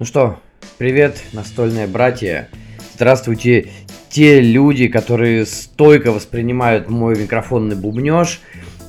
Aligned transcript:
Ну 0.00 0.04
что, 0.04 0.40
привет, 0.78 1.22
настольные 1.32 1.86
братья. 1.86 2.48
Здравствуйте, 2.94 3.68
те 4.10 4.40
люди, 4.40 4.88
которые 4.88 5.46
стойко 5.46 6.10
воспринимают 6.10 6.88
мой 6.88 7.16
микрофонный 7.16 7.76
бубнеж. 7.76 8.40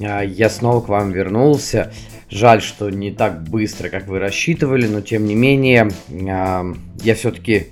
А, 0.02 0.22
я 0.24 0.50
снова 0.50 0.82
к 0.82 0.90
вам 0.90 1.12
вернулся. 1.12 1.94
Жаль, 2.32 2.64
что 2.64 2.90
не 2.90 3.12
так 3.12 3.44
быстро, 3.44 3.90
как 3.90 4.08
вы 4.08 4.18
рассчитывали, 4.18 4.88
но 4.88 5.02
тем 5.02 5.26
не 5.26 5.36
менее, 5.36 5.90
а, 6.28 6.66
я 7.04 7.14
все-таки 7.14 7.68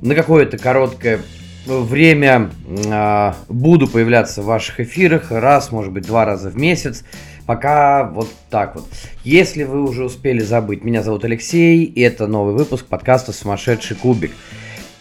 на 0.00 0.14
какое-то 0.14 0.58
короткое 0.58 1.18
время 1.66 2.50
а, 2.86 3.34
буду 3.48 3.88
появляться 3.88 4.42
в 4.42 4.46
ваших 4.46 4.78
эфирах 4.78 5.32
раз, 5.32 5.72
может 5.72 5.92
быть, 5.92 6.06
два 6.06 6.24
раза 6.24 6.50
в 6.50 6.56
месяц. 6.56 7.04
Пока 7.48 8.04
вот 8.04 8.28
так 8.50 8.74
вот. 8.74 8.84
Если 9.24 9.64
вы 9.64 9.82
уже 9.82 10.04
успели 10.04 10.40
забыть, 10.40 10.84
меня 10.84 11.02
зовут 11.02 11.24
Алексей, 11.24 11.82
и 11.82 12.02
это 12.02 12.26
новый 12.26 12.52
выпуск 12.52 12.84
подкаста 12.84 13.32
«Сумасшедший 13.32 13.96
кубик». 13.96 14.32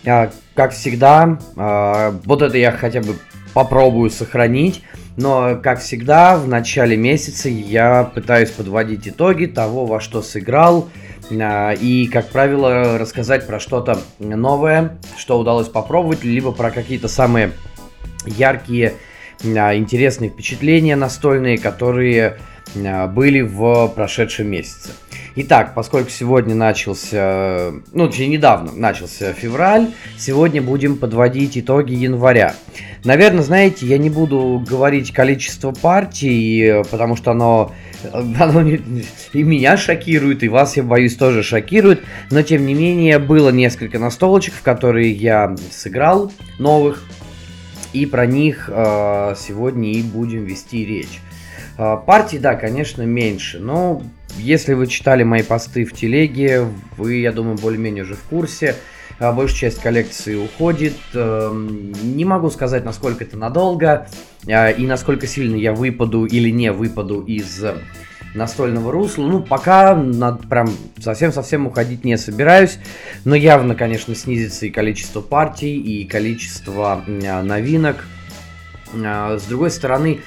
А, 0.06 0.32
как 0.56 0.72
всегда, 0.72 1.40
а, 1.58 2.16
вот 2.24 2.42
это 2.42 2.58
я 2.58 2.72
хотя 2.72 3.02
бы 3.02 3.18
попробую 3.54 4.10
сохранить, 4.10 4.82
но, 5.18 5.60
как 5.62 5.82
всегда, 5.82 6.38
в 6.38 6.48
начале 6.48 6.96
месяца 6.96 7.50
я 7.50 8.06
пытаюсь 8.06 8.52
подводить 8.52 9.10
итоги 9.10 9.48
того, 9.48 9.86
во 9.86 10.00
что 10.00 10.22
сыграл, 10.22 10.88
а, 11.30 11.74
и, 11.74 12.08
как 12.08 12.30
правило, 12.30 12.98
рассказать 12.98 13.46
про 13.46 13.60
что-то 13.60 14.00
новое, 14.20 14.98
что 15.18 15.38
удалось 15.38 15.68
попробовать, 15.68 16.24
либо 16.24 16.54
про 16.54 16.72
какие-то 16.72 17.10
самые 17.10 17.52
яркие 18.26 18.94
интересные 19.44 20.30
впечатления 20.30 20.96
настольные, 20.96 21.58
которые 21.58 22.38
а, 22.76 23.08
были 23.08 23.42
в 23.42 23.88
прошедшем 23.90 24.48
месяце. 24.48 24.92
Итак, 25.36 25.74
поскольку 25.76 26.10
сегодня 26.10 26.56
начался, 26.56 27.72
ну, 27.94 28.08
точнее, 28.08 28.28
недавно 28.28 28.72
начался 28.72 29.34
февраль, 29.34 29.92
сегодня 30.18 30.64
будем 30.64 30.98
подводить 30.98 31.58
итоги 31.58 31.94
января. 31.94 32.56
Наверное, 33.04 33.44
знаете, 33.44 33.86
я 33.86 34.00
не 34.00 34.10
буду 34.10 34.64
говорить 34.68 35.14
количество 35.14 35.72
партий, 35.72 36.82
потому 36.90 37.16
что 37.16 37.32
оно, 37.32 37.72
оно 38.14 38.68
и 38.68 39.44
меня 39.44 39.78
шокирует, 39.78 40.42
и 40.42 40.50
вас, 40.50 40.76
я 40.76 40.84
боюсь, 40.84 41.16
тоже 41.16 41.44
шокирует. 41.44 42.04
Но, 42.32 42.42
тем 42.42 42.66
не 42.66 42.74
менее, 42.74 43.20
было 43.20 43.50
несколько 43.50 44.00
настолочек, 44.00 44.56
в 44.56 44.64
которые 44.64 45.12
я 45.12 45.56
сыграл 45.72 46.32
новых, 46.58 47.04
и 47.94 48.06
про 48.06 48.26
них 48.26 48.70
э, 48.72 49.36
сегодня 49.38 49.92
и 49.92 50.02
будем 50.02 50.46
вести 50.46 50.86
речь. 50.86 51.22
Э, 51.78 51.98
партий, 52.06 52.40
да, 52.40 52.56
конечно, 52.56 53.04
меньше, 53.04 53.60
но 53.60 54.02
если 54.38 54.74
вы 54.74 54.88
читали 54.88 55.24
мои 55.24 55.44
посты 55.44 55.86
в 55.86 55.94
телеге, 55.94 56.68
вы, 56.98 57.16
я 57.16 57.32
думаю, 57.32 57.58
более-менее 57.58 58.04
уже 58.04 58.16
в 58.16 58.24
курсе. 58.24 58.76
Э, 59.20 59.32
большая 59.32 59.72
часть 59.72 59.82
коллекции 59.82 60.36
уходит. 60.36 60.96
Э, 61.14 61.52
не 62.04 62.26
могу 62.26 62.50
сказать, 62.50 62.86
насколько 62.86 63.24
это 63.24 63.38
надолго 63.38 64.08
э, 64.46 64.74
и 64.74 64.86
насколько 64.86 65.28
сильно 65.28 65.56
я 65.56 65.74
выпаду 65.74 66.26
или 66.26 66.50
не 66.50 66.72
выпаду 66.72 67.22
из 67.22 67.64
настольного 68.38 68.92
русла. 68.92 69.24
Ну, 69.28 69.42
пока 69.42 69.96
над 69.96 70.48
прям 70.48 70.70
совсем-совсем 71.00 71.68
уходить 71.68 72.06
не 72.06 72.18
собираюсь. 72.18 72.80
Но 73.26 73.36
явно, 73.36 73.76
конечно, 73.76 74.16
снизится 74.16 74.66
и 74.66 74.70
количество 74.70 75.22
партий, 75.22 75.78
и 75.78 76.06
количество 76.06 77.04
а, 77.06 77.44
новинок. 77.44 78.06
А, 78.94 79.38
с 79.38 79.44
другой 79.44 79.72
стороны, 79.72 80.22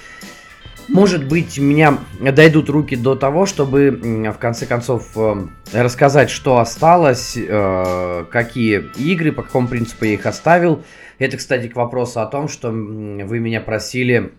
может 0.89 1.29
быть, 1.29 1.57
меня 1.59 1.99
дойдут 2.21 2.69
руки 2.69 2.97
до 2.97 3.15
того, 3.15 3.47
чтобы 3.47 3.93
в 3.93 4.39
конце 4.39 4.67
концов 4.67 5.17
э, 5.17 5.47
рассказать, 5.73 6.31
что 6.31 6.59
осталось, 6.59 7.37
э, 7.37 8.25
какие 8.29 8.91
игры, 8.99 9.31
по 9.31 9.45
какому 9.45 9.69
принципу 9.69 10.05
я 10.07 10.15
их 10.15 10.27
оставил. 10.27 10.83
Это, 11.21 11.37
кстати, 11.37 11.69
к 11.69 11.77
вопросу 11.77 12.21
о 12.21 12.27
том, 12.27 12.49
что 12.49 12.71
вы 12.71 13.39
меня 13.39 13.61
просили 13.61 14.33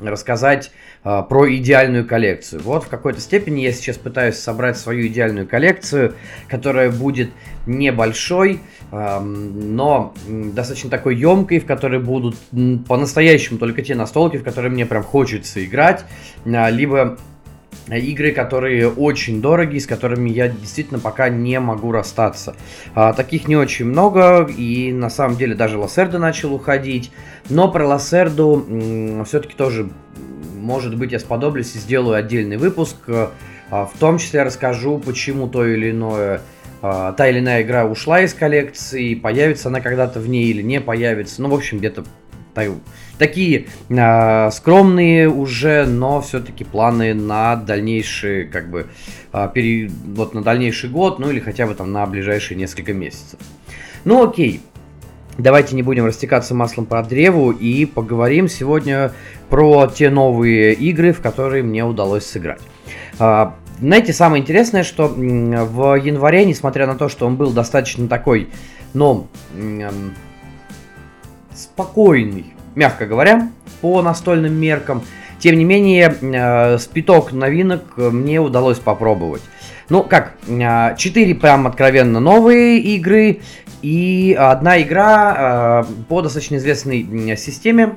рассказать 0.00 0.70
э, 1.04 1.22
про 1.28 1.54
идеальную 1.54 2.06
коллекцию. 2.06 2.62
Вот 2.62 2.84
в 2.84 2.88
какой-то 2.88 3.20
степени 3.20 3.60
я 3.60 3.72
сейчас 3.72 3.96
пытаюсь 3.96 4.36
собрать 4.36 4.76
свою 4.76 5.06
идеальную 5.06 5.46
коллекцию, 5.46 6.14
которая 6.48 6.90
будет 6.90 7.30
небольшой, 7.66 8.60
э, 8.92 9.20
но 9.20 10.14
достаточно 10.28 10.90
такой 10.90 11.16
емкой, 11.16 11.60
в 11.60 11.66
которой 11.66 12.00
будут 12.00 12.36
по-настоящему 12.86 13.58
только 13.58 13.82
те 13.82 13.94
настолки, 13.94 14.36
в 14.36 14.44
которые 14.44 14.70
мне 14.70 14.86
прям 14.86 15.02
хочется 15.02 15.64
играть, 15.64 16.04
э, 16.44 16.70
либо 16.70 17.18
игры, 17.90 18.32
которые 18.32 18.88
очень 18.90 19.40
дорогие, 19.40 19.80
с 19.80 19.86
которыми 19.86 20.30
я 20.30 20.48
действительно 20.48 20.98
пока 20.98 21.28
не 21.28 21.60
могу 21.60 21.92
расстаться. 21.92 22.56
А, 22.94 23.12
таких 23.12 23.48
не 23.48 23.56
очень 23.56 23.84
много, 23.84 24.44
и 24.44 24.92
на 24.92 25.10
самом 25.10 25.36
деле 25.36 25.54
даже 25.54 25.78
Лассердо 25.78 26.18
начал 26.18 26.54
уходить. 26.54 27.12
Но 27.48 27.70
про 27.70 27.86
Лассерду 27.86 28.66
все-таки 29.26 29.54
тоже, 29.54 29.88
может 30.56 30.96
быть, 30.96 31.12
я 31.12 31.18
сподоблюсь 31.18 31.74
и 31.76 31.78
сделаю 31.78 32.16
отдельный 32.16 32.56
выпуск. 32.56 32.96
А, 33.08 33.86
в 33.86 33.98
том 33.98 34.18
числе 34.18 34.42
расскажу, 34.42 34.98
почему 34.98 35.48
то 35.48 35.64
или 35.64 35.90
иное 35.90 36.40
а, 36.82 37.12
та 37.12 37.28
или 37.28 37.40
иная 37.40 37.62
игра 37.62 37.84
ушла 37.84 38.20
из 38.20 38.34
коллекции, 38.34 39.14
появится 39.14 39.68
она 39.68 39.80
когда-то 39.80 40.20
в 40.20 40.28
ней 40.28 40.46
или 40.46 40.62
не 40.62 40.80
появится. 40.80 41.42
Ну, 41.42 41.48
в 41.48 41.54
общем, 41.54 41.78
где-то 41.78 42.04
такие 43.18 43.66
э, 43.88 44.50
скромные 44.50 45.28
уже, 45.28 45.86
но 45.86 46.20
все-таки 46.20 46.64
планы 46.64 47.14
на 47.14 47.56
дальнейший, 47.56 48.46
как 48.46 48.70
бы, 48.70 48.86
э, 49.32 49.48
пере, 49.52 49.90
вот 50.14 50.34
на 50.34 50.42
дальнейший 50.42 50.90
год, 50.90 51.18
ну 51.18 51.30
или 51.30 51.40
хотя 51.40 51.66
бы 51.66 51.74
там 51.74 51.92
на 51.92 52.06
ближайшие 52.06 52.58
несколько 52.58 52.92
месяцев. 52.92 53.38
Ну 54.04 54.28
окей, 54.28 54.60
Давайте 55.38 55.76
не 55.76 55.82
будем 55.82 56.06
растекаться 56.06 56.54
маслом 56.54 56.86
по 56.86 57.02
древу 57.02 57.50
и 57.50 57.84
поговорим 57.84 58.48
сегодня 58.48 59.12
про 59.50 59.86
те 59.86 60.08
новые 60.08 60.72
игры, 60.72 61.12
в 61.12 61.20
которые 61.20 61.62
мне 61.62 61.84
удалось 61.84 62.24
сыграть. 62.24 62.62
А, 63.18 63.54
знаете, 63.78 64.14
самое 64.14 64.42
интересное, 64.42 64.82
что 64.82 65.08
в 65.08 65.94
январе, 65.96 66.46
несмотря 66.46 66.86
на 66.86 66.94
то, 66.94 67.10
что 67.10 67.26
он 67.26 67.36
был 67.36 67.50
достаточно 67.52 68.08
такой, 68.08 68.48
ну, 68.94 69.28
спокойный, 71.56 72.54
мягко 72.74 73.06
говоря, 73.06 73.50
по 73.80 74.02
настольным 74.02 74.54
меркам, 74.54 75.02
тем 75.38 75.56
не 75.56 75.64
менее, 75.64 76.16
э, 76.20 76.78
спиток 76.78 77.32
новинок 77.32 77.96
мне 77.96 78.40
удалось 78.40 78.78
попробовать. 78.78 79.42
Ну, 79.88 80.02
как, 80.02 80.34
4 80.46 81.34
прям 81.36 81.66
откровенно 81.66 82.18
новые 82.18 82.78
игры 82.78 83.40
и 83.82 84.36
одна 84.38 84.82
игра 84.82 85.84
э, 85.88 86.04
по 86.08 86.22
достаточно 86.22 86.56
известной 86.56 87.36
системе. 87.36 87.94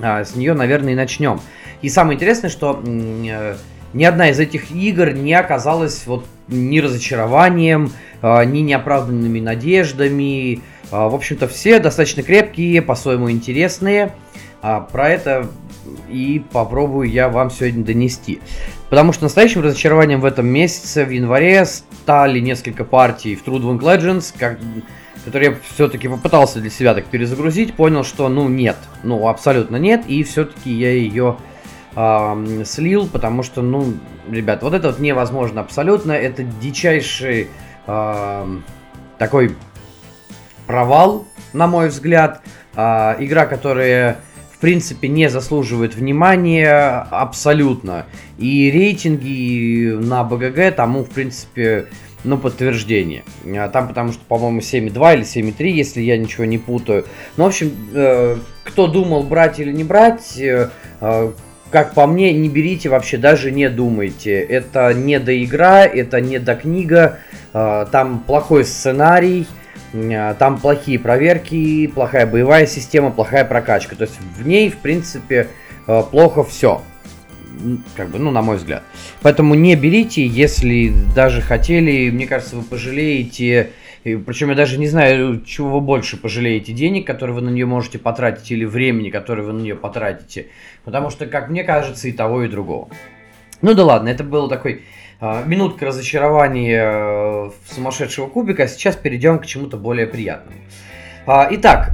Э, 0.00 0.24
с 0.24 0.34
нее, 0.36 0.52
наверное, 0.52 0.92
и 0.92 0.96
начнем. 0.96 1.40
И 1.80 1.88
самое 1.88 2.16
интересное, 2.16 2.50
что 2.50 2.82
э, 2.84 3.56
ни 3.94 4.04
одна 4.04 4.28
из 4.28 4.38
этих 4.38 4.70
игр 4.70 5.12
не 5.12 5.32
оказалась 5.32 6.06
вот 6.06 6.26
ни 6.48 6.78
разочарованием, 6.78 7.92
ни 8.22 8.60
неоправданными 8.60 9.38
надеждами. 9.40 10.60
В 10.90 11.14
общем-то, 11.14 11.48
все 11.48 11.80
достаточно 11.80 12.22
крепкие, 12.22 12.82
по-своему 12.82 13.30
интересные. 13.30 14.14
Про 14.60 15.08
это 15.08 15.48
и 16.08 16.42
попробую 16.52 17.10
я 17.10 17.28
вам 17.28 17.50
сегодня 17.50 17.84
донести. 17.84 18.40
Потому 18.88 19.12
что 19.12 19.24
настоящим 19.24 19.62
разочарованием 19.62 20.20
в 20.20 20.24
этом 20.24 20.46
месяце, 20.46 21.04
в 21.04 21.10
январе, 21.10 21.64
стали 21.64 22.40
несколько 22.40 22.84
партий 22.84 23.36
в 23.36 23.46
True 23.46 23.60
Wing 23.60 23.80
Legends, 23.80 24.34
как, 24.36 24.58
которые 25.24 25.50
я 25.50 25.56
все-таки 25.74 26.08
попытался 26.08 26.60
для 26.60 26.70
себя 26.70 26.94
так 26.94 27.04
перезагрузить, 27.06 27.74
понял, 27.74 28.02
что 28.02 28.28
ну 28.28 28.48
нет, 28.48 28.76
ну 29.02 29.28
абсолютно 29.28 29.76
нет, 29.76 30.04
и 30.08 30.22
все-таки 30.22 30.70
я 30.72 30.90
ее 30.90 31.36
э, 31.94 32.62
слил, 32.64 33.06
потому 33.06 33.42
что, 33.42 33.60
ну, 33.60 33.92
ребят, 34.30 34.62
вот 34.62 34.72
это 34.72 34.88
вот 34.88 35.00
невозможно 35.00 35.60
абсолютно, 35.60 36.12
это 36.12 36.42
дичайший 36.42 37.48
э, 37.86 38.58
такой 39.18 39.54
провал, 40.68 41.26
на 41.52 41.66
мой 41.66 41.88
взгляд, 41.88 42.42
э, 42.76 43.16
игра, 43.18 43.46
которая 43.46 44.18
в 44.58 44.60
принципе, 44.60 45.06
не 45.06 45.30
заслуживает 45.30 45.94
внимания 45.94 47.06
абсолютно. 47.12 48.06
И 48.38 48.68
рейтинги 48.72 49.92
на 49.92 50.24
БГГ 50.24 50.74
тому, 50.74 51.04
в 51.04 51.10
принципе, 51.10 51.86
ну, 52.24 52.38
подтверждение. 52.38 53.22
А 53.56 53.68
там, 53.68 53.86
потому 53.86 54.10
что, 54.12 54.20
по-моему, 54.26 54.58
7.2 54.58 55.14
или 55.14 55.22
7.3, 55.22 55.68
если 55.68 56.00
я 56.00 56.18
ничего 56.18 56.44
не 56.44 56.58
путаю. 56.58 57.04
Ну, 57.36 57.44
в 57.44 57.46
общем, 57.46 57.70
э, 57.94 58.36
кто 58.64 58.88
думал, 58.88 59.22
брать 59.22 59.60
или 59.60 59.70
не 59.70 59.84
брать, 59.84 60.36
э, 60.38 60.70
э, 61.00 61.32
как 61.70 61.94
по 61.94 62.08
мне, 62.08 62.32
не 62.32 62.48
берите 62.48 62.88
вообще, 62.88 63.16
даже 63.16 63.52
не 63.52 63.70
думайте. 63.70 64.40
Это 64.40 64.92
не 64.92 65.20
до 65.20 65.44
игра, 65.44 65.84
это 65.84 66.20
не 66.20 66.40
до 66.40 66.56
книга, 66.56 67.18
э, 67.52 67.86
там 67.92 68.24
плохой 68.26 68.64
сценарий, 68.64 69.46
там 70.38 70.58
плохие 70.58 70.98
проверки, 70.98 71.86
плохая 71.86 72.26
боевая 72.26 72.66
система, 72.66 73.10
плохая 73.10 73.44
прокачка. 73.44 73.96
То 73.96 74.02
есть 74.04 74.18
в 74.36 74.46
ней, 74.46 74.70
в 74.70 74.78
принципе, 74.78 75.48
э, 75.86 76.02
плохо 76.10 76.44
все. 76.44 76.82
как 77.96 78.10
бы, 78.10 78.18
ну, 78.18 78.30
на 78.30 78.42
мой 78.42 78.56
взгляд. 78.56 78.82
Поэтому 79.22 79.54
не 79.54 79.74
берите, 79.76 80.26
если 80.26 80.92
даже 81.14 81.40
хотели, 81.40 82.10
мне 82.10 82.26
кажется, 82.26 82.56
вы 82.56 82.62
пожалеете 82.62 83.70
причем 84.04 84.50
я 84.50 84.54
даже 84.54 84.78
не 84.78 84.86
знаю, 84.86 85.42
чего 85.44 85.70
вы 85.70 85.80
больше 85.80 86.16
пожалеете. 86.16 86.72
Денег, 86.72 87.06
которые 87.06 87.34
вы 87.34 87.42
на 87.42 87.50
нее 87.50 87.66
можете 87.66 87.98
потратить, 87.98 88.50
или 88.50 88.64
времени, 88.64 89.10
которое 89.10 89.42
вы 89.42 89.52
на 89.52 89.60
нее 89.60 89.74
потратите. 89.74 90.46
Потому 90.84 91.10
что, 91.10 91.26
как 91.26 91.48
мне 91.48 91.64
кажется, 91.64 92.08
и 92.08 92.12
того, 92.12 92.44
и 92.44 92.48
другого. 92.48 92.88
Ну 93.60 93.74
да 93.74 93.84
ладно, 93.84 94.08
это 94.08 94.22
был 94.22 94.48
такой 94.48 94.82
минутка 95.20 95.86
разочарования 95.86 96.84
э, 96.84 97.50
сумасшедшего 97.70 98.28
кубика. 98.28 98.64
А 98.64 98.68
сейчас 98.68 98.96
перейдем 98.96 99.38
к 99.38 99.46
чему-то 99.46 99.76
более 99.76 100.06
приятному. 100.06 100.58
Э, 101.26 101.48
итак, 101.50 101.92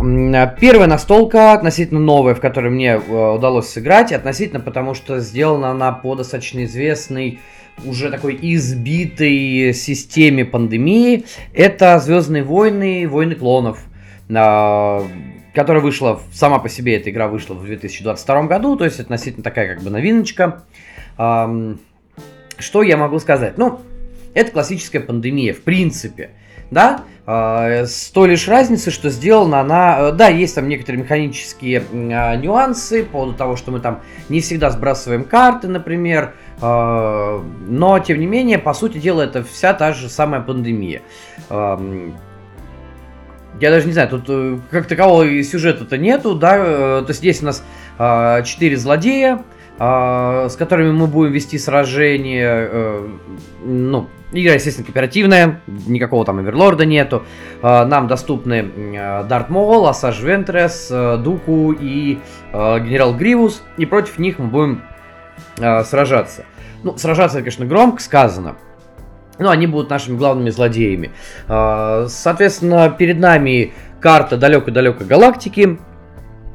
первая 0.61 0.87
настолка 0.87 1.53
относительно 1.53 2.01
новая, 2.01 2.35
в 2.35 2.41
которой 2.41 2.71
мне 2.71 2.93
э, 2.93 3.31
удалось 3.33 3.69
сыграть. 3.69 4.13
Относительно 4.13 4.61
потому, 4.61 4.95
что 4.95 5.21
сделана 5.21 5.71
она 5.71 5.93
по 5.93 6.15
достаточно 6.15 6.65
известной 6.65 7.41
уже 7.85 8.11
такой 8.11 8.39
избитой 8.41 9.73
системе 9.75 10.45
пандемии, 10.45 11.25
это 11.53 11.99
Звездные 11.99 12.45
войны, 12.45 13.09
войны 13.09 13.35
клонов, 13.35 13.85
а, 14.33 15.05
которая 15.55 15.83
вышла, 15.83 16.21
сама 16.33 16.61
по 16.61 16.69
себе 16.69 16.97
эта 16.97 17.11
игра 17.11 17.27
вышла 17.27 17.55
в 17.55 17.65
2022 17.65 18.43
году, 18.45 18.77
то 18.77 18.85
есть 18.85 19.01
относительно 19.01 19.43
такая 19.43 19.75
как 19.75 19.83
бы 19.83 19.91
новиночка. 19.91 20.63
Что 22.59 22.83
я 22.83 22.97
могу 22.97 23.19
сказать? 23.19 23.59
Ну, 23.59 23.81
это 24.35 24.51
классическая 24.51 25.01
пандемия, 25.01 25.55
в 25.55 25.63
принципе 25.63 26.31
да, 26.71 27.03
а, 27.27 27.85
с 27.87 28.11
той 28.11 28.29
лишь 28.29 28.49
разницей, 28.49 28.93
что 28.93 29.09
сделана 29.09 29.61
она, 29.61 29.97
э, 30.01 30.13
да, 30.13 30.29
есть 30.29 30.55
там 30.55 30.69
некоторые 30.69 31.03
механические 31.03 31.83
а, 31.93 32.37
нюансы 32.37 33.05
по 33.05 33.13
поводу 33.13 33.35
того, 33.35 33.57
что 33.57 33.71
мы 33.71 33.81
там 33.81 34.01
не 34.29 34.41
всегда 34.41 34.71
сбрасываем 34.71 35.25
карты, 35.25 35.69
например, 35.69 36.35
а, 36.61 37.43
но, 37.67 37.99
тем 38.01 38.21
не 38.21 38.27
менее, 38.27 38.59
по 38.59 38.75
сути 38.75 38.99
дела, 38.99 39.23
это 39.23 39.43
вся 39.43 39.73
та 39.73 39.93
же 39.93 40.11
самая 40.11 40.43
пандемия. 40.43 41.03
Я 43.61 43.71
даже 43.71 43.87
не 43.87 43.93
знаю, 43.93 44.09
тут 44.09 44.25
э, 44.29 44.59
как 44.73 44.89
такового 44.89 45.43
сюжета-то 45.45 45.97
нету, 45.97 46.35
да, 46.35 46.57
э, 46.57 47.03
то 47.03 47.07
есть 47.11 47.21
здесь 47.21 47.41
у 47.41 47.47
нас 47.47 47.63
четыре 48.45 48.77
злодея, 48.77 49.45
с 49.77 50.57
которыми 50.57 50.93
мы 50.93 51.07
будем 51.09 51.33
вести 51.33 51.59
сражение, 51.59 53.09
ну, 53.65 54.09
Игра, 54.37 54.55
естественно, 54.55 54.85
кооперативная, 54.85 55.61
никакого 55.87 56.25
там 56.25 56.41
Оверлорда 56.41 56.85
нету. 56.85 57.23
А, 57.63 57.87
нам 57.87 58.09
доступны 58.09 58.69
Дарт 59.29 59.49
Мол, 59.49 59.87
Асаж 59.87 60.21
Вентрес, 60.21 60.89
э, 60.91 61.19
Дуку 61.19 61.71
и 61.71 62.19
э, 62.53 62.81
Генерал 62.81 63.15
Гривус. 63.15 63.63
И 63.77 63.87
против 63.87 64.19
них 64.19 64.41
мы 64.41 64.47
будем 64.47 64.83
э, 65.59 65.85
сражаться. 65.85 66.47
Ну, 66.83 66.97
сражаться, 66.97 67.39
конечно, 67.39 67.65
громко 67.65 68.03
сказано. 68.03 68.57
Но 69.39 69.51
они 69.51 69.69
будут 69.69 69.89
нашими 69.91 70.17
главными 70.17 70.51
злодеями. 70.51 71.13
А, 71.47 72.07
соответственно, 72.09 72.91
перед 72.91 73.21
нами 73.21 73.73
карта 74.01 74.37
далекой-далекой 74.37 75.07
галактики, 75.07 75.79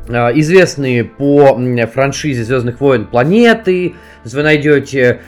известные 0.09 1.03
по 1.05 1.59
франшизе 1.93 2.43
Звездных 2.43 2.81
войн 2.81 3.05
планеты. 3.05 3.95
Вы 4.25 4.43
найдете 4.43 5.21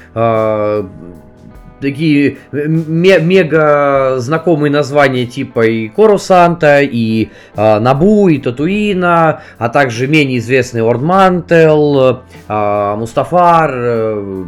такие 1.81 2.37
э, 2.51 2.67
мега 2.67 4.15
знакомые 4.19 4.71
названия 4.71 5.25
типа 5.25 5.65
и 5.65 5.89
Корусанта, 5.89 6.81
и 6.81 7.29
э, 7.55 7.79
Набу, 7.79 8.29
и 8.29 8.37
Татуина, 8.37 9.41
а 9.57 9.69
также 9.69 10.07
менее 10.07 10.39
известный 10.39 10.81
Ордмантел, 10.81 12.21
э, 12.47 12.95
Мустафар, 12.95 13.71
э, 13.73 14.45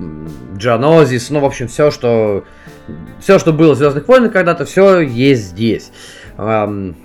Джанозис, 0.57 1.29
ну, 1.29 1.39
в 1.39 1.45
общем, 1.45 1.68
все, 1.68 1.91
что 1.91 2.45
все, 3.19 3.39
что 3.39 3.51
было 3.51 3.74
в 3.74 3.77
Звездных 3.77 4.07
войнах 4.07 4.31
когда-то, 4.31 4.65
все 4.65 5.00
есть 5.00 5.44
здесь. 5.44 5.91
Эм, 6.38 6.95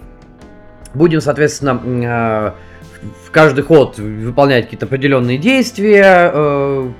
будем, 0.94 1.20
соответственно, 1.20 1.80
э, 1.84 2.52
в 3.24 3.30
каждый 3.30 3.64
ход 3.64 3.98
выполнять 3.98 4.64
какие-то 4.64 4.86
определенные 4.86 5.38
действия, 5.38 6.30
э, 6.32 6.90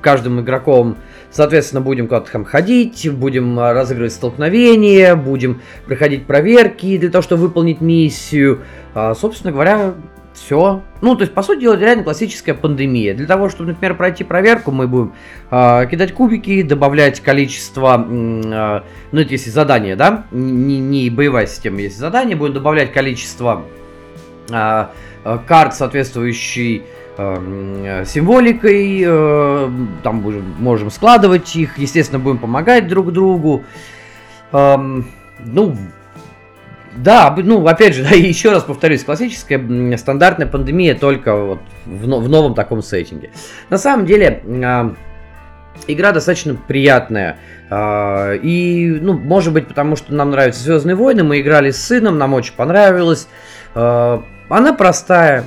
каждым 0.00 0.40
игроком 0.40 0.96
Соответственно, 1.32 1.80
будем 1.80 2.08
куда-то 2.08 2.30
там 2.30 2.44
ходить, 2.44 3.08
будем 3.10 3.58
разыгрывать 3.58 4.12
столкновения, 4.12 5.16
будем 5.16 5.62
проходить 5.86 6.26
проверки 6.26 6.98
для 6.98 7.08
того, 7.08 7.22
чтобы 7.22 7.42
выполнить 7.42 7.80
миссию. 7.80 8.60
А, 8.94 9.14
собственно 9.14 9.50
говоря, 9.50 9.94
все. 10.34 10.82
Ну, 11.00 11.16
то 11.16 11.22
есть, 11.22 11.32
по 11.32 11.42
сути 11.42 11.60
дела, 11.60 11.76
реально 11.76 12.04
классическая 12.04 12.52
пандемия. 12.52 13.14
Для 13.14 13.26
того, 13.26 13.48
чтобы, 13.48 13.70
например, 13.70 13.96
пройти 13.96 14.24
проверку, 14.24 14.72
мы 14.72 14.86
будем 14.86 15.14
э, 15.50 15.86
кидать 15.90 16.12
кубики, 16.12 16.60
добавлять 16.62 17.20
количество, 17.20 17.96
э, 17.96 18.82
ну, 19.12 19.20
это 19.20 19.32
если 19.32 19.48
задание, 19.48 19.96
да, 19.96 20.26
не, 20.30 20.80
не 20.80 21.08
боевая 21.08 21.46
система, 21.46 21.80
если 21.80 21.98
задание, 21.98 22.36
будем 22.36 22.54
добавлять 22.54 22.92
количество 22.92 23.62
э, 24.50 24.86
карт, 25.46 25.74
соответствующей 25.74 26.82
символикой, 27.16 29.02
э, 29.04 29.70
там 30.02 30.20
будем, 30.20 30.54
можем 30.58 30.90
складывать 30.90 31.54
их, 31.56 31.76
естественно, 31.76 32.18
будем 32.18 32.38
помогать 32.38 32.88
друг 32.88 33.12
другу. 33.12 33.64
Эм, 34.52 35.06
ну, 35.38 35.76
да, 36.96 37.34
ну, 37.36 37.66
опять 37.66 37.94
же, 37.94 38.02
да, 38.08 38.10
еще 38.10 38.50
раз 38.50 38.64
повторюсь, 38.64 39.04
классическая 39.04 39.96
стандартная 39.96 40.46
пандемия 40.46 40.94
только 40.94 41.36
вот 41.36 41.60
в, 41.84 42.04
в 42.04 42.28
новом 42.28 42.54
таком 42.54 42.82
сеттинге. 42.82 43.30
На 43.70 43.78
самом 43.78 44.06
деле, 44.06 44.42
э, 44.44 44.90
игра 45.86 46.12
достаточно 46.12 46.54
приятная. 46.54 47.38
Э, 47.70 48.36
и, 48.36 48.98
ну, 49.00 49.12
может 49.14 49.52
быть, 49.52 49.68
потому 49.68 49.96
что 49.96 50.14
нам 50.14 50.30
нравятся 50.30 50.62
Звездные 50.62 50.96
войны, 50.96 51.24
мы 51.24 51.40
играли 51.40 51.70
с 51.70 51.82
сыном, 51.82 52.18
нам 52.18 52.34
очень 52.34 52.54
понравилось. 52.54 53.28
Она 54.52 54.74
простая, 54.74 55.44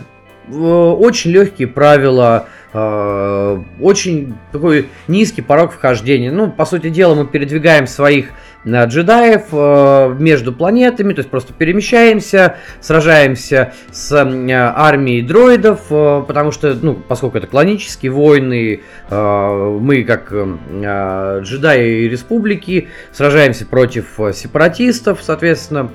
очень 0.50 1.30
легкие 1.30 1.68
правила, 1.68 2.48
э, 2.74 3.62
очень 3.80 4.34
такой 4.52 4.90
низкий 5.07 5.44
порог 5.44 5.74
вхождения. 5.74 6.31
Ну, 6.31 6.50
по 6.50 6.66
сути 6.66 6.90
дела, 6.90 7.13
мы 7.13 7.28
передвигаем 7.28 7.86
своих 7.86 8.30
э, 8.66 8.86
джедаев 8.88 9.44
э, 9.52 10.16
между 10.18 10.52
планетами, 10.54 11.13
то 11.13 11.19
есть 11.19 11.30
просто 11.30 11.54
перемещаемся, 11.54 12.56
сражаемся 12.81 13.74
с 13.92 14.12
армией 14.12 15.22
дроидов, 15.22 15.81
потому 15.90 16.52
что, 16.52 16.74
ну, 16.74 16.96
поскольку 16.96 17.38
это 17.38 17.46
клонические 17.46 18.12
войны, 18.12 18.81
мы 19.12 20.04
как 20.04 20.34
джедаи 20.34 22.07
республики 22.07 22.88
сражаемся 23.12 23.68
против 23.68 24.19
сепаратистов, 24.34 25.19
соответственно, 25.22 25.92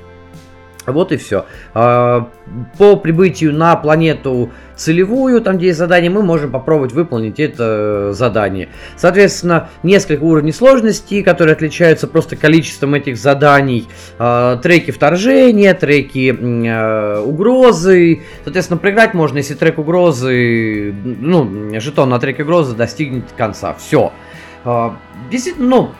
вот 0.86 1.12
и 1.12 1.16
все. 1.16 1.46
А, 1.74 2.28
по 2.78 2.96
прибытию 2.96 3.54
на 3.54 3.76
планету 3.76 4.50
целевую, 4.76 5.40
там 5.40 5.58
где 5.58 5.68
есть 5.68 5.78
задание, 5.78 6.10
мы 6.10 6.22
можем 6.22 6.50
попробовать 6.50 6.92
выполнить 6.92 7.38
это 7.38 8.12
задание. 8.12 8.68
Соответственно, 8.96 9.68
несколько 9.82 10.22
уровней 10.22 10.52
сложности, 10.52 11.22
которые 11.22 11.54
отличаются 11.54 12.08
просто 12.08 12.36
количеством 12.36 12.94
этих 12.94 13.16
заданий. 13.16 13.88
А, 14.18 14.56
треки 14.56 14.90
вторжения, 14.90 15.74
треки 15.74 16.36
а, 16.68 17.22
угрозы. 17.22 18.22
Соответственно, 18.44 18.78
проиграть 18.78 19.14
можно, 19.14 19.38
если 19.38 19.54
трек 19.54 19.78
угрозы, 19.78 20.94
ну, 21.04 21.78
жетон 21.80 22.10
на 22.10 22.18
трек 22.18 22.38
угрозы 22.40 22.74
достигнет 22.74 23.24
конца. 23.36 23.74
Все. 23.74 24.12
Действительно, 25.30 25.68
ну, 25.68 25.90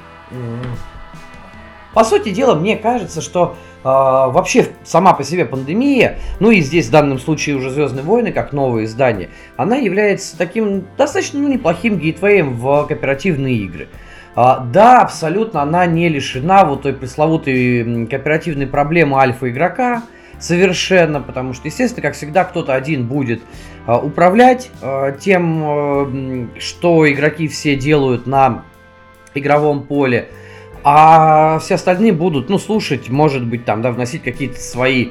по 1.95 2.05
сути 2.05 2.31
дела, 2.31 2.55
мне 2.55 2.77
кажется, 2.77 3.21
что 3.21 3.57
вообще 3.83 4.69
сама 4.85 5.15
по 5.15 5.25
себе 5.25 5.45
пандемия, 5.45 6.19
ну 6.39 6.51
и 6.51 6.61
здесь 6.61 6.89
в 6.89 6.91
данном 6.91 7.19
случае 7.19 7.57
уже 7.57 7.71
Звездные 7.71 8.05
войны, 8.05 8.33
как 8.33 8.53
новое 8.53 8.85
издание, 8.85 9.31
она 9.57 9.77
является 9.77 10.37
таким 10.37 10.85
достаточно 10.99 11.41
ну, 11.41 11.49
неплохим 11.49 11.99
гейтвеем 11.99 12.55
в 12.55 12.87
кооперативные 12.87 13.55
игры. 13.55 13.89
А, 14.35 14.61
да, 14.61 15.01
абсолютно 15.01 15.63
она 15.63 15.87
не 15.87 16.09
лишена 16.09 16.65
вот 16.65 16.83
той 16.83 16.93
пресловутой 16.93 18.07
кооперативной 18.07 18.67
проблемы 18.67 19.19
альфа-игрока, 19.19 20.03
совершенно, 20.39 21.21
потому 21.21 21.53
что, 21.53 21.69
естественно, 21.69 22.03
как 22.03 22.15
всегда, 22.15 22.45
кто-то 22.45 22.75
один 22.75 23.07
будет 23.07 23.43
а, 23.87 23.99
управлять 23.99 24.71
а, 24.83 25.13
тем, 25.13 25.63
а, 25.65 26.49
что 26.59 27.11
игроки 27.11 27.49
все 27.49 27.77
делают 27.77 28.27
на 28.27 28.65
игровом 29.35 29.85
поле. 29.85 30.29
А 30.83 31.59
все 31.59 31.75
остальные 31.75 32.13
будут, 32.13 32.49
ну, 32.49 32.59
слушать, 32.59 33.09
может 33.09 33.47
быть, 33.47 33.65
там, 33.65 33.83
да, 33.83 33.93
вносить 33.93 34.23
какие-то 34.23 34.59
свои 34.59 35.09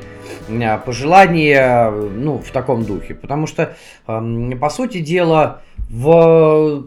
а, 0.49 0.77
пожелания, 0.77 1.91
ну, 1.91 2.39
в 2.39 2.49
таком 2.51 2.83
духе. 2.85 3.13
Потому 3.13 3.45
что, 3.47 3.75
по 4.05 4.69
сути 4.69 4.99
дела, 4.99 5.61
в 5.89 6.85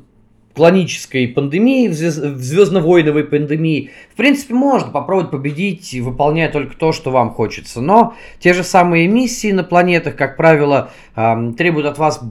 клонической 0.54 1.28
пандемии, 1.28 1.88
в 1.88 1.94
звездно-войновой 1.94 3.24
пандемии, 3.24 3.90
в 4.12 4.16
принципе, 4.16 4.52
можно 4.52 4.90
попробовать 4.90 5.30
победить, 5.30 5.94
выполняя 5.94 6.50
только 6.50 6.76
то, 6.76 6.92
что 6.92 7.10
вам 7.10 7.30
хочется. 7.30 7.80
Но 7.80 8.14
те 8.38 8.52
же 8.52 8.62
самые 8.62 9.08
миссии 9.08 9.50
на 9.50 9.64
планетах, 9.64 10.14
как 10.14 10.36
правило, 10.36 10.90
требуют 11.14 11.86
от 11.86 11.96
вас 11.96 12.22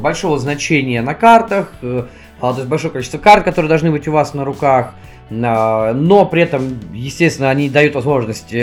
большого 0.00 0.38
значения 0.38 1.02
на 1.02 1.14
картах, 1.14 1.72
а, 1.82 2.06
то 2.52 2.58
есть 2.58 2.68
большое 2.68 2.92
количество 2.92 3.18
карт, 3.18 3.44
которые 3.44 3.68
должны 3.68 3.90
быть 3.90 4.06
у 4.08 4.12
вас 4.12 4.34
на 4.34 4.44
руках, 4.44 4.94
но 5.30 6.28
при 6.30 6.42
этом, 6.42 6.78
естественно, 6.92 7.48
они 7.48 7.70
дают 7.70 7.94
возможность 7.94 8.54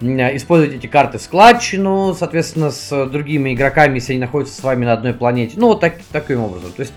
использовать 0.00 0.76
эти 0.76 0.86
карты 0.86 1.18
в 1.18 1.22
складчину, 1.22 2.14
соответственно, 2.14 2.70
с 2.70 3.06
другими 3.06 3.54
игроками, 3.54 3.96
если 3.96 4.12
они 4.12 4.20
находятся 4.20 4.54
с 4.60 4.62
вами 4.62 4.84
на 4.84 4.92
одной 4.92 5.12
планете. 5.12 5.54
Ну, 5.56 5.68
вот 5.68 5.80
так, 5.80 5.94
таким 6.12 6.40
образом. 6.40 6.70
То 6.72 6.82
есть, 6.82 6.92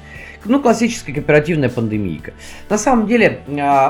ну, 0.46 0.62
классическая 0.62 1.14
кооперативная 1.14 1.70
пандемийка. 1.70 2.34
На 2.70 2.78
самом 2.78 3.08
деле, 3.08 3.42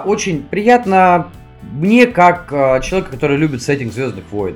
очень 0.05 0.43
приятно 0.43 1.27
мне, 1.61 2.05
как 2.07 2.49
человек, 2.83 3.09
который 3.09 3.35
любит 3.37 3.61
сеттинг 3.61 3.91
Звездных 3.91 4.23
войн. 4.31 4.55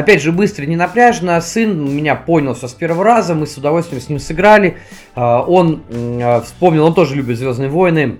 Опять 0.00 0.22
же, 0.22 0.32
быстро, 0.32 0.64
не 0.64 0.76
напряжно. 0.76 1.38
Сын 1.42 1.94
меня 1.94 2.14
понял 2.14 2.54
все 2.54 2.68
с 2.68 2.72
первого 2.72 3.04
раза. 3.04 3.34
Мы 3.34 3.46
с 3.46 3.58
удовольствием 3.58 4.00
с 4.00 4.08
ним 4.08 4.18
сыграли. 4.18 4.78
А, 5.14 5.42
он 5.42 5.82
а, 5.92 6.40
вспомнил, 6.40 6.86
он 6.86 6.94
тоже 6.94 7.16
любит 7.16 7.36
Звездные 7.36 7.68
войны. 7.68 8.16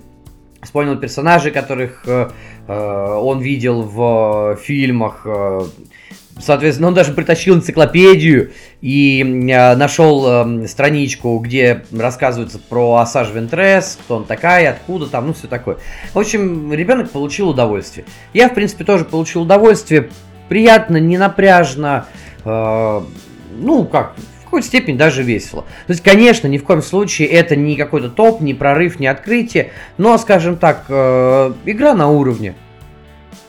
Вспомнил 0.62 0.98
персонажей, 0.98 1.52
которых 1.52 2.02
э, 2.06 2.28
э, 2.68 3.18
он 3.18 3.40
видел 3.40 3.80
в 3.80 4.58
фильмах. 4.62 5.22
Э, 5.24 5.62
соответственно, 6.38 6.88
он 6.88 6.94
даже 6.94 7.14
притащил 7.14 7.54
энциклопедию 7.54 8.50
и 8.82 9.24
нашел 9.24 10.66
страничку, 10.66 11.38
где 11.38 11.86
рассказывается 11.90 12.58
про 12.58 12.96
Асаж 12.96 13.32
Вентрес, 13.32 13.98
кто 14.04 14.16
он 14.16 14.24
такая, 14.26 14.68
откуда 14.68 15.06
там, 15.06 15.28
ну 15.28 15.32
все 15.32 15.46
такое. 15.46 15.78
В 16.12 16.18
общем, 16.18 16.74
ребенок 16.74 17.10
получил 17.10 17.48
удовольствие. 17.48 18.04
Я, 18.34 18.50
в 18.50 18.54
принципе, 18.54 18.84
тоже 18.84 19.06
получил 19.06 19.42
удовольствие 19.42 20.10
приятно, 20.50 20.96
не 20.96 21.16
напряжно, 21.16 22.06
э, 22.44 23.00
ну, 23.56 23.84
как, 23.84 24.16
в 24.40 24.44
какой-то 24.44 24.66
степени 24.66 24.96
даже 24.96 25.22
весело. 25.22 25.62
То 25.86 25.92
есть, 25.92 26.02
конечно, 26.02 26.48
ни 26.48 26.58
в 26.58 26.64
коем 26.64 26.82
случае 26.82 27.28
это 27.28 27.54
не 27.54 27.76
какой-то 27.76 28.10
топ, 28.10 28.40
не 28.40 28.52
прорыв, 28.52 28.98
не 28.98 29.06
открытие, 29.06 29.70
но, 29.96 30.18
скажем 30.18 30.56
так, 30.56 30.86
э, 30.88 31.52
игра 31.66 31.94
на 31.94 32.10
уровне. 32.10 32.56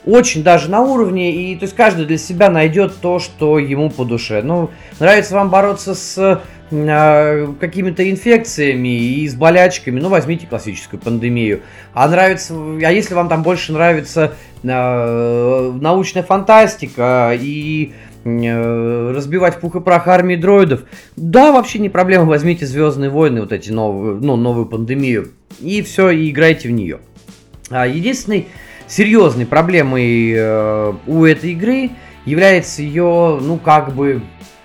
Очень 0.05 0.43
даже 0.43 0.69
на 0.69 0.81
уровне, 0.81 1.33
и 1.35 1.55
то 1.55 1.65
есть 1.65 1.75
каждый 1.75 2.05
для 2.05 2.19
себя 2.19 2.51
найдет 2.51 2.93
то, 3.01 3.17
что 3.17 3.57
ему 3.57 3.89
по 3.89 4.05
душе. 4.05 4.43
Ну, 4.43 4.69
нравится 4.99 5.33
вам 5.33 5.49
бороться 5.49 5.95
с 5.95 6.41
какими-то 6.71 8.09
инфекциями 8.09 8.87
и 8.97 9.27
с 9.27 9.35
болячками, 9.35 9.99
ну, 9.99 10.07
возьмите 10.07 10.47
классическую 10.47 10.99
пандемию. 10.99 11.61
А 11.93 12.07
нравится, 12.07 12.53
а 12.55 12.91
если 12.91 13.13
вам 13.13 13.27
там 13.27 13.43
больше 13.43 13.73
нравится 13.73 14.35
э, 14.63 15.77
научная 15.81 16.23
фантастика 16.23 17.37
и 17.37 17.91
э, 18.23 19.11
разбивать 19.13 19.59
пух 19.59 19.75
и 19.75 19.81
прах 19.81 20.07
армии 20.07 20.37
дроидов, 20.37 20.83
да, 21.17 21.51
вообще 21.51 21.79
не 21.79 21.89
проблема, 21.89 22.23
возьмите 22.23 22.65
Звездные 22.65 23.09
войны, 23.09 23.41
вот 23.41 23.51
эти 23.51 23.69
новые, 23.69 24.15
ну, 24.21 24.37
новую 24.37 24.65
пандемию, 24.65 25.31
и 25.59 25.81
все, 25.81 26.09
и 26.09 26.31
играйте 26.31 26.69
в 26.69 26.71
нее. 26.71 26.99
А 27.69 27.85
единственной 27.85 28.47
серьезной 28.87 29.45
проблемой 29.45 30.33
э, 30.33 30.93
у 31.05 31.25
этой 31.25 31.51
игры 31.51 31.91
является 32.25 32.81
ее, 32.81 33.39
ну, 33.41 33.57
как 33.57 33.93
бы, 33.93 34.21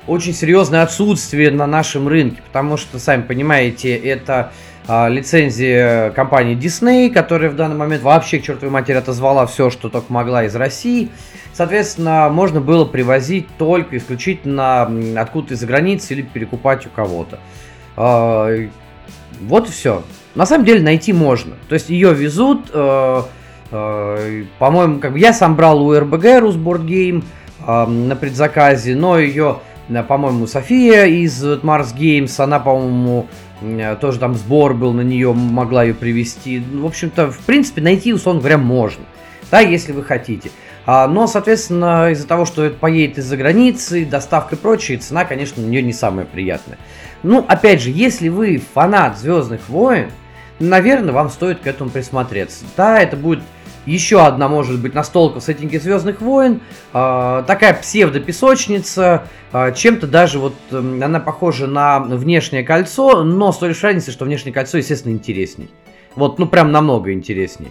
очень 0.07 0.35
серьезное 0.35 0.83
отсутствие 0.83 1.51
на 1.51 1.67
нашем 1.67 2.09
рынке, 2.09 2.43
потому 2.47 2.77
что, 2.77 2.99
сами 2.99 3.23
понимаете, 3.23 3.95
это 3.97 4.53
а, 4.87 5.09
лицензия 5.09 6.11
компании 6.11 6.57
Disney, 6.57 7.11
которая 7.11 7.51
в 7.51 7.57
данный 7.57 7.77
момент 7.77 8.03
вообще 8.03 8.39
к 8.39 8.45
чертовой 8.45 8.71
матери 8.71 8.97
отозвала 8.97 9.47
все, 9.47 9.71
что 9.71 9.89
только 9.89 10.13
могла 10.13 10.45
из 10.45 10.55
России. 10.55 11.11
Соответственно, 11.53 12.29
можно 12.31 12.61
было 12.61 12.85
привозить 12.85 13.49
только 13.59 13.97
исключительно 13.97 14.83
откуда-то 15.21 15.55
из-за 15.55 15.67
границы 15.67 16.15
или 16.15 16.23
перекупать 16.23 16.87
у 16.87 16.91
кого-то. 16.91 17.41
А, 17.97 18.49
вот 19.41 19.69
и 19.69 19.73
все. 19.73 20.05
На 20.35 20.47
самом 20.47 20.65
деле 20.65 20.83
найти 20.83 21.13
можно. 21.13 21.55
То 21.69 21.75
есть 21.75 21.89
ее 21.89 22.13
везут, 22.15 22.71
э, 22.73 23.23
э, 23.71 24.45
по-моему, 24.59 24.99
как 24.99 25.13
бы 25.13 25.19
я 25.19 25.33
сам 25.33 25.57
брал 25.57 25.83
у 25.83 25.99
РБГ 25.99 26.41
Русборд 26.41 26.83
Гейм 26.83 27.25
э, 27.67 27.87
на 27.87 28.17
предзаказе, 28.17 28.95
но 28.95 29.19
ее 29.19 29.61
Э, 29.76 29.76
по-моему, 29.89 30.47
София 30.47 31.07
из 31.07 31.43
Mars 31.45 31.95
Games, 31.97 32.41
она, 32.43 32.59
по-моему, 32.59 33.27
тоже 34.01 34.19
там 34.19 34.35
сбор 34.35 34.75
был 34.75 34.93
на 34.93 35.03
нее, 35.03 35.33
могла 35.33 35.85
ее 35.85 35.95
привести. 35.95 36.63
Ну, 36.73 36.83
в 36.83 36.87
общем-то, 36.87 37.31
в 37.31 37.39
принципе, 37.41 37.81
найти, 37.81 38.13
условно 38.13 38.41
говоря, 38.41 38.59
можно, 38.59 39.05
да, 39.51 39.61
если 39.61 39.93
вы 39.93 40.03
хотите. 40.03 40.51
А, 40.89 41.09
но, 41.09 41.27
соответственно, 41.27 42.11
из-за 42.11 42.29
того, 42.29 42.45
что 42.45 42.65
это 42.65 42.77
поедет 42.77 43.19
из-за 43.19 43.37
границы, 43.37 44.05
доставка 44.05 44.55
и 44.55 44.59
прочее, 44.59 44.99
цена, 44.99 45.25
конечно, 45.25 45.63
на 45.63 45.67
нее 45.67 45.83
не 45.83 45.93
самая 45.93 46.27
приятная. 46.27 46.79
Ну, 47.23 47.45
опять 47.49 47.83
же, 47.83 47.91
если 47.91 48.29
вы 48.29 48.63
фанат 48.75 49.19
Звездных 49.19 49.69
войн, 49.69 50.11
наверное, 50.61 51.13
вам 51.13 51.31
стоит 51.31 51.59
к 51.61 51.67
этому 51.67 51.91
присмотреться. 51.91 52.65
Да, 52.77 53.01
это 53.01 53.17
будет 53.17 53.41
еще 53.87 54.21
одна 54.25 54.49
может 54.49 54.81
быть 54.81 54.95
настолка 54.95 55.41
в 55.41 55.43
сеттинге 55.43 55.81
Звездных 55.81 56.21
войн. 56.21 56.61
Э, 56.93 57.45
такая 57.47 57.75
псевдо-песочница. 57.75 59.25
Э, 59.53 59.73
чем-то 59.75 60.07
даже 60.07 60.39
вот 60.39 60.55
э, 60.71 60.77
она 60.77 61.21
похожа 61.21 61.67
на 61.67 62.01
внешнее 62.01 62.65
кольцо, 62.65 63.23
но 63.25 63.53
с 63.53 63.59
той 63.59 63.71
лишь 63.71 63.83
разницей, 63.83 64.13
что 64.13 64.25
внешнее 64.25 64.53
кольцо, 64.53 64.79
естественно, 64.79 65.13
интересней. 65.13 65.71
Вот, 66.17 66.39
ну 66.39 66.47
прям 66.47 66.73
намного 66.73 67.13
интересней. 67.13 67.69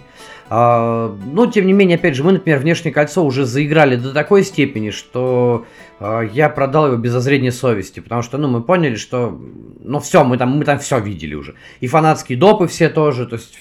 А, 0.48 1.16
но, 1.26 1.46
тем 1.46 1.66
не 1.66 1.72
менее, 1.72 1.96
опять 1.96 2.14
же, 2.14 2.22
мы, 2.22 2.32
например, 2.32 2.60
внешнее 2.60 2.94
кольцо 2.94 3.24
уже 3.24 3.44
заиграли 3.44 3.96
до 3.96 4.12
такой 4.12 4.44
степени, 4.44 4.90
что 4.90 5.66
а, 5.98 6.20
я 6.20 6.48
продал 6.48 6.86
его 6.86 6.96
без 6.96 7.10
зазрения 7.10 7.50
совести, 7.50 7.98
потому 7.98 8.22
что, 8.22 8.38
ну, 8.38 8.46
мы 8.46 8.62
поняли, 8.62 8.94
что, 8.94 9.36
ну, 9.80 9.98
все, 9.98 10.22
мы 10.22 10.38
там, 10.38 10.56
мы 10.56 10.64
там 10.64 10.78
все 10.78 11.00
видели 11.00 11.34
уже. 11.34 11.56
И 11.80 11.88
фанатские 11.88 12.38
допы 12.38 12.68
все 12.68 12.88
тоже, 12.88 13.26
то 13.26 13.36
есть, 13.36 13.58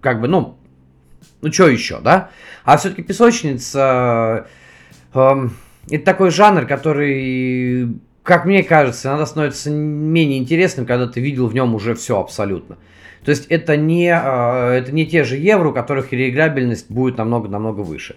как 0.00 0.20
бы, 0.20 0.28
ну, 0.28 0.56
ну, 1.44 1.52
что 1.52 1.68
еще, 1.68 2.00
да? 2.00 2.30
А 2.64 2.78
все-таки 2.78 3.02
песочница 3.02 4.46
э, 5.14 5.18
э, 5.18 5.48
это 5.90 6.04
такой 6.04 6.30
жанр, 6.30 6.64
который, 6.64 7.98
как 8.22 8.46
мне 8.46 8.62
кажется, 8.62 9.08
иногда 9.08 9.26
становится 9.26 9.70
менее 9.70 10.38
интересным, 10.38 10.86
когда 10.86 11.06
ты 11.06 11.20
видел 11.20 11.46
в 11.46 11.54
нем 11.54 11.74
уже 11.74 11.94
все 11.94 12.18
абсолютно. 12.18 12.78
То 13.24 13.30
есть 13.30 13.46
это 13.48 13.76
не, 13.76 14.08
э, 14.08 14.78
это 14.78 14.90
не 14.92 15.06
те 15.06 15.24
же 15.24 15.36
евро, 15.36 15.68
у 15.68 15.72
которых 15.74 16.12
реиграбельность 16.12 16.90
будет 16.90 17.18
намного-намного 17.18 17.80
выше. 17.80 18.16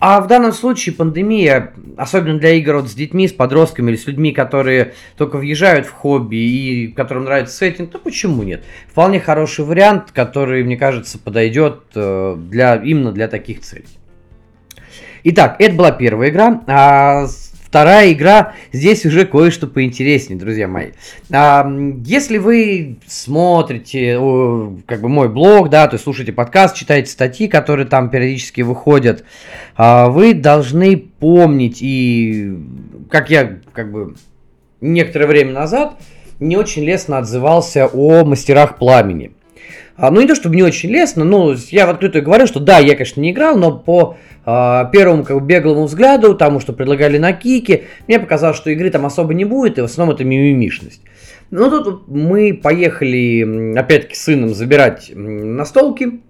А 0.00 0.20
в 0.20 0.28
данном 0.28 0.52
случае 0.52 0.94
пандемия, 0.94 1.72
особенно 1.96 2.38
для 2.38 2.52
игр 2.52 2.76
вот 2.76 2.88
с 2.88 2.94
детьми, 2.94 3.26
с 3.26 3.32
подростками 3.32 3.90
или 3.90 3.96
с 3.96 4.06
людьми, 4.06 4.30
которые 4.30 4.94
только 5.16 5.38
въезжают 5.38 5.86
в 5.86 5.90
хобби 5.90 6.36
и 6.36 6.88
которым 6.88 7.24
нравится 7.24 7.56
сеттинг, 7.56 7.90
то 7.90 7.98
почему 7.98 8.44
нет? 8.44 8.62
Вполне 8.88 9.18
хороший 9.18 9.64
вариант, 9.64 10.12
который, 10.12 10.62
мне 10.62 10.76
кажется, 10.76 11.18
подойдет 11.18 11.80
э, 11.96 12.36
для, 12.38 12.76
именно 12.76 13.10
для 13.10 13.26
таких 13.26 13.60
целей. 13.60 13.88
Итак, 15.24 15.56
это 15.58 15.74
была 15.74 15.90
первая 15.90 16.30
игра. 16.30 16.62
А 16.68 17.26
Вторая 17.68 18.12
игра, 18.12 18.54
здесь 18.72 19.04
уже 19.04 19.26
кое-что 19.26 19.66
поинтереснее, 19.66 20.38
друзья 20.38 20.66
мои. 20.66 20.92
А, 21.30 21.70
если 22.02 22.38
вы 22.38 22.96
смотрите 23.06 24.18
как 24.86 25.02
бы 25.02 25.10
мой 25.10 25.28
блог, 25.28 25.68
да, 25.68 25.86
то 25.86 25.96
есть 25.96 26.04
слушаете 26.04 26.32
подкаст, 26.32 26.74
читаете 26.74 27.10
статьи, 27.10 27.46
которые 27.46 27.86
там 27.86 28.08
периодически 28.08 28.62
выходят, 28.62 29.22
а, 29.76 30.08
вы 30.08 30.32
должны 30.32 30.96
помнить 30.96 31.82
и, 31.82 32.56
как 33.10 33.28
я 33.28 33.58
как 33.74 33.92
бы 33.92 34.14
некоторое 34.80 35.26
время 35.26 35.52
назад 35.52 36.00
не 36.40 36.56
очень 36.56 36.84
лестно 36.84 37.18
отзывался 37.18 37.86
о 37.86 38.24
мастерах 38.24 38.78
пламени. 38.78 39.32
А, 39.98 40.12
ну, 40.12 40.20
не 40.20 40.28
то 40.28 40.36
чтобы 40.36 40.54
не 40.54 40.62
очень 40.62 40.90
лестно, 40.90 41.24
но 41.24 41.54
я 41.70 41.84
в 41.86 41.90
открытую 41.90 42.24
говорю, 42.24 42.46
что 42.46 42.60
да, 42.60 42.78
я, 42.78 42.94
конечно, 42.94 43.20
не 43.20 43.32
играл, 43.32 43.58
но 43.58 43.76
по 43.76 44.16
а, 44.44 44.84
первому 44.92 45.24
как 45.24 45.40
бы, 45.40 45.44
беглому 45.44 45.86
взгляду, 45.86 46.36
тому, 46.36 46.60
что 46.60 46.72
предлагали 46.72 47.18
на 47.18 47.32
кике, 47.32 47.82
мне 48.06 48.20
показалось, 48.20 48.56
что 48.56 48.70
игры 48.70 48.90
там 48.90 49.04
особо 49.06 49.34
не 49.34 49.44
будет, 49.44 49.76
и 49.76 49.80
в 49.80 49.84
основном 49.84 50.14
это 50.14 50.22
мимимишность. 50.22 51.00
Ну, 51.50 51.68
тут 51.82 52.06
мы 52.06 52.54
поехали, 52.54 53.76
опять-таки, 53.76 54.14
с 54.14 54.22
сыном 54.22 54.54
забирать 54.54 55.10
настолки. 55.14 56.20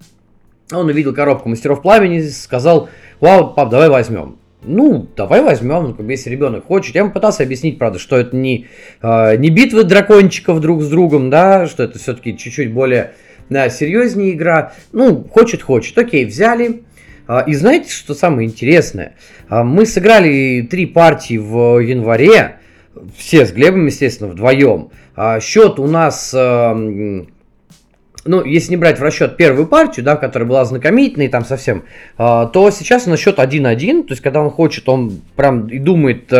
Он 0.72 0.86
увидел 0.86 1.12
коробку 1.12 1.50
мастеров 1.50 1.82
пламени, 1.82 2.20
сказал, 2.20 2.88
вау, 3.20 3.52
пап, 3.52 3.68
давай 3.68 3.90
возьмем. 3.90 4.38
Ну, 4.62 5.06
давай 5.14 5.42
возьмем, 5.42 5.94
ну, 5.98 6.08
если 6.08 6.30
ребенок 6.30 6.64
хочет. 6.64 6.94
Я 6.94 7.02
ему 7.02 7.12
пытался 7.12 7.42
объяснить, 7.42 7.78
правда, 7.78 7.98
что 7.98 8.16
это 8.16 8.34
не, 8.34 8.66
э, 9.02 9.36
не 9.36 9.50
битвы 9.50 9.84
дракончиков 9.84 10.60
друг 10.60 10.82
с 10.82 10.88
другом, 10.88 11.28
да, 11.28 11.66
что 11.66 11.82
это 11.82 11.98
все-таки 11.98 12.36
чуть-чуть 12.36 12.72
более 12.72 13.12
да, 13.50 13.70
серьезнее 13.70 14.32
игра. 14.32 14.72
Ну, 14.92 15.24
хочет, 15.24 15.62
хочет. 15.62 15.96
Окей, 15.96 16.24
взяли. 16.24 16.82
А, 17.28 17.40
и 17.40 17.54
знаете, 17.54 17.92
что 17.92 18.14
самое 18.14 18.48
интересное? 18.48 19.14
А, 19.48 19.62
мы 19.62 19.84
сыграли 19.84 20.66
три 20.68 20.86
партии 20.86 21.36
в 21.36 21.78
январе, 21.78 22.56
все 23.16 23.46
с 23.46 23.52
Глебом, 23.52 23.86
естественно, 23.86 24.30
вдвоем. 24.30 24.90
А, 25.14 25.38
счет 25.38 25.78
у 25.78 25.86
нас, 25.86 26.32
ну, 26.32 27.26
если 28.44 28.70
не 28.70 28.76
брать 28.76 28.98
в 28.98 29.02
расчет 29.02 29.36
первую 29.36 29.66
партию, 29.66 30.04
да, 30.04 30.16
которая 30.16 30.48
была 30.48 30.64
знакомительной, 30.64 31.28
там 31.28 31.44
совсем, 31.44 31.84
то 32.16 32.70
сейчас 32.72 33.06
у 33.06 33.10
нас 33.10 33.20
счет 33.20 33.38
1-1, 33.38 34.04
то 34.04 34.12
есть 34.12 34.22
когда 34.22 34.40
он 34.40 34.50
хочет, 34.50 34.88
он 34.88 35.20
прям 35.36 35.68
и 35.68 35.78
думает, 35.78 36.32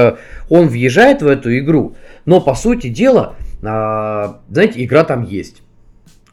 он 0.48 0.68
въезжает 0.68 1.22
в 1.22 1.26
эту 1.26 1.56
игру. 1.58 1.96
Но, 2.24 2.40
по 2.40 2.54
сути 2.54 2.88
дела, 2.88 3.36
знаете, 3.60 4.84
игра 4.84 5.04
там 5.04 5.24
есть. 5.24 5.62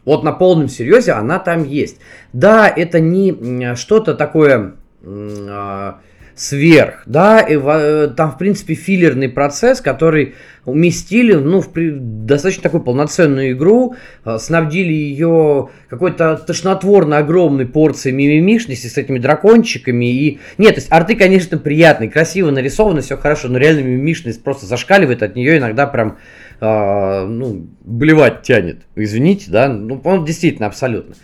Вот 0.06 0.24
на 0.24 0.32
полном 0.32 0.70
серьезе 0.70 1.14
она 1.14 1.40
там 1.40 1.64
есть. 1.64 1.98
Да, 2.32 2.68
это 2.68 3.00
не 3.00 3.76
что-то 3.76 4.14
такое 4.14 4.76
а, 5.04 6.00
сверх, 6.36 7.04
да, 7.06 7.40
и, 7.40 7.58
э, 7.58 8.10
там, 8.16 8.32
в 8.32 8.38
принципе, 8.38 8.74
филлерный 8.74 9.30
процесс, 9.30 9.80
который 9.80 10.36
уместили, 10.66 11.34
ну, 11.34 11.62
в 11.62 11.72
при, 11.72 11.92
достаточно 11.96 12.64
такую 12.64 12.84
полноценную 12.84 13.54
игру, 13.54 13.96
э, 14.26 14.38
снабдили 14.38 14.92
ее 14.92 15.70
какой-то 15.88 16.36
тошнотворно 16.36 17.20
огромной 17.20 17.66
порцией 17.66 18.14
мимимишности 18.14 18.88
с 18.88 18.98
этими 18.98 19.18
дракончиками, 19.18 20.12
и... 20.12 20.40
Нет, 20.58 20.76
то 20.76 20.82
есть 20.82 20.92
арты, 20.92 21.16
конечно, 21.16 21.58
приятные, 21.58 22.10
красиво 22.10 22.52
нарисованы, 22.52 23.00
все 23.00 23.16
хорошо, 23.16 23.48
но 23.48 23.58
реально 23.58 23.82
мимимишность 23.82 24.44
просто 24.44 24.66
зашкаливает, 24.66 25.24
от 25.24 25.36
нее 25.38 25.58
иногда 25.58 25.88
прям, 25.88 26.18
э, 26.60 27.26
ну, 27.26 27.68
блевать 27.82 28.44
тянет, 28.44 28.82
извините, 28.96 29.52
да, 29.52 29.68
ну, 29.68 30.02
он 30.04 30.26
действительно, 30.26 30.68
абсолютно. 30.68 31.16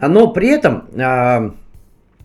Но 0.00 0.28
при 0.28 0.48
этом... 0.48 0.88
Э, 0.94 1.50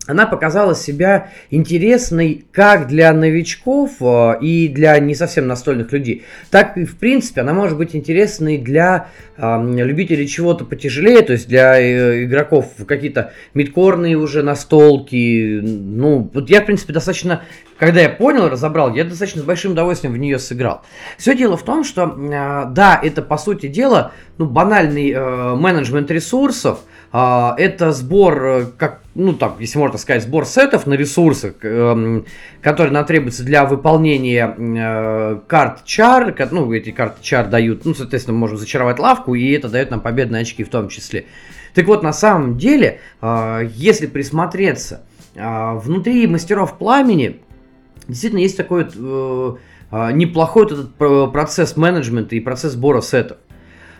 она 0.08 0.26
показала 0.26 0.74
себя 0.74 1.30
интересной 1.50 2.44
как 2.50 2.88
для 2.88 3.12
новичков 3.12 3.92
э, 4.00 4.38
и 4.40 4.66
для 4.66 4.98
не 4.98 5.14
совсем 5.14 5.46
настольных 5.46 5.92
людей, 5.92 6.24
так 6.50 6.76
и 6.76 6.84
в 6.84 6.96
принципе 6.96 7.42
она 7.42 7.52
может 7.52 7.78
быть 7.78 7.94
интересной 7.94 8.58
для 8.58 9.08
э, 9.36 9.74
любителей 9.76 10.26
чего-то 10.26 10.64
потяжелее, 10.64 11.22
то 11.22 11.32
есть 11.32 11.48
для 11.48 11.80
э, 11.80 12.24
игроков 12.24 12.72
какие-то 12.86 13.32
мидкорные 13.54 14.16
уже 14.16 14.42
настолки. 14.42 15.60
Ну, 15.62 16.28
вот 16.34 16.50
я 16.50 16.62
в 16.62 16.66
принципе 16.66 16.92
достаточно, 16.92 17.42
когда 17.82 18.00
я 18.00 18.10
понял, 18.10 18.48
разобрал, 18.48 18.94
я 18.94 19.02
достаточно 19.02 19.42
с 19.42 19.44
большим 19.44 19.72
удовольствием 19.72 20.12
в 20.12 20.16
нее 20.16 20.38
сыграл. 20.38 20.82
Все 21.18 21.34
дело 21.34 21.56
в 21.56 21.64
том, 21.64 21.82
что 21.82 22.04
э, 22.04 22.66
да, 22.70 22.96
это 23.02 23.22
по 23.22 23.36
сути 23.36 23.66
дела 23.66 24.12
ну, 24.38 24.46
банальный 24.46 25.10
э, 25.10 25.56
менеджмент 25.56 26.08
ресурсов, 26.12 26.78
э, 27.12 27.48
это 27.58 27.90
сбор, 27.90 28.44
э, 28.44 28.66
как 28.78 29.00
ну 29.16 29.32
так, 29.32 29.56
если 29.58 29.80
можно 29.80 29.98
сказать, 29.98 30.22
сбор 30.22 30.46
сетов 30.46 30.86
на 30.86 30.94
ресурсы, 30.94 31.56
э, 31.60 32.22
которые 32.60 32.92
нам 32.92 33.04
требуются 33.04 33.42
для 33.42 33.64
выполнения 33.64 34.54
э, 34.56 35.40
карт 35.48 35.84
чар, 35.84 36.36
ну, 36.52 36.72
эти 36.72 36.92
карты 36.92 37.18
чар 37.20 37.48
дают, 37.48 37.84
ну, 37.84 37.94
соответственно, 37.94 38.34
мы 38.34 38.42
можем 38.42 38.58
зачаровать 38.58 39.00
лавку, 39.00 39.34
и 39.34 39.50
это 39.50 39.68
дает 39.68 39.90
нам 39.90 39.98
победные 39.98 40.42
очки 40.42 40.62
в 40.62 40.68
том 40.68 40.88
числе. 40.88 41.24
Так 41.74 41.86
вот, 41.86 42.04
на 42.04 42.12
самом 42.12 42.58
деле, 42.58 43.00
э, 43.20 43.68
если 43.74 44.06
присмотреться, 44.06 45.02
внутри 45.34 46.26
мастеров 46.26 46.76
пламени 46.76 47.40
действительно 48.08 48.40
есть 48.40 48.56
такой 48.56 48.84
вот, 48.84 48.94
э, 48.96 49.56
э, 49.90 50.12
неплохой 50.12 50.64
вот 50.64 50.72
этот 50.72 51.32
процесс 51.32 51.76
менеджмента 51.76 52.34
и 52.36 52.40
процесс 52.40 52.72
сбора 52.72 53.00
сетов. 53.00 53.38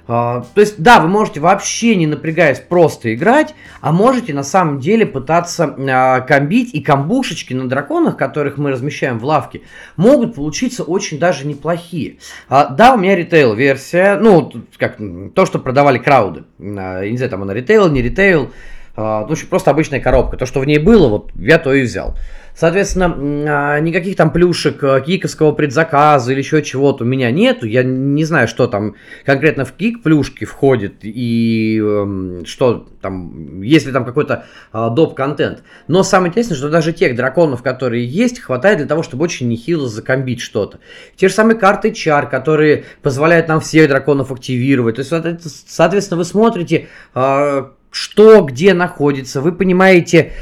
А, 0.08 0.44
то 0.54 0.60
есть, 0.60 0.82
да, 0.82 1.00
вы 1.00 1.08
можете 1.08 1.40
вообще 1.40 1.94
не 1.94 2.06
напрягаясь 2.06 2.58
просто 2.58 3.14
играть, 3.14 3.54
а 3.80 3.92
можете 3.92 4.34
на 4.34 4.42
самом 4.42 4.80
деле 4.80 5.06
пытаться 5.06 5.76
а, 5.78 6.20
комбить, 6.20 6.74
и 6.74 6.80
камбушечки 6.80 7.54
на 7.54 7.68
драконах, 7.68 8.16
которых 8.16 8.58
мы 8.58 8.72
размещаем 8.72 9.18
в 9.18 9.24
лавке, 9.24 9.62
могут 9.96 10.34
получиться 10.34 10.82
очень 10.82 11.18
даже 11.18 11.46
неплохие. 11.46 12.18
А, 12.48 12.66
да, 12.66 12.94
у 12.94 12.98
меня 12.98 13.14
ритейл-версия, 13.14 14.18
ну, 14.18 14.52
как 14.76 14.98
то, 15.34 15.46
что 15.46 15.58
продавали 15.58 15.98
крауды. 15.98 16.44
А, 16.58 17.04
не 17.04 17.16
знаю, 17.16 17.30
там 17.30 17.42
она 17.42 17.54
ритейл, 17.54 17.88
не 17.88 18.02
ритейл, 18.02 18.50
а, 18.96 19.26
ну, 19.26 19.36
просто 19.48 19.70
обычная 19.70 20.00
коробка. 20.00 20.36
То, 20.36 20.46
что 20.46 20.60
в 20.60 20.66
ней 20.66 20.78
было, 20.78 21.08
вот 21.08 21.30
я 21.36 21.58
то 21.58 21.72
и 21.72 21.82
взял. 21.82 22.16
Соответственно, 22.54 23.14
а, 23.48 23.80
никаких 23.80 24.16
там 24.16 24.30
плюшек, 24.30 24.82
э, 24.84 25.02
киковского 25.04 25.52
предзаказа 25.52 26.32
или 26.32 26.40
еще 26.40 26.62
чего-то 26.62 27.04
у 27.04 27.06
меня 27.06 27.30
нету. 27.30 27.66
Я 27.66 27.82
не 27.82 28.24
знаю, 28.24 28.46
что 28.46 28.66
там 28.66 28.94
конкретно 29.24 29.64
в 29.64 29.72
кик 29.72 30.02
плюшки 30.02 30.44
входит 30.44 30.96
и 31.02 31.80
эм, 31.80 32.44
что 32.44 32.86
там, 33.00 33.62
есть 33.62 33.86
ли 33.86 33.92
там 33.92 34.04
какой-то 34.04 34.44
а, 34.70 34.90
доп-контент. 34.90 35.62
Но 35.88 36.02
самое 36.02 36.28
интересное, 36.30 36.56
что 36.56 36.68
даже 36.68 36.92
тех 36.92 37.16
драконов, 37.16 37.62
которые 37.62 38.06
есть, 38.06 38.40
хватает 38.40 38.78
для 38.78 38.86
того, 38.86 39.02
чтобы 39.02 39.24
очень 39.24 39.48
нехило 39.48 39.88
закомбить 39.88 40.40
что-то. 40.40 40.78
Те 41.16 41.28
же 41.28 41.34
самые 41.34 41.56
карты 41.58 41.90
чар, 41.92 42.28
которые 42.28 42.84
позволяют 43.00 43.48
нам 43.48 43.60
всех 43.60 43.88
драконов 43.88 44.30
активировать. 44.30 44.96
То 44.96 45.00
есть, 45.00 45.70
соответственно, 45.70 46.18
вы 46.18 46.24
смотрите 46.24 46.88
а, 47.14 47.72
что 47.92 48.42
где 48.42 48.72
находится, 48.74 49.40
вы 49.40 49.52
понимаете, 49.52 50.32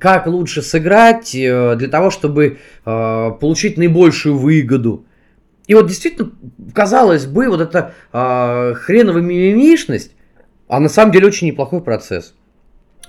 как 0.00 0.26
лучше 0.28 0.62
сыграть 0.62 1.34
э, 1.34 1.74
для 1.76 1.88
того, 1.88 2.10
чтобы 2.10 2.58
э, 2.86 3.30
получить 3.40 3.76
наибольшую 3.76 4.38
выгоду. 4.38 5.04
И 5.66 5.74
вот 5.74 5.88
действительно, 5.88 6.30
казалось 6.72 7.26
бы, 7.26 7.48
вот 7.48 7.60
эта 7.60 7.94
э, 8.12 8.74
хреновая 8.74 9.22
мимимишность, 9.22 10.12
а 10.68 10.78
на 10.78 10.88
самом 10.88 11.12
деле 11.12 11.26
очень 11.26 11.48
неплохой 11.48 11.82
процесс. 11.82 12.34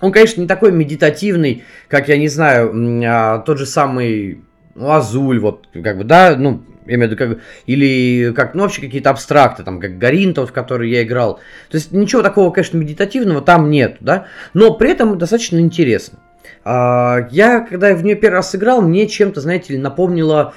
Он, 0.02 0.12
конечно, 0.12 0.42
не 0.42 0.48
такой 0.48 0.72
медитативный, 0.72 1.64
как, 1.90 2.10
я 2.10 2.18
не 2.18 2.28
знаю, 2.28 2.74
а, 3.06 3.40
тот 3.40 3.60
же 3.60 3.66
самый 3.66 4.42
ну, 4.74 4.92
Азуль, 4.92 5.40
вот, 5.40 5.68
как 5.74 5.98
бы, 5.98 6.06
да, 6.06 6.36
ну, 6.38 6.64
я 6.86 6.96
имею 6.96 7.10
в 7.10 7.12
виду, 7.12 7.18
как, 7.18 7.40
или 7.66 8.34
как, 8.34 8.56
ну, 8.56 8.64
вообще 8.64 8.82
какие-то 8.82 9.10
абстракты, 9.10 9.64
там, 9.64 9.80
как 9.80 9.98
Гарин, 9.98 10.34
тот, 10.34 10.50
в 10.50 10.54
который 10.54 10.90
я 10.90 11.04
играл. 11.04 11.36
То 11.70 11.78
есть 11.78 11.92
ничего 11.92 12.22
такого, 12.22 12.52
конечно, 12.52 12.78
медитативного 12.78 13.42
там 13.42 13.70
нет, 13.70 13.98
да, 14.00 14.26
но 14.54 14.74
при 14.74 14.92
этом 14.92 15.18
достаточно 15.18 15.60
интересно. 15.60 16.20
А, 16.64 17.28
я, 17.32 17.62
когда 17.62 17.94
в 17.94 18.04
нее 18.04 18.16
первый 18.16 18.36
раз 18.36 18.52
сыграл, 18.52 18.82
мне 18.82 19.08
чем-то, 19.08 19.42
знаете 19.42 19.74
ли, 19.74 19.80
напомнило 19.80 20.54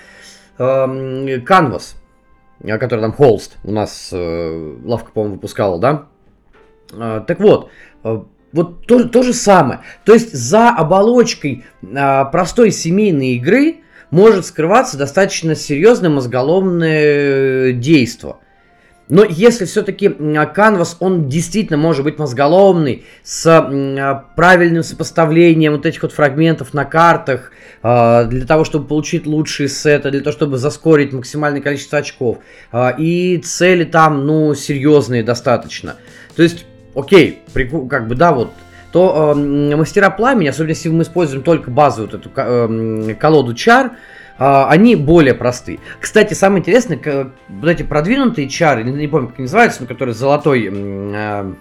э, 0.59 0.63
Canvas, 0.63 1.95
который 2.61 3.01
там 3.01 3.13
Холст 3.13 3.57
у 3.65 3.73
нас 3.73 4.11
э, 4.13 4.77
лавка, 4.85 5.11
по-моему, 5.13 5.37
выпускала, 5.37 5.79
да. 5.79 6.07
А, 6.93 7.21
так 7.21 7.41
вот, 7.41 7.71
э, 8.05 8.23
вот 8.53 8.87
то, 8.87 9.09
то 9.09 9.23
же 9.23 9.33
самое. 9.33 9.81
То 10.05 10.13
есть 10.13 10.35
за 10.35 10.71
оболочкой 10.71 11.65
а, 11.95 12.27
простой 12.27 12.71
семейной 12.71 13.35
игры 13.37 13.77
может 14.13 14.47
скрываться 14.47 14.97
достаточно 14.97 15.57
серьезное 15.57 16.11
мозголомное 16.11 17.73
действие. 17.73 18.37
Но 19.09 19.25
если 19.25 19.65
все-таки 19.65 20.09
канвас, 20.55 20.97
он 21.01 21.29
действительно 21.29 21.77
может 21.77 22.05
быть 22.05 22.19
мозголомный, 22.19 23.05
с 23.25 23.47
а, 23.47 24.25
правильным 24.37 24.83
сопоставлением 24.83 25.73
вот 25.73 25.87
этих 25.87 26.03
вот 26.03 26.13
фрагментов 26.13 26.73
на 26.73 26.85
картах, 26.85 27.53
а, 27.83 28.25
для 28.25 28.47
того, 28.47 28.65
чтобы 28.65 28.87
получить 28.87 29.27
лучшие 29.27 29.69
сеты, 29.69 30.11
для 30.11 30.21
того, 30.21 30.33
чтобы 30.33 30.57
заскорить 30.57 31.13
максимальное 31.13 31.61
количество 31.61 31.99
очков. 31.99 32.39
А, 32.71 32.91
и 32.91 33.39
цели 33.39 33.85
там, 33.85 34.27
ну, 34.27 34.55
серьезные 34.55 35.23
достаточно. 35.23 35.97
То 36.37 36.43
есть, 36.43 36.65
окей, 36.95 37.41
как 37.91 38.09
бы, 38.09 38.15
да, 38.15 38.33
вот 38.33 38.53
то 38.93 39.33
э, 39.35 39.77
мастера 39.77 40.11
пламени, 40.11 40.49
особенно 40.49 40.71
если 40.71 40.91
мы 40.91 41.03
используем 41.03 41.43
только 41.43 41.71
базовую 41.71 42.15
эту 42.15 42.31
э, 42.37 43.15
колоду 43.15 43.55
чар, 43.55 43.93
э, 44.39 44.65
они 44.69 44.97
более 44.97 45.35
простые. 45.35 45.81
Кстати, 45.99 46.35
самое 46.35 46.61
интересное, 46.61 47.33
вот 47.49 47.69
эти 47.69 47.83
продвинутые 47.83 48.49
чары, 48.49 48.85
не, 48.85 48.93
не 48.93 49.09
помню, 49.09 49.29
как 49.29 49.39
они 49.39 49.45
называются, 49.45 49.81
но 49.81 49.89
которые 49.89 50.15
с 50.15 50.19
золотой 50.19 50.69
э, 50.71 51.53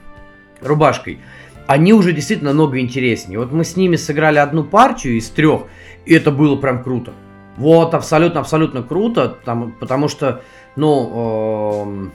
рубашкой, 0.62 1.20
они 1.68 1.94
уже 1.94 2.12
действительно 2.12 2.52
много 2.52 2.80
интереснее. 2.80 3.40
Вот 3.40 3.54
мы 3.54 3.64
с 3.64 3.78
ними 3.78 3.96
сыграли 3.96 4.38
одну 4.38 4.66
партию 4.66 5.18
из 5.18 5.30
трех, 5.30 5.64
и 6.06 6.14
это 6.14 6.32
было 6.32 6.58
прям 6.58 6.84
круто. 6.84 7.14
Вот, 7.56 7.94
абсолютно, 7.94 8.42
абсолютно 8.42 8.84
круто, 8.84 9.38
там, 9.46 9.72
потому 9.80 10.10
что, 10.10 10.42
ну, 10.76 11.80
э, 11.86 12.10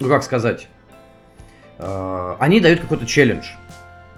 ну 0.00 0.08
как 0.08 0.22
сказать, 0.22 0.68
э, 1.78 2.36
они 2.38 2.60
дают 2.60 2.80
какой-то 2.80 3.04
челлендж. 3.04 3.44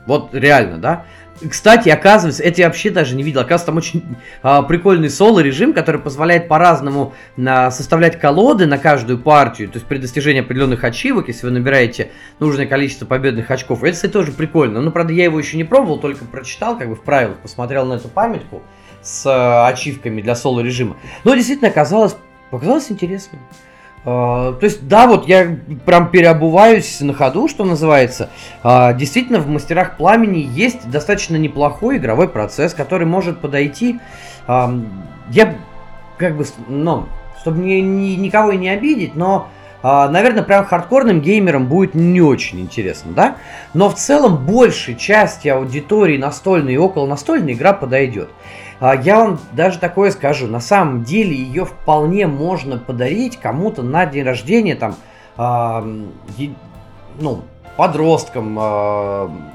Вот 0.09 0.31
реально, 0.33 0.79
да? 0.79 1.05
Кстати, 1.49 1.91
оказывается, 1.91 2.43
это 2.43 2.63
я 2.63 2.67
вообще 2.67 2.89
даже 2.89 3.15
не 3.15 3.23
видел. 3.23 3.43
Оказывается, 3.43 3.67
там 3.67 3.77
очень 3.77 4.17
а, 4.43 4.63
прикольный 4.63 5.11
соло-режим, 5.11 5.75
который 5.75 6.01
позволяет 6.01 6.49
по-разному 6.49 7.13
а, 7.37 7.71
составлять 7.71 8.19
колоды 8.19 8.67
на 8.67 8.79
каждую 8.79 9.19
партию. 9.19 9.69
То 9.69 9.77
есть 9.77 9.87
при 9.87 9.99
достижении 9.99 10.41
определенных 10.41 10.83
ачивок, 10.83 11.29
если 11.29 11.45
вы 11.45 11.53
набираете 11.53 12.11
нужное 12.41 12.67
количество 12.67 13.05
победных 13.05 13.51
очков. 13.51 13.85
Это, 13.85 13.93
кстати, 13.93 14.11
тоже 14.11 14.33
прикольно. 14.33 14.81
Ну, 14.81 14.91
правда, 14.91 15.13
я 15.13 15.25
его 15.25 15.39
еще 15.39 15.59
не 15.59 15.65
пробовал, 15.65 16.01
только 16.01 16.25
прочитал, 16.25 16.79
как 16.79 16.89
бы 16.89 16.97
в 16.97 17.03
правилах, 17.03 17.37
посмотрел 17.37 17.85
на 17.85 17.95
эту 17.95 18.09
памятку 18.09 18.63
с 19.03 19.27
а, 19.27 19.69
ачивками 19.69 20.23
для 20.23 20.35
соло-режима. 20.35 20.97
Но 21.23 21.35
действительно 21.35 21.69
оказалось, 21.69 22.17
показалось 22.51 22.91
интересным. 22.91 23.43
А, 24.11 24.55
то 24.55 24.65
есть, 24.65 24.89
да, 24.89 25.07
вот 25.07 25.29
я 25.29 25.59
прям 25.85 26.11
переобуваюсь 26.11 27.01
на 27.01 27.13
ходу, 27.13 27.47
что 27.47 27.65
называется. 27.65 28.31
Uh, 28.63 28.97
действительно, 28.97 29.39
в 29.39 29.49
мастерах 29.49 29.99
пламени 29.99 30.39
есть 30.39 30.91
достаточно 30.91 31.37
неплохой 31.37 31.99
игровой 31.99 32.29
процесс, 32.29 32.73
который 32.73 33.07
может 33.07 33.41
подойти. 33.41 34.01
Uh, 34.47 34.83
я 35.31 35.57
как 36.17 36.39
бы, 36.39 36.47
ну, 36.69 37.07
чтобы 37.43 37.59
ни, 37.59 37.81
ни, 37.81 38.15
никого 38.15 38.53
и 38.53 38.57
не 38.57 38.71
обидеть, 38.71 39.15
но 39.15 39.49
а, 39.81 40.09
наверное, 40.09 40.43
прям 40.43 40.65
хардкорным 40.65 41.21
геймерам 41.21 41.67
будет 41.67 41.95
не 41.95 42.21
очень 42.21 42.61
интересно, 42.61 43.13
да? 43.13 43.37
Но 43.75 43.89
в 43.89 43.95
целом 43.95 44.45
большей 44.45 44.97
части 44.97 45.47
аудитории 45.47 46.19
настольной 46.19 46.75
и 46.75 46.79
около 46.79 47.07
настольной 47.07 47.53
игра 47.53 47.73
подойдет. 47.73 48.31
А, 48.81 48.95
я 48.95 49.19
вам 49.19 49.39
даже 49.53 49.79
такое 49.79 50.11
скажу, 50.11 50.47
на 50.47 50.61
самом 50.61 51.05
деле 51.05 51.35
ее 51.35 51.65
вполне 51.65 52.27
можно 52.27 52.79
подарить 52.79 53.39
кому-то 53.39 53.83
на 53.83 54.07
день 54.07 54.25
рождения, 54.25 54.77
там, 54.77 54.97
ну, 57.21 57.43
подросткам, 57.77 58.57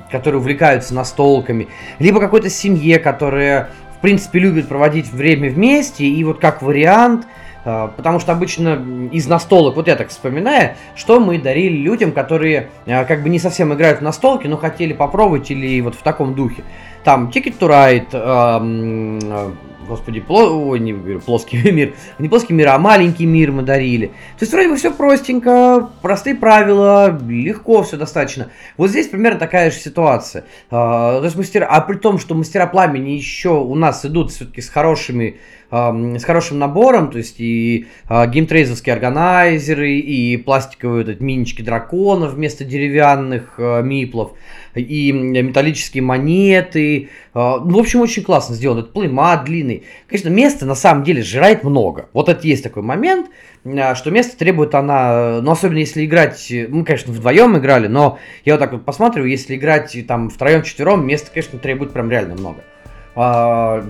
которые 0.09 0.39
увлекаются 0.39 0.93
настолками, 0.93 1.67
либо 1.99 2.21
какой-то 2.21 2.49
семье, 2.49 2.99
которая, 2.99 3.69
в 3.97 4.01
принципе, 4.01 4.39
любит 4.39 4.69
проводить 4.69 5.11
время 5.11 5.49
вместе, 5.49 6.05
и 6.05 6.23
вот 6.23 6.39
как 6.39 6.61
вариант– 6.61 7.27
а, 7.65 7.87
потому 7.95 8.19
что 8.19 8.31
обычно 8.31 9.09
из 9.11 9.27
настолок, 9.27 9.75
вот 9.75 9.87
я 9.87 9.95
так 9.95 10.09
вспоминаю, 10.09 10.75
что 10.95 11.19
мы 11.19 11.39
дарили 11.39 11.77
людям, 11.77 12.11
которые 12.11 12.69
как 12.85 13.23
бы 13.23 13.29
не 13.29 13.39
совсем 13.39 13.73
играют 13.73 13.99
в 13.99 14.01
настолки, 14.01 14.47
но 14.47 14.57
хотели 14.57 14.93
попробовать 14.93 15.49
или 15.49 15.79
вот 15.81 15.95
в 15.95 16.01
таком 16.03 16.35
духе. 16.35 16.63
Там 17.03 17.29
Ticket 17.29 17.57
to 17.59 17.67
Ride, 17.67 19.53
господи, 19.87 20.19
пло... 20.19 20.43
Ой, 20.43 20.79
не 20.79 20.93
плоский 21.19 21.57
мир, 21.71 21.93
не 22.19 22.29
плоский 22.29 22.53
мир, 22.53 22.69
а 22.69 22.77
маленький 22.77 23.25
мир 23.25 23.51
мы 23.51 23.63
дарили. 23.63 24.07
То 24.07 24.43
есть 24.43 24.53
вроде 24.53 24.69
бы 24.69 24.75
все 24.75 24.91
простенько, 24.91 25.89
простые 26.01 26.35
правила, 26.35 27.17
легко 27.27 27.83
все 27.83 27.97
достаточно. 27.97 28.49
Вот 28.77 28.89
здесь 28.89 29.07
примерно 29.07 29.39
такая 29.39 29.71
же 29.71 29.77
ситуация. 29.77 30.45
А, 30.69 31.19
то 31.19 31.25
есть 31.25 31.35
мастера, 31.35 31.65
а 31.65 31.81
при 31.81 31.97
том, 31.97 32.19
что 32.19 32.35
мастера 32.35 32.67
пламени 32.67 33.11
еще 33.11 33.49
у 33.49 33.75
нас 33.75 34.05
идут 34.05 34.31
все-таки 34.31 34.61
с 34.61 34.69
хорошими 34.69 35.39
с 35.73 36.23
хорошим 36.23 36.59
набором, 36.59 37.09
то 37.09 37.17
есть 37.17 37.39
и 37.39 37.87
э, 38.07 38.27
геймтрейзовские 38.29 38.93
органайзеры, 38.93 39.93
и 39.93 40.37
пластиковые 40.37 41.03
вот 41.03 41.19
минички 41.19 41.63
драконов 41.63 42.33
вместо 42.33 42.63
деревянных 42.63 43.55
э, 43.57 43.81
миплов, 43.81 44.33
и 44.75 45.11
металлические 45.11 46.03
монеты. 46.03 47.09
Э, 47.33 47.57
ну, 47.63 47.77
в 47.77 47.79
общем, 47.79 48.01
очень 48.01 48.23
классно 48.23 48.53
сделано. 48.53 48.81
Этот 48.81 48.93
плеймат 48.93 49.45
длинный. 49.45 49.83
Конечно, 50.07 50.29
места 50.29 50.67
на 50.67 50.75
самом 50.75 51.03
деле 51.03 51.23
жрает 51.23 51.63
много. 51.63 52.07
Вот 52.13 52.29
это 52.29 52.45
есть 52.45 52.61
такой 52.61 52.83
момент, 52.83 53.31
что 53.63 54.11
место 54.11 54.37
требует 54.37 54.75
она, 54.75 55.41
ну, 55.41 55.49
особенно 55.49 55.79
если 55.79 56.05
играть, 56.05 56.53
мы, 56.69 56.85
конечно, 56.85 57.11
вдвоем 57.11 57.57
играли, 57.57 57.87
но 57.87 58.19
я 58.45 58.53
вот 58.53 58.59
так 58.59 58.73
вот 58.73 58.85
посмотрю, 58.85 59.25
если 59.25 59.55
играть 59.55 59.97
там 60.07 60.29
втроем-четвером, 60.29 61.03
места, 61.03 61.31
конечно, 61.33 61.57
требует 61.57 61.93
прям 61.93 62.11
реально 62.11 62.35
много 62.35 62.63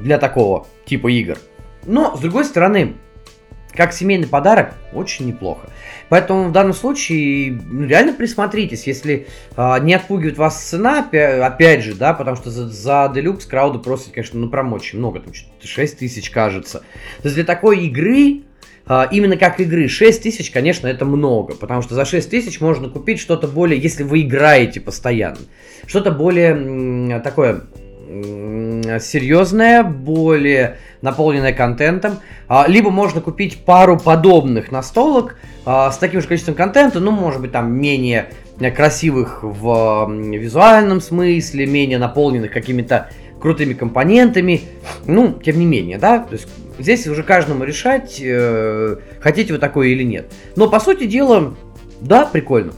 для 0.02 0.18
такого 0.18 0.68
типа 0.86 1.08
игр. 1.08 1.38
Но, 1.86 2.16
с 2.16 2.20
другой 2.20 2.46
стороны, 2.46 2.96
как 3.76 3.94
семейный 3.94 4.28
подарок, 4.28 4.74
очень 4.94 5.26
неплохо. 5.26 5.70
Поэтому 6.10 6.50
в 6.50 6.52
данном 6.52 6.74
случае 6.74 7.54
ну, 7.54 7.88
реально 7.88 8.14
присмотритесь, 8.14 8.86
если 8.86 9.28
э, 9.58 9.80
не 9.82 9.96
отпугивает 9.96 10.38
вас 10.38 10.62
цена, 10.62 11.00
опять, 11.00 11.42
опять 11.42 11.84
же, 11.84 11.96
да, 11.96 12.14
потому 12.14 12.38
что 12.38 12.52
за, 12.52 12.68
за 12.68 13.12
Deluxe 13.14 13.48
крауды 13.48 13.80
просят, 13.80 14.12
конечно, 14.14 14.40
ну 14.40 14.50
прям 14.50 14.74
очень 14.74 15.00
много, 15.00 15.22
там 15.22 15.34
6 15.34 15.98
тысяч 15.98 16.30
кажется. 16.30 16.80
То 17.22 17.24
есть 17.24 17.36
для 17.36 17.44
такой 17.44 17.86
игры, 17.88 18.44
э, 18.86 19.04
именно 19.12 19.38
как 19.38 19.60
игры, 19.60 19.88
6 19.88 20.22
тысяч, 20.22 20.52
конечно, 20.52 20.86
это 20.86 21.04
много, 21.06 21.56
потому 21.56 21.82
что 21.82 21.96
за 21.96 22.06
6 22.06 22.30
тысяч 22.30 22.62
можно 22.62 22.90
купить 22.90 23.20
что-то 23.20 23.48
более, 23.48 23.82
если 23.82 24.04
вы 24.04 24.22
играете 24.22 24.82
постоянно, 24.82 25.40
что-то 25.88 26.12
более 26.12 26.52
м, 26.52 27.22
такое 27.24 27.64
серьезная, 29.00 29.84
более 29.84 30.78
наполненная 31.02 31.54
контентом. 31.54 32.20
А, 32.48 32.66
либо 32.68 32.90
можно 32.90 33.22
купить 33.22 33.66
пару 33.66 33.98
подобных 33.98 34.72
настолок 34.72 35.38
а, 35.66 35.92
с 35.92 35.98
таким 35.98 36.22
же 36.22 36.28
количеством 36.28 36.56
контента, 36.56 37.00
ну, 37.00 37.12
может 37.12 37.42
быть, 37.42 37.52
там 37.52 37.74
менее 37.74 38.30
красивых 38.76 39.40
в 39.42 40.10
визуальном 40.10 41.02
смысле, 41.02 41.66
менее 41.66 41.98
наполненных 41.98 42.52
какими-то 42.52 43.10
крутыми 43.42 43.74
компонентами. 43.74 44.62
Ну, 45.06 45.34
тем 45.34 45.60
не 45.60 45.66
менее, 45.66 45.98
да, 45.98 46.20
то 46.20 46.34
есть 46.34 46.48
здесь 46.80 47.08
уже 47.08 47.24
каждому 47.24 47.66
решать, 47.66 48.22
э, 48.24 48.98
хотите 49.20 49.54
вы 49.54 49.60
такое 49.60 49.90
или 49.90 50.04
нет. 50.04 50.32
Но, 50.56 50.70
по 50.70 50.80
сути 50.80 51.06
дела, 51.06 51.54
да, 52.00 52.26
прикольно. 52.26 52.74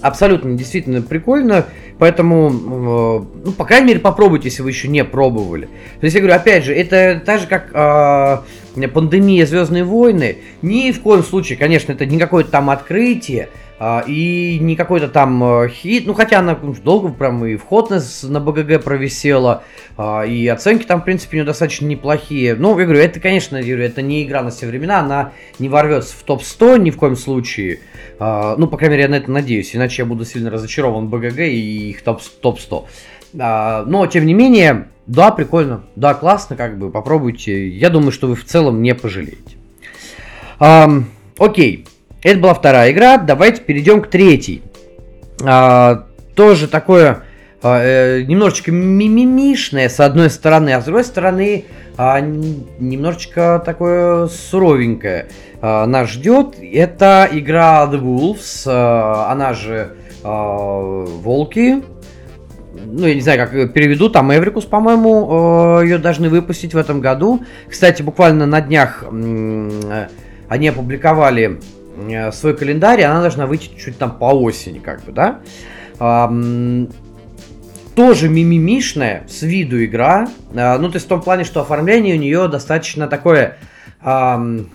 Абсолютно, 0.00 0.54
действительно 0.54 1.02
прикольно. 1.02 1.66
Поэтому, 1.98 2.50
э, 2.50 3.40
ну, 3.46 3.52
по 3.52 3.64
крайней 3.64 3.88
мере, 3.88 4.00
попробуйте, 4.00 4.48
если 4.48 4.62
вы 4.62 4.70
еще 4.70 4.88
не 4.88 5.04
пробовали. 5.04 5.66
То 6.00 6.04
есть, 6.04 6.14
я 6.14 6.20
говорю, 6.20 6.36
опять 6.36 6.64
же, 6.64 6.74
это 6.74 7.22
так 7.24 7.40
же, 7.40 7.46
как 7.46 7.70
э, 7.72 8.88
пандемия 8.88 9.46
Звездные 9.46 9.84
войны. 9.84 10.38
Ни 10.60 10.92
в 10.92 11.00
коем 11.00 11.22
случае, 11.22 11.58
конечно, 11.58 11.92
это 11.92 12.04
не 12.04 12.18
какое-то 12.18 12.50
там 12.50 12.68
открытие. 12.68 13.48
А, 13.78 14.02
и 14.06 14.58
не 14.58 14.74
какой-то 14.74 15.08
там 15.08 15.42
э, 15.44 15.68
хит, 15.68 16.06
ну 16.06 16.14
хотя 16.14 16.38
она 16.38 16.54
долго 16.54 17.10
прям 17.10 17.44
и 17.44 17.56
вход 17.56 17.90
на, 17.90 18.40
БГГ 18.40 18.82
провисела, 18.82 19.64
а, 19.98 20.22
и 20.22 20.46
оценки 20.46 20.84
там, 20.84 21.02
в 21.02 21.04
принципе, 21.04 21.36
у 21.36 21.38
нее 21.38 21.44
достаточно 21.44 21.84
неплохие. 21.84 22.54
Ну, 22.54 22.78
я 22.78 22.86
говорю, 22.86 23.00
это, 23.00 23.20
конечно, 23.20 23.58
я 23.58 23.62
говорю, 23.62 23.84
это 23.84 24.00
не 24.00 24.24
игра 24.24 24.42
на 24.42 24.50
все 24.50 24.66
времена, 24.66 25.00
она 25.00 25.32
не 25.58 25.68
ворвется 25.68 26.16
в 26.16 26.22
топ-100 26.22 26.78
ни 26.78 26.90
в 26.90 26.96
коем 26.96 27.16
случае. 27.16 27.80
А, 28.18 28.56
ну, 28.56 28.66
по 28.66 28.78
крайней 28.78 28.94
мере, 28.94 29.02
я 29.04 29.10
на 29.10 29.16
это 29.16 29.30
надеюсь, 29.30 29.76
иначе 29.76 30.02
я 30.02 30.06
буду 30.06 30.24
сильно 30.24 30.48
разочарован 30.48 31.08
в 31.08 31.10
БГГ 31.10 31.40
и 31.40 31.90
их 31.90 32.02
топ-100. 32.02 32.84
Но, 33.34 34.06
тем 34.06 34.24
не 34.24 34.32
менее, 34.32 34.88
да, 35.06 35.30
прикольно, 35.30 35.84
да, 35.94 36.14
классно, 36.14 36.56
как 36.56 36.78
бы, 36.78 36.90
попробуйте. 36.90 37.68
Я 37.68 37.90
думаю, 37.90 38.12
что 38.12 38.28
вы 38.28 38.36
в 38.36 38.44
целом 38.46 38.80
не 38.80 38.94
пожалеете. 38.94 39.56
Окей. 41.38 41.84
Это 42.26 42.40
была 42.40 42.54
вторая 42.54 42.90
игра. 42.90 43.18
Давайте 43.18 43.60
перейдем 43.60 44.02
к 44.02 44.08
третьей. 44.08 44.64
А, 45.44 46.06
тоже 46.34 46.66
такое 46.66 47.22
а, 47.62 47.80
э, 47.80 48.22
немножечко 48.22 48.72
мимимишное 48.72 49.88
с 49.88 50.00
одной 50.00 50.28
стороны, 50.30 50.70
а 50.70 50.80
с 50.80 50.84
другой 50.86 51.04
стороны 51.04 51.66
а, 51.96 52.18
немножечко 52.18 53.62
такое 53.64 54.26
суровенькое 54.26 55.28
а, 55.62 55.86
нас 55.86 56.10
ждет. 56.10 56.56
Это 56.60 57.28
игра 57.30 57.88
The 57.88 58.02
Wolves, 58.02 58.64
а, 58.66 59.30
она 59.30 59.54
же 59.54 59.92
а, 60.24 61.04
Волки. 61.04 61.84
Ну, 62.86 63.06
я 63.06 63.14
не 63.14 63.20
знаю, 63.20 63.38
как 63.38 63.72
переведу, 63.72 64.10
там 64.10 64.32
Эврикус, 64.32 64.64
по-моему, 64.64 65.80
ее 65.80 65.98
должны 65.98 66.28
выпустить 66.28 66.74
в 66.74 66.76
этом 66.76 67.00
году. 67.00 67.44
Кстати, 67.70 68.02
буквально 68.02 68.46
на 68.46 68.60
днях 68.60 69.04
они 70.48 70.68
опубликовали 70.68 71.60
Э, 71.85 71.85
свой 72.32 72.56
календарь, 72.56 73.02
она 73.02 73.20
должна 73.20 73.46
выйти 73.46 73.70
чуть 73.78 73.98
там 73.98 74.18
по 74.18 74.26
осени, 74.26 74.78
как 74.78 75.04
бы, 75.04 75.12
да. 75.12 75.40
Эм, 75.98 76.90
тоже 77.94 78.28
мимимишная 78.28 79.24
с 79.28 79.42
виду 79.42 79.82
игра. 79.84 80.28
Э, 80.54 80.76
ну, 80.78 80.88
то 80.88 80.96
есть 80.96 81.06
в 81.06 81.08
том 81.08 81.22
плане, 81.22 81.44
что 81.44 81.62
оформление 81.62 82.14
у 82.14 82.18
нее 82.18 82.48
достаточно 82.48 83.08
такое 83.08 83.56
эм, 84.02 84.68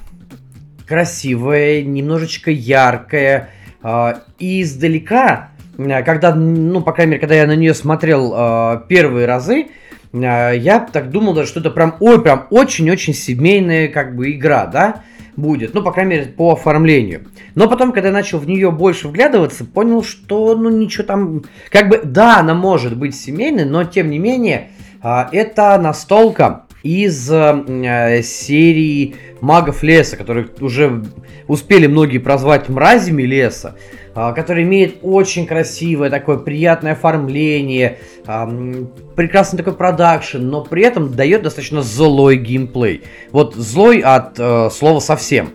красивое, 0.88 1.84
немножечко 1.84 2.49
яркое. 2.49 3.49
Э, 3.84 4.13
и 4.39 4.63
издалека, 4.63 5.51
э, 5.77 6.03
когда, 6.03 6.34
ну, 6.34 6.81
по 6.81 6.91
крайней 6.91 7.12
мере, 7.12 7.21
когда 7.21 7.36
я 7.36 7.45
на 7.45 7.55
нее 7.55 7.75
смотрел 7.75 8.34
э, 8.36 8.81
первые 8.89 9.27
разы, 9.27 9.67
э, 10.12 10.53
я 10.57 10.79
так 10.79 11.12
думал 11.12 11.45
что 11.45 11.60
это 11.60 11.69
прям, 11.69 11.95
ой, 11.99 12.21
прям 12.23 12.47
очень-очень 12.49 13.13
семейная, 13.13 13.88
как 13.89 14.15
бы, 14.15 14.31
игра, 14.31 14.65
да 14.65 15.03
будет, 15.36 15.74
ну, 15.74 15.84
по 15.84 15.91
крайней 15.91 16.12
мере, 16.12 16.26
по 16.26 16.54
оформлению. 16.54 17.28
Но 17.56 17.67
потом, 17.67 17.91
когда 17.91 18.10
я 18.10 18.13
начал 18.13 18.39
в 18.39 18.48
нее 18.48 18.72
больше 18.72 19.08
вглядываться, 19.08 19.65
понял, 19.65 20.04
что, 20.04 20.56
ну, 20.56 20.70
ничего 20.70 21.04
там... 21.04 21.44
Как 21.70 21.89
бы, 21.89 22.02
да, 22.04 22.39
она 22.39 22.54
может 22.54 22.98
быть 22.98 23.15
семейной, 23.15 23.65
но, 23.65 23.84
тем 23.84 24.10
не 24.10 24.20
менее, 24.20 24.72
а, 25.02 25.30
это 25.32 25.78
настолка 25.78 26.65
из 26.84 27.30
э, 27.32 28.22
серии 28.24 29.15
магов 29.39 29.84
леса, 29.84 30.17
которые 30.17 30.48
уже 30.60 31.04
успели 31.48 31.88
многие 31.88 32.17
прозвать 32.17 32.70
мразями 32.70 33.24
леса, 33.24 33.76
который 34.13 34.63
имеет 34.63 34.97
очень 35.02 35.45
красивое 35.45 36.10
такое 36.10 36.38
приятное 36.38 36.93
оформление, 36.93 38.00
э, 38.26 38.86
прекрасный 39.15 39.58
такой 39.58 39.74
продакшн, 39.74 40.39
но 40.39 40.63
при 40.63 40.84
этом 40.84 41.13
дает 41.13 41.43
достаточно 41.43 41.82
злой 41.82 42.38
геймплей. 42.38 43.04
Вот 43.32 43.56
злой 43.56 44.00
от 44.00 44.39
э, 44.39 44.69
слова 44.71 45.00
совсем. 45.00 45.52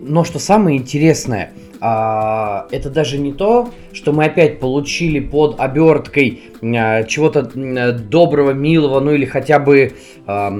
Но 0.00 0.24
что 0.24 0.38
самое 0.38 0.78
интересное, 0.78 1.52
а, 1.84 2.68
это 2.70 2.90
даже 2.90 3.18
не 3.18 3.32
то, 3.32 3.70
что 3.92 4.12
мы 4.12 4.26
опять 4.26 4.60
получили 4.60 5.18
под 5.18 5.58
оберткой 5.58 6.42
а, 6.62 7.02
чего-то 7.02 7.50
а, 7.54 7.92
доброго, 7.92 8.52
милого, 8.52 9.00
ну 9.00 9.12
или 9.12 9.24
хотя 9.24 9.58
бы 9.58 9.92
а, 10.26 10.52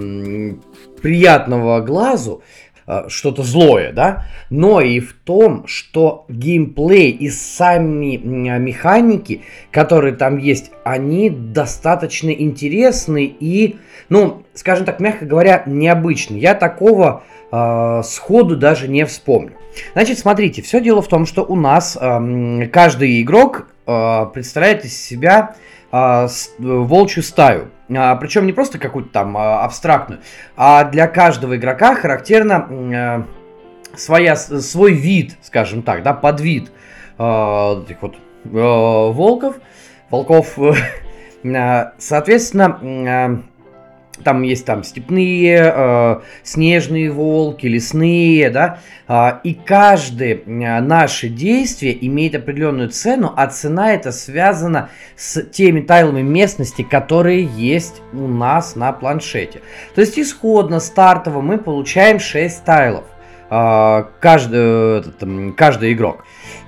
приятного 1.00 1.80
глазу. 1.80 2.42
Э, 2.86 3.04
что-то 3.08 3.42
злое, 3.42 3.92
да, 3.92 4.26
но 4.50 4.80
и 4.80 5.00
в 5.00 5.12
том, 5.12 5.66
что 5.66 6.24
геймплей 6.28 7.10
и 7.10 7.30
сами 7.30 8.16
механики, 8.16 9.42
которые 9.70 10.14
там 10.14 10.38
есть, 10.38 10.70
они 10.84 11.30
достаточно 11.30 12.30
интересны 12.30 13.24
и, 13.24 13.76
ну, 14.08 14.42
скажем 14.54 14.84
так, 14.84 15.00
мягко 15.00 15.26
говоря, 15.26 15.62
необычны. 15.66 16.36
Я 16.36 16.54
такого 16.54 17.22
э, 17.50 18.02
сходу 18.04 18.56
даже 18.56 18.88
не 18.88 19.04
вспомню. 19.06 19.52
Значит, 19.94 20.18
смотрите, 20.18 20.62
все 20.62 20.80
дело 20.80 21.02
в 21.02 21.08
том, 21.08 21.26
что 21.26 21.42
у 21.42 21.56
нас 21.56 21.96
э, 22.00 22.66
каждый 22.72 23.22
игрок 23.22 23.68
э, 23.86 24.26
представляет 24.32 24.84
из 24.84 25.00
себя 25.00 25.54
э, 25.90 26.28
волчью 26.58 27.22
стаю. 27.22 27.68
А, 27.96 28.16
причем 28.16 28.46
не 28.46 28.52
просто 28.52 28.78
какую-то 28.78 29.10
там 29.10 29.36
а, 29.36 29.64
абстрактную, 29.64 30.20
а 30.56 30.84
для 30.84 31.06
каждого 31.08 31.56
игрока 31.56 31.94
характерно 31.94 32.68
а, 32.70 33.24
своя, 33.96 34.36
свой 34.36 34.92
вид, 34.92 35.36
скажем 35.42 35.82
так, 35.82 36.02
да, 36.02 36.12
подвид 36.12 36.70
а, 37.18 37.82
этих 37.82 38.02
вот 38.02 38.16
а, 38.46 39.10
волков, 39.12 39.56
волков. 40.10 40.58
Соответственно, 41.98 43.42
там 44.22 44.42
есть 44.42 44.64
там 44.64 44.84
степные, 44.84 45.72
э, 45.74 46.20
снежные 46.42 47.10
волки, 47.10 47.66
лесные, 47.66 48.50
да, 48.50 48.78
э, 49.08 49.40
и 49.44 49.54
каждое 49.54 50.36
э, 50.36 50.80
наше 50.80 51.28
действие 51.28 52.06
имеет 52.06 52.34
определенную 52.34 52.90
цену, 52.90 53.32
а 53.36 53.46
цена 53.48 53.92
это 53.92 54.12
связана 54.12 54.90
с 55.16 55.42
теми 55.42 55.80
тайлами 55.80 56.22
местности, 56.22 56.82
которые 56.82 57.44
есть 57.44 58.02
у 58.12 58.26
нас 58.26 58.76
на 58.76 58.92
планшете. 58.92 59.60
То 59.94 60.00
есть 60.00 60.18
исходно, 60.18 60.80
стартово 60.80 61.40
мы 61.40 61.58
получаем 61.58 62.20
6 62.20 62.64
тайлов, 62.64 63.04
э, 63.50 64.04
каждый, 64.20 64.98
этот, 64.98 65.56
каждый 65.56 65.92
игрок. 65.92 66.24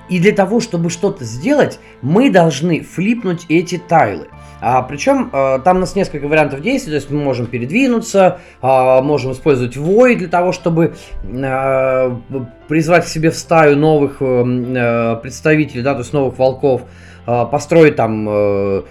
И 0.09 0.19
для 0.19 0.33
того, 0.33 0.61
чтобы 0.61 0.91
что-то 0.91 1.25
сделать, 1.25 1.79
мы 2.03 2.31
должны 2.31 2.83
флипнуть 2.83 3.47
эти 3.49 3.79
тайлы. 3.79 4.29
А, 4.67 4.81
причем 4.81 5.29
а, 5.33 5.59
там 5.59 5.77
у 5.77 5.81
нас 5.81 5.95
несколько 5.95 6.27
вариантов 6.27 6.63
действий, 6.63 6.93
то 6.93 6.95
есть 6.95 7.11
мы 7.11 7.21
можем 7.21 7.45
передвинуться, 7.45 8.39
а, 8.63 9.03
можем 9.03 9.33
использовать 9.33 9.77
вой 9.77 10.17
для 10.17 10.29
того, 10.29 10.53
чтобы 10.53 10.95
а, 11.23 12.19
призвать 12.67 13.05
к 13.05 13.09
себе 13.09 13.31
в 13.31 13.37
стаю 13.37 13.77
новых 13.77 14.23
а, 14.23 15.17
представителей, 15.17 15.83
да, 15.83 15.93
то 15.93 15.99
есть 16.01 16.15
новых 16.15 16.39
волков, 16.39 16.85
а, 17.27 17.45
построить 17.45 17.97
там 17.97 18.27
а, 18.27 18.85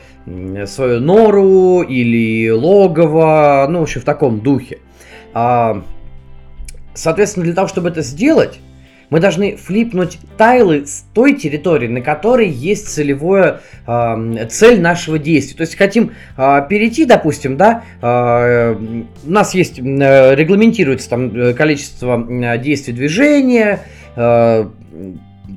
свою 0.68 1.00
нору 1.00 1.82
или 1.82 2.52
логово, 2.52 3.66
ну, 3.68 3.80
в 3.80 3.82
общем, 3.84 4.02
в 4.02 4.06
таком 4.06 4.42
духе. 4.42 4.78
А, 5.34 5.82
соответственно, 6.94 7.46
для 7.46 7.56
того, 7.56 7.68
чтобы 7.68 7.90
это 7.90 8.04
сделать, 8.04 8.60
мы 9.13 9.19
должны 9.19 9.58
флипнуть 9.58 10.17
тайлы 10.38 10.88
с 10.88 11.06
той 11.13 11.36
территории, 11.36 11.88
на 11.88 12.02
которой 12.02 12.49
есть 12.49 12.88
целевое, 12.88 13.60
э, 13.86 14.47
цель 14.49 14.82
нашего 14.82 15.19
действия. 15.19 15.56
То 15.56 15.62
есть 15.62 15.78
хотим 15.78 16.13
э, 16.36 16.62
перейти, 16.67 17.06
допустим, 17.06 17.56
да, 17.56 17.84
э, 18.02 18.73
у 18.73 19.32
нас 19.32 19.54
есть, 19.54 19.78
э, 19.78 20.34
регламентируется 20.34 21.12
там 21.12 21.28
э, 21.28 21.54
количество 21.54 22.28
э, 22.28 22.58
действий 22.58 22.95
движения, 22.95 23.82
э, 24.15 24.65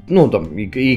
ну, 0.06 0.28
там, 0.28 0.54
и, 0.58 0.64
и 0.64 0.96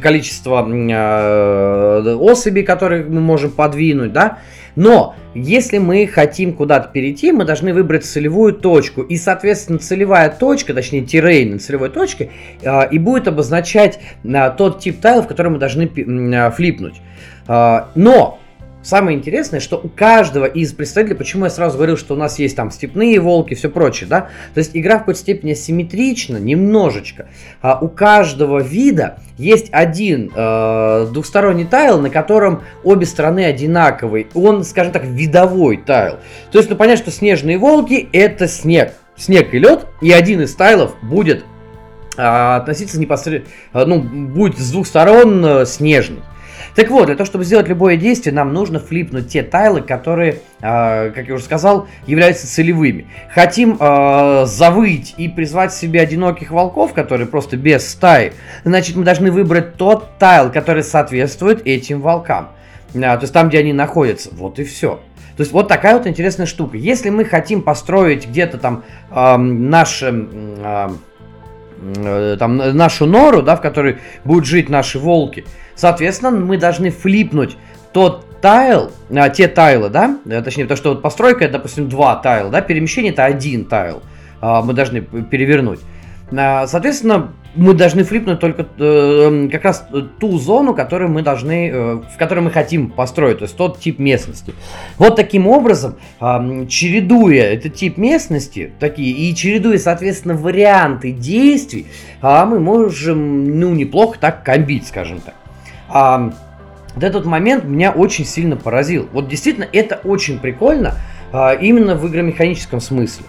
количество 0.00 0.66
э, 0.66 2.14
особей, 2.14 2.62
которые 2.62 3.04
мы 3.04 3.20
можем 3.20 3.50
подвинуть, 3.50 4.14
да, 4.14 4.38
но 4.76 5.14
если 5.34 5.78
мы 5.78 6.06
хотим 6.06 6.54
куда-то 6.54 6.88
перейти, 6.88 7.32
мы 7.32 7.44
должны 7.44 7.72
выбрать 7.72 8.04
целевую 8.04 8.52
точку. 8.52 9.02
И, 9.02 9.16
соответственно, 9.16 9.78
целевая 9.78 10.30
точка, 10.30 10.74
точнее, 10.74 11.02
террейн 11.02 11.52
на 11.52 11.58
целевой 11.58 11.90
точке, 11.90 12.30
э, 12.62 12.90
и 12.90 12.98
будет 12.98 13.28
обозначать 13.28 14.00
э, 14.24 14.50
тот 14.56 14.80
тип 14.80 15.00
тайлов, 15.00 15.28
который 15.28 15.52
мы 15.52 15.58
должны 15.58 15.84
э, 15.84 16.50
флипнуть. 16.50 17.00
Но 17.46 18.38
Самое 18.82 19.18
интересное, 19.18 19.60
что 19.60 19.76
у 19.76 19.88
каждого 19.88 20.46
из 20.46 20.72
представителей, 20.72 21.16
почему 21.16 21.44
я 21.44 21.50
сразу 21.50 21.76
говорил, 21.76 21.98
что 21.98 22.14
у 22.14 22.16
нас 22.16 22.38
есть 22.38 22.56
там 22.56 22.70
степные 22.70 23.20
волки 23.20 23.52
все 23.52 23.68
прочее, 23.68 24.08
да, 24.08 24.28
то 24.54 24.58
есть 24.58 24.70
игра 24.74 24.96
в 24.96 25.00
какой-то 25.00 25.20
степени 25.20 25.52
асимметрична, 25.52 26.38
немножечко. 26.38 27.28
А 27.60 27.78
у 27.78 27.88
каждого 27.88 28.60
вида 28.62 29.18
есть 29.36 29.68
один 29.70 30.32
э, 30.34 31.08
двухсторонний 31.12 31.66
тайл, 31.66 32.00
на 32.00 32.08
котором 32.08 32.62
обе 32.82 33.04
стороны 33.04 33.44
одинаковые. 33.44 34.28
Он, 34.32 34.64
скажем 34.64 34.92
так, 34.92 35.04
видовой 35.04 35.76
тайл. 35.76 36.18
То 36.50 36.58
есть, 36.58 36.70
ну 36.70 36.76
понятно, 36.76 37.02
что 37.02 37.10
снежные 37.10 37.58
волки 37.58 38.08
это 38.12 38.48
снег. 38.48 38.94
Снег 39.14 39.52
и 39.52 39.58
лед, 39.58 39.86
и 40.00 40.10
один 40.10 40.40
из 40.40 40.54
тайлов 40.54 40.94
будет 41.02 41.44
э, 42.16 42.22
относиться 42.22 42.98
непосредственно, 42.98 43.84
ну, 43.84 44.00
будет 44.00 44.58
с 44.58 44.72
двух 44.72 44.86
сторон 44.86 45.44
э, 45.44 45.66
снежный. 45.66 46.22
Так 46.80 46.88
вот, 46.88 47.08
для 47.08 47.14
того, 47.14 47.26
чтобы 47.26 47.44
сделать 47.44 47.68
любое 47.68 47.98
действие, 47.98 48.34
нам 48.34 48.54
нужно 48.54 48.80
флипнуть 48.80 49.28
те 49.28 49.42
тайлы, 49.42 49.82
которые, 49.82 50.38
э, 50.62 51.10
как 51.10 51.28
я 51.28 51.34
уже 51.34 51.44
сказал, 51.44 51.88
являются 52.06 52.46
целевыми. 52.46 53.06
Хотим 53.34 53.76
э, 53.78 54.46
завыть 54.46 55.14
и 55.18 55.28
призвать 55.28 55.74
себе 55.74 56.00
одиноких 56.00 56.50
волков, 56.50 56.94
которые 56.94 57.26
просто 57.26 57.58
без 57.58 57.86
стаи, 57.86 58.32
значит, 58.64 58.96
мы 58.96 59.04
должны 59.04 59.30
выбрать 59.30 59.74
тот 59.74 60.16
тайл, 60.18 60.50
который 60.50 60.82
соответствует 60.82 61.66
этим 61.66 62.00
волкам. 62.00 62.52
Э, 62.94 63.00
то 63.00 63.18
есть 63.20 63.34
там, 63.34 63.50
где 63.50 63.58
они 63.58 63.74
находятся. 63.74 64.30
Вот 64.32 64.58
и 64.58 64.64
все. 64.64 65.00
То 65.36 65.42
есть 65.42 65.52
вот 65.52 65.68
такая 65.68 65.98
вот 65.98 66.06
интересная 66.06 66.46
штука. 66.46 66.78
Если 66.78 67.10
мы 67.10 67.26
хотим 67.26 67.60
построить 67.60 68.26
где-то 68.26 68.56
там 68.56 68.84
э, 69.10 69.36
наше... 69.36 70.28
Э, 70.64 70.88
там 72.38 72.56
нашу 72.56 73.06
нору, 73.06 73.42
да, 73.42 73.56
в 73.56 73.60
которой 73.60 73.98
будут 74.24 74.46
жить 74.46 74.68
наши 74.68 74.98
волки, 74.98 75.44
Соответственно, 75.80 76.30
мы 76.30 76.58
должны 76.58 76.90
флипнуть 76.90 77.56
тот 77.94 78.26
тайл, 78.42 78.92
а, 79.10 79.30
те 79.30 79.48
тайлы, 79.48 79.88
да, 79.88 80.18
э, 80.26 80.42
точнее, 80.42 80.64
потому 80.64 80.76
что 80.76 80.90
вот 80.90 81.00
постройка 81.00 81.44
это, 81.44 81.54
допустим, 81.54 81.88
два 81.88 82.16
тайла, 82.16 82.50
да, 82.50 82.60
перемещение 82.60 83.12
это 83.12 83.24
один 83.24 83.64
тайл, 83.64 84.02
а, 84.42 84.60
мы 84.60 84.74
должны 84.74 85.00
перевернуть. 85.00 85.80
А, 86.36 86.66
соответственно, 86.66 87.32
мы 87.54 87.74
должны 87.74 88.04
флипнуть 88.04 88.38
только 88.38 88.66
э, 88.78 89.48
как 89.50 89.64
раз 89.64 89.86
ту 90.18 90.38
зону, 90.38 90.74
которую 90.74 91.10
мы 91.10 91.22
должны, 91.22 91.68
э, 91.68 91.94
в 91.96 92.16
которой 92.16 92.40
мы 92.40 92.50
хотим 92.50 92.90
построить, 92.90 93.38
то 93.38 93.44
есть 93.44 93.56
тот 93.56 93.80
тип 93.80 93.98
местности. 93.98 94.54
Вот 94.98 95.16
таким 95.16 95.46
образом, 95.46 95.96
э, 96.20 96.66
чередуя 96.68 97.44
этот 97.52 97.74
тип 97.74 97.96
местности, 97.96 98.72
такие, 98.78 99.10
и 99.10 99.34
чередуя, 99.34 99.78
соответственно, 99.78 100.34
варианты 100.34 101.12
действий, 101.12 101.86
э, 102.22 102.44
мы 102.44 102.60
можем, 102.60 103.58
ну, 103.58 103.74
неплохо 103.74 104.18
так 104.20 104.44
комбить, 104.44 104.86
скажем 104.86 105.20
так. 105.20 105.34
А, 105.88 106.32
вот 106.94 107.04
этот 107.04 107.24
момент 107.24 107.64
меня 107.64 107.90
очень 107.90 108.24
сильно 108.24 108.56
поразил. 108.56 109.08
Вот 109.12 109.28
действительно, 109.28 109.66
это 109.72 110.00
очень 110.04 110.38
прикольно 110.38 110.94
а, 111.32 111.52
именно 111.54 111.96
в 111.96 112.06
игромеханическом 112.06 112.80
смысле. 112.80 113.26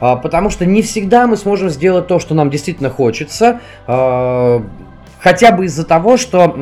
А, 0.00 0.16
потому 0.16 0.50
что 0.50 0.66
не 0.66 0.82
всегда 0.82 1.26
мы 1.26 1.36
сможем 1.36 1.70
сделать 1.70 2.06
то, 2.06 2.18
что 2.18 2.34
нам 2.34 2.50
действительно 2.50 2.90
хочется. 2.90 3.60
А, 3.86 4.62
хотя 5.20 5.52
бы 5.52 5.64
из-за 5.66 5.84
того, 5.84 6.16
что 6.16 6.54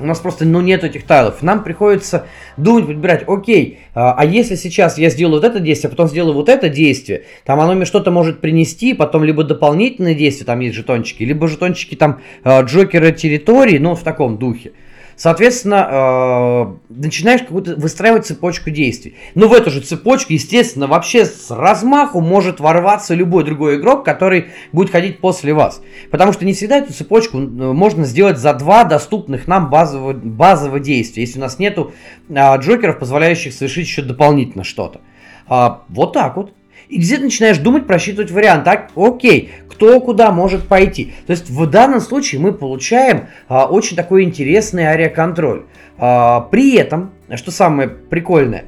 у 0.00 0.06
нас 0.06 0.18
просто 0.18 0.46
ну, 0.46 0.60
нет 0.60 0.82
этих 0.82 1.04
тайлов. 1.04 1.42
Нам 1.42 1.62
приходится 1.62 2.26
думать, 2.56 2.86
подбирать, 2.86 3.24
окей, 3.26 3.80
а, 3.94 4.14
а 4.16 4.24
если 4.24 4.54
сейчас 4.54 4.98
я 4.98 5.10
сделаю 5.10 5.40
вот 5.40 5.44
это 5.44 5.60
действие, 5.60 5.88
а 5.88 5.90
потом 5.90 6.08
сделаю 6.08 6.34
вот 6.34 6.48
это 6.48 6.68
действие, 6.68 7.24
там 7.44 7.60
оно 7.60 7.74
мне 7.74 7.84
что-то 7.84 8.10
может 8.10 8.40
принести, 8.40 8.94
потом 8.94 9.24
либо 9.24 9.44
дополнительные 9.44 10.14
действия, 10.14 10.46
там 10.46 10.60
есть 10.60 10.74
жетончики, 10.74 11.22
либо 11.24 11.48
жетончики 11.48 11.96
там 11.96 12.20
Джокера 12.44 13.10
территории, 13.10 13.78
ну, 13.78 13.94
в 13.94 14.02
таком 14.02 14.38
духе. 14.38 14.72
Соответственно, 15.20 16.78
э, 16.88 16.94
начинаешь 16.94 17.42
какую-то 17.42 17.76
выстраивать 17.76 18.24
цепочку 18.24 18.70
действий. 18.70 19.16
Но 19.34 19.48
в 19.48 19.52
эту 19.52 19.70
же 19.70 19.82
цепочку, 19.82 20.32
естественно, 20.32 20.86
вообще 20.86 21.26
с 21.26 21.50
размаху 21.50 22.22
может 22.22 22.58
ворваться 22.58 23.14
любой 23.14 23.44
другой 23.44 23.76
игрок, 23.76 24.02
который 24.02 24.46
будет 24.72 24.88
ходить 24.88 25.20
после 25.20 25.52
вас. 25.52 25.82
Потому 26.10 26.32
что 26.32 26.46
не 26.46 26.54
всегда 26.54 26.78
эту 26.78 26.94
цепочку 26.94 27.36
э, 27.36 27.40
можно 27.42 28.06
сделать 28.06 28.38
за 28.38 28.54
два 28.54 28.84
доступных 28.84 29.46
нам 29.46 29.68
базового, 29.68 30.14
базового 30.14 30.80
действия, 30.80 31.24
если 31.24 31.38
у 31.38 31.42
нас 31.42 31.58
нету 31.58 31.92
э, 32.30 32.56
джокеров, 32.56 32.98
позволяющих 32.98 33.52
совершить 33.52 33.88
еще 33.88 34.00
дополнительно 34.00 34.64
что-то. 34.64 35.02
Э, 35.50 35.80
вот 35.90 36.14
так 36.14 36.38
вот. 36.38 36.54
И 36.88 36.96
где 36.96 37.18
ты 37.18 37.24
начинаешь 37.24 37.58
думать, 37.58 37.86
просчитывать 37.86 38.30
вариант. 38.30 38.64
Так, 38.64 38.90
окей, 38.96 39.50
кто 39.80 39.98
куда 40.00 40.30
может 40.30 40.68
пойти. 40.68 41.14
То 41.26 41.30
есть 41.30 41.48
в 41.48 41.66
данном 41.66 42.00
случае 42.00 42.38
мы 42.38 42.52
получаем 42.52 43.28
а, 43.48 43.64
очень 43.64 43.96
такой 43.96 44.24
интересный 44.24 44.90
ариоконтроль. 44.90 45.62
А, 45.96 46.40
при 46.40 46.76
этом, 46.76 47.12
что 47.34 47.50
самое 47.50 47.88
прикольное, 47.88 48.66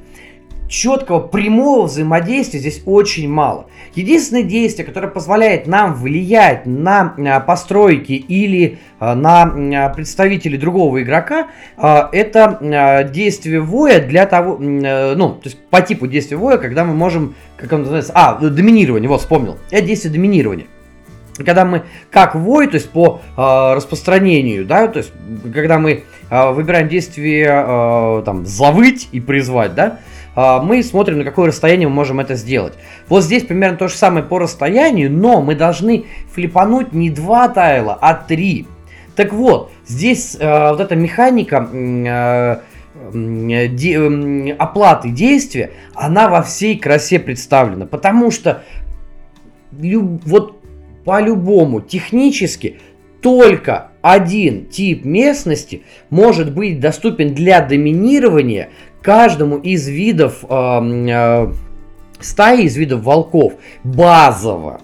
четкого 0.67 1.19
прямого 1.19 1.85
взаимодействия 1.85 2.59
здесь 2.59 2.81
очень 2.87 3.29
мало. 3.29 3.67
Единственное 3.93 4.41
действие, 4.41 4.87
которое 4.87 5.07
позволяет 5.07 5.67
нам 5.67 5.93
влиять 5.93 6.65
на 6.65 7.13
а, 7.15 7.39
постройки 7.41 8.13
или 8.13 8.79
а, 8.99 9.13
на 9.13 9.89
представителей 9.89 10.57
другого 10.57 11.03
игрока, 11.03 11.49
это 11.77 13.07
действие 13.13 13.61
воя 13.61 13.99
для 13.99 14.25
того, 14.25 14.57
ну, 14.57 15.33
то 15.33 15.43
есть 15.43 15.59
по 15.69 15.79
типу 15.81 16.07
действия 16.07 16.37
воя, 16.37 16.57
когда 16.57 16.83
мы 16.83 16.95
можем, 16.95 17.35
как 17.55 17.71
он 17.71 17.81
называется, 17.81 18.13
а, 18.15 18.33
доминирование, 18.39 19.07
вот 19.07 19.21
вспомнил, 19.21 19.59
это 19.69 19.85
действие 19.85 20.11
доминирования 20.11 20.65
когда 21.37 21.65
мы 21.65 21.83
как 22.11 22.35
вой, 22.35 22.67
то 22.67 22.75
есть 22.75 22.89
по 22.89 23.21
э, 23.35 23.73
распространению, 23.75 24.65
да, 24.65 24.87
то 24.87 24.99
есть 24.99 25.11
когда 25.53 25.79
мы 25.79 26.03
э, 26.29 26.51
выбираем 26.51 26.87
действие 26.87 27.47
э, 27.47 28.23
там 28.23 28.45
завыть 28.45 29.09
и 29.11 29.19
призвать, 29.19 29.73
да, 29.73 29.99
э, 30.35 30.59
мы 30.63 30.83
смотрим 30.83 31.19
на 31.19 31.23
какое 31.23 31.47
расстояние 31.47 31.87
мы 31.87 31.95
можем 31.95 32.19
это 32.19 32.35
сделать. 32.35 32.73
Вот 33.07 33.23
здесь 33.23 33.43
примерно 33.43 33.77
то 33.77 33.87
же 33.87 33.95
самое 33.95 34.23
по 34.23 34.39
расстоянию, 34.39 35.11
но 35.11 35.41
мы 35.41 35.55
должны 35.55 36.05
флипануть 36.31 36.93
не 36.93 37.09
два 37.09 37.49
тайла, 37.49 37.97
а 37.99 38.13
три. 38.13 38.67
Так 39.15 39.33
вот, 39.33 39.71
здесь 39.87 40.37
э, 40.39 40.69
вот 40.69 40.79
эта 40.79 40.95
механика 40.95 41.67
э, 41.71 42.57
де, 43.11 44.55
оплаты 44.57 45.09
действия, 45.09 45.71
она 45.93 46.29
во 46.29 46.41
всей 46.41 46.77
красе 46.77 47.19
представлена, 47.19 47.85
потому 47.85 48.31
что 48.31 48.63
люб, 49.71 50.21
вот 50.25 50.62
по-любому 51.05 51.81
технически 51.81 52.79
только 53.21 53.91
один 54.01 54.65
тип 54.65 55.05
местности 55.05 55.83
может 56.09 56.53
быть 56.53 56.79
доступен 56.79 57.33
для 57.33 57.61
доминирования 57.61 58.69
каждому 59.01 59.57
из 59.57 59.87
видов 59.87 60.43
э, 60.43 60.47
э, 60.49 61.53
стаи, 62.19 62.63
из 62.63 62.75
видов 62.75 63.03
волков 63.03 63.53
базово. 63.83 64.81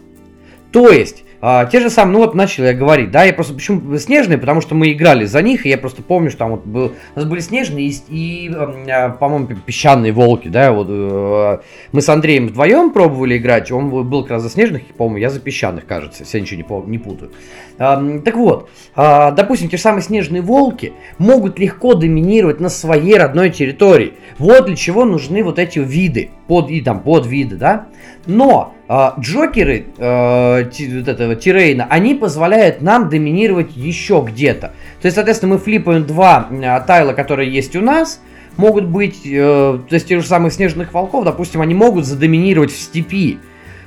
То 0.71 0.89
есть 0.89 1.23
а, 1.41 1.65
те 1.65 1.79
же 1.79 1.89
самые, 1.89 2.13
ну 2.13 2.19
вот 2.19 2.35
начал 2.35 2.63
я 2.63 2.73
говорить, 2.73 3.11
да, 3.11 3.23
я 3.23 3.33
просто 3.33 3.53
почему 3.53 3.97
снежные, 3.97 4.37
потому 4.37 4.61
что 4.61 4.75
мы 4.75 4.91
играли 4.91 5.25
за 5.25 5.41
них, 5.41 5.65
и 5.65 5.69
я 5.69 5.77
просто 5.77 6.01
помню, 6.01 6.29
что 6.29 6.39
там 6.39 6.51
вот 6.51 6.65
был, 6.65 6.93
у 7.15 7.19
нас 7.19 7.25
были 7.25 7.39
снежные 7.39 7.87
и, 7.87 7.93
и 8.09 8.51
а, 8.53 9.09
по-моему, 9.09 9.47
песчаные 9.65 10.11
волки, 10.11 10.49
да, 10.49 10.71
вот 10.73 10.87
э, 10.89 11.59
мы 11.91 12.01
с 12.01 12.09
Андреем 12.09 12.47
вдвоем 12.47 12.91
пробовали 12.91 13.37
играть, 13.37 13.71
он 13.71 13.89
был 13.89 14.23
как 14.23 14.31
раз 14.31 14.43
за 14.43 14.49
снежных, 14.49 14.83
по-моему, 14.97 15.17
я 15.17 15.29
за 15.29 15.39
песчаных, 15.39 15.85
кажется, 15.85 16.23
если 16.23 16.37
я 16.37 16.41
ничего 16.41 16.57
не, 16.57 16.63
помню, 16.63 16.89
не 16.89 16.97
путаю. 16.97 17.31
А, 17.77 18.19
так 18.19 18.35
вот, 18.35 18.69
допустим, 18.95 19.69
те 19.69 19.77
же 19.77 19.83
самые 19.83 20.01
снежные 20.01 20.41
волки 20.41 20.91
могут 21.17 21.57
легко 21.59 21.93
доминировать 21.93 22.59
на 22.59 22.67
своей 22.67 23.15
родной 23.17 23.49
территории. 23.49 24.15
Вот 24.37 24.65
для 24.65 24.75
чего 24.75 25.05
нужны 25.05 25.43
вот 25.43 25.59
эти 25.59 25.79
виды, 25.79 26.31
под, 26.47 26.69
и 26.69 26.81
там 26.81 27.01
подвиды, 27.01 27.55
да. 27.55 27.87
Но 28.25 28.73
Джокеры 29.19 29.85
э, 29.97 30.63
вот 30.63 31.07
этого 31.07 31.35
Тирейна, 31.35 31.85
они 31.89 32.15
позволяют 32.15 32.81
нам 32.81 33.07
доминировать 33.09 33.75
еще 33.75 34.25
где-то. 34.27 34.73
То 35.01 35.05
есть, 35.05 35.15
соответственно, 35.15 35.53
мы 35.53 35.59
флипаем 35.59 36.05
два 36.05 36.47
э, 36.49 36.81
тайла, 36.87 37.13
которые 37.13 37.53
есть 37.53 37.75
у 37.75 37.81
нас, 37.81 38.19
могут 38.57 38.85
быть, 38.85 39.21
э, 39.25 39.79
то 39.87 39.93
есть 39.93 40.07
тех 40.07 40.21
же 40.21 40.27
самых 40.27 40.53
снежных 40.53 40.91
волков, 40.93 41.23
допустим, 41.23 41.61
они 41.61 41.75
могут 41.75 42.05
задоминировать 42.05 42.71
в 42.71 42.79
степи. 42.79 43.39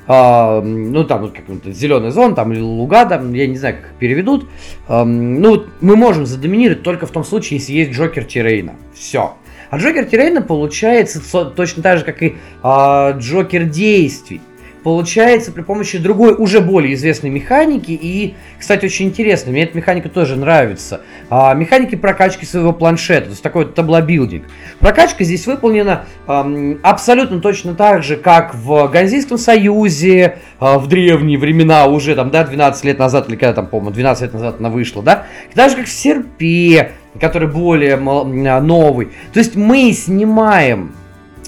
Э, 0.08 0.60
ну, 0.60 1.04
там, 1.04 1.20
вот 1.20 1.32
как-то 1.32 1.70
зеленый 1.70 2.10
зон, 2.10 2.34
там, 2.34 2.52
или 2.52 2.60
луга, 2.60 3.06
там, 3.06 3.32
я 3.34 3.46
не 3.46 3.56
знаю, 3.56 3.76
как 3.76 3.92
переведут. 4.00 4.48
Э, 4.88 5.04
ну, 5.04 5.66
мы 5.80 5.94
можем 5.94 6.26
задоминировать 6.26 6.82
только 6.82 7.06
в 7.06 7.12
том 7.12 7.22
случае, 7.22 7.60
если 7.60 7.72
есть 7.72 7.92
Джокер 7.92 8.24
terrain 8.24 8.63
а. 8.63 8.74
Все. 8.94 9.34
А 9.70 9.78
Джокер 9.78 10.04
terrain 10.04 10.38
а 10.38 10.42
получается 10.42 11.22
точно 11.56 11.84
так 11.84 11.98
же, 11.98 12.04
как 12.04 12.22
и 12.22 12.36
а, 12.62 13.12
Джокер 13.12 13.64
действий. 13.64 14.42
Получается 14.82 15.52
при 15.52 15.62
помощи 15.62 15.98
другой, 15.98 16.34
уже 16.34 16.60
более 16.60 16.94
известной 16.94 17.30
механики. 17.30 17.92
И, 17.92 18.34
кстати, 18.58 18.86
очень 18.86 19.06
интересно, 19.06 19.52
мне 19.52 19.62
эта 19.62 19.76
механика 19.76 20.08
тоже 20.08 20.36
нравится. 20.36 21.02
А, 21.30 21.54
механики 21.54 21.94
прокачки 21.94 22.44
своего 22.44 22.72
планшета, 22.72 23.26
то 23.26 23.30
есть 23.30 23.42
такой 23.42 23.66
tableau 23.66 24.00
building. 24.00 24.44
Прокачка 24.80 25.22
здесь 25.22 25.46
выполнена 25.46 26.04
а, 26.26 26.44
абсолютно 26.82 27.40
точно 27.40 27.74
так 27.74 28.02
же, 28.02 28.16
как 28.16 28.54
в 28.54 28.88
Ганзийском 28.88 29.38
Союзе, 29.38 30.38
а, 30.58 30.78
в 30.78 30.88
древние 30.88 31.38
времена, 31.38 31.86
уже 31.86 32.16
там, 32.16 32.30
да, 32.30 32.44
12 32.44 32.84
лет 32.84 32.98
назад, 32.98 33.28
или 33.28 33.36
когда 33.36 33.54
там, 33.54 33.68
по-моему, 33.68 33.92
12 33.92 34.22
лет 34.22 34.32
назад 34.34 34.56
она 34.58 34.68
вышла, 34.68 35.02
да. 35.02 35.26
Так 35.54 35.70
же, 35.70 35.76
как 35.76 35.86
в 35.86 35.92
Серпе, 35.92 36.92
который 37.20 37.46
более 37.46 37.96
новый. 37.96 39.10
То 39.32 39.38
есть 39.38 39.54
мы 39.54 39.92
снимаем 39.92 40.92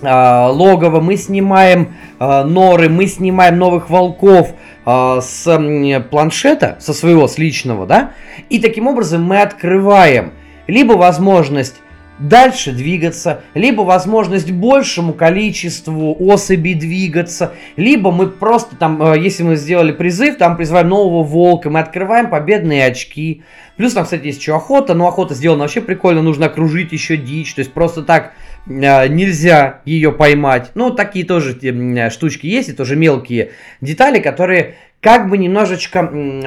логово, 0.07 1.01
мы 1.01 1.17
снимаем 1.17 1.95
э, 2.19 2.45
норы, 2.45 2.89
мы 2.89 3.07
снимаем 3.07 3.59
новых 3.59 3.91
волков 3.91 4.55
э, 4.85 5.21
с 5.21 6.03
планшета, 6.11 6.77
со 6.81 6.93
своего, 6.93 7.29
с 7.29 7.39
личного, 7.39 7.87
да, 7.87 8.13
и 8.51 8.59
таким 8.59 8.87
образом 8.87 9.25
мы 9.25 9.41
открываем 9.41 10.33
либо 10.67 10.95
возможность 10.95 11.77
дальше 12.19 12.73
двигаться, 12.73 13.43
либо 13.55 13.83
возможность 13.83 14.51
большему 14.51 15.13
количеству 15.13 16.17
особей 16.19 16.75
двигаться, 16.75 17.55
либо 17.77 18.13
мы 18.13 18.29
просто 18.29 18.77
там, 18.77 19.03
э, 19.03 19.19
если 19.19 19.43
мы 19.43 19.57
сделали 19.57 19.93
призыв, 19.93 20.37
там 20.37 20.57
призываем 20.57 20.89
нового 20.89 21.23
волка, 21.23 21.71
мы 21.71 21.81
открываем 21.81 22.31
победные 22.31 22.87
очки. 22.87 23.43
Плюс 23.77 23.93
там, 23.95 24.05
кстати, 24.05 24.27
есть 24.27 24.41
еще 24.41 24.55
охота, 24.55 24.95
но 24.95 25.09
охота 25.09 25.35
сделана 25.35 25.63
вообще 25.63 25.81
прикольно, 25.81 26.23
нужно 26.23 26.47
окружить 26.47 26.93
еще 26.93 27.17
дичь, 27.17 27.55
то 27.55 27.61
есть 27.61 27.73
просто 27.73 28.03
так 28.03 28.33
э, 28.67 29.09
нельзя 29.09 29.81
ее 29.85 30.13
поймать. 30.13 30.71
Ну, 30.75 30.91
такие 30.91 31.25
тоже 31.25 31.59
э, 31.61 32.11
штучки 32.11 32.47
есть, 32.47 32.69
и 32.69 32.73
тоже 32.73 32.97
мелкие 32.97 33.51
детали, 33.81 34.21
которые 34.21 34.77
как 35.01 35.29
бы 35.29 35.37
немножечко 35.37 36.03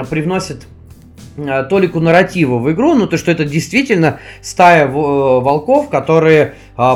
привносят 0.10 0.66
толику 1.70 2.00
нарратива 2.00 2.58
в 2.58 2.72
игру, 2.72 2.96
ну 2.96 3.08
то, 3.08 3.18
что 3.18 3.32
это 3.32 3.46
действительно 3.46 4.20
стая 4.42 4.88
э, 4.88 4.90
волков, 4.90 5.90
которые 5.90 6.56
а, 6.76 6.96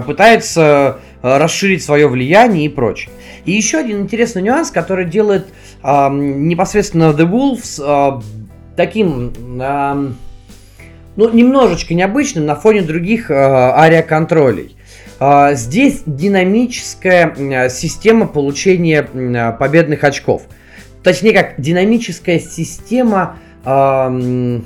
пытаются 0.00 0.98
э, 1.22 1.38
расширить 1.38 1.82
свое 1.82 2.08
влияние 2.08 2.66
и 2.66 2.68
прочее. 2.68 3.10
И 3.44 3.52
еще 3.52 3.78
один 3.78 4.00
интересный 4.02 4.42
нюанс, 4.42 4.70
который 4.70 5.04
делает 5.04 5.46
а, 5.82 6.10
непосредственно 6.10 7.14
The 7.16 7.30
Wolves 7.30 7.80
а, 7.80 8.22
таким, 8.76 9.32
а, 9.60 10.12
ну, 11.16 11.30
немножечко 11.30 11.94
необычным 11.94 12.46
на 12.46 12.56
фоне 12.56 12.82
других 12.82 13.30
а, 13.30 13.80
ариаконтролей. 13.80 14.76
А, 15.20 15.54
здесь 15.54 16.02
динамическая 16.06 17.68
система 17.68 18.26
получения 18.26 19.02
победных 19.58 20.02
очков. 20.02 20.42
Точнее, 21.04 21.32
как 21.32 21.60
динамическая 21.60 22.38
система 22.38 23.36
эм, 23.64 24.64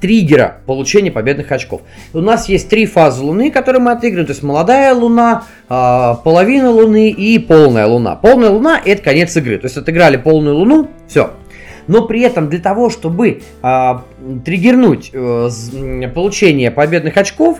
триггера 0.00 0.58
получения 0.66 1.10
победных 1.10 1.50
очков. 1.52 1.82
У 2.12 2.20
нас 2.20 2.48
есть 2.48 2.68
три 2.68 2.86
фазы 2.86 3.22
Луны, 3.22 3.50
которые 3.50 3.82
мы 3.82 3.92
отыгрываем. 3.92 4.26
То 4.26 4.32
есть 4.32 4.42
молодая 4.42 4.94
Луна, 4.94 5.44
э, 5.68 6.14
половина 6.24 6.70
Луны 6.70 7.10
и 7.10 7.38
полная 7.38 7.86
Луна. 7.86 8.16
Полная 8.16 8.50
Луна 8.50 8.80
это 8.84 9.02
конец 9.02 9.36
игры. 9.36 9.58
То 9.58 9.66
есть 9.66 9.76
отыграли 9.76 10.16
полную 10.16 10.56
Луну, 10.56 10.88
все. 11.08 11.32
Но 11.86 12.06
при 12.06 12.20
этом 12.20 12.48
для 12.50 12.60
того, 12.60 12.90
чтобы 12.90 13.40
э, 13.62 13.94
триггернуть 14.44 15.10
э, 15.12 15.48
получение 16.14 16.70
победных 16.70 17.16
очков, 17.16 17.58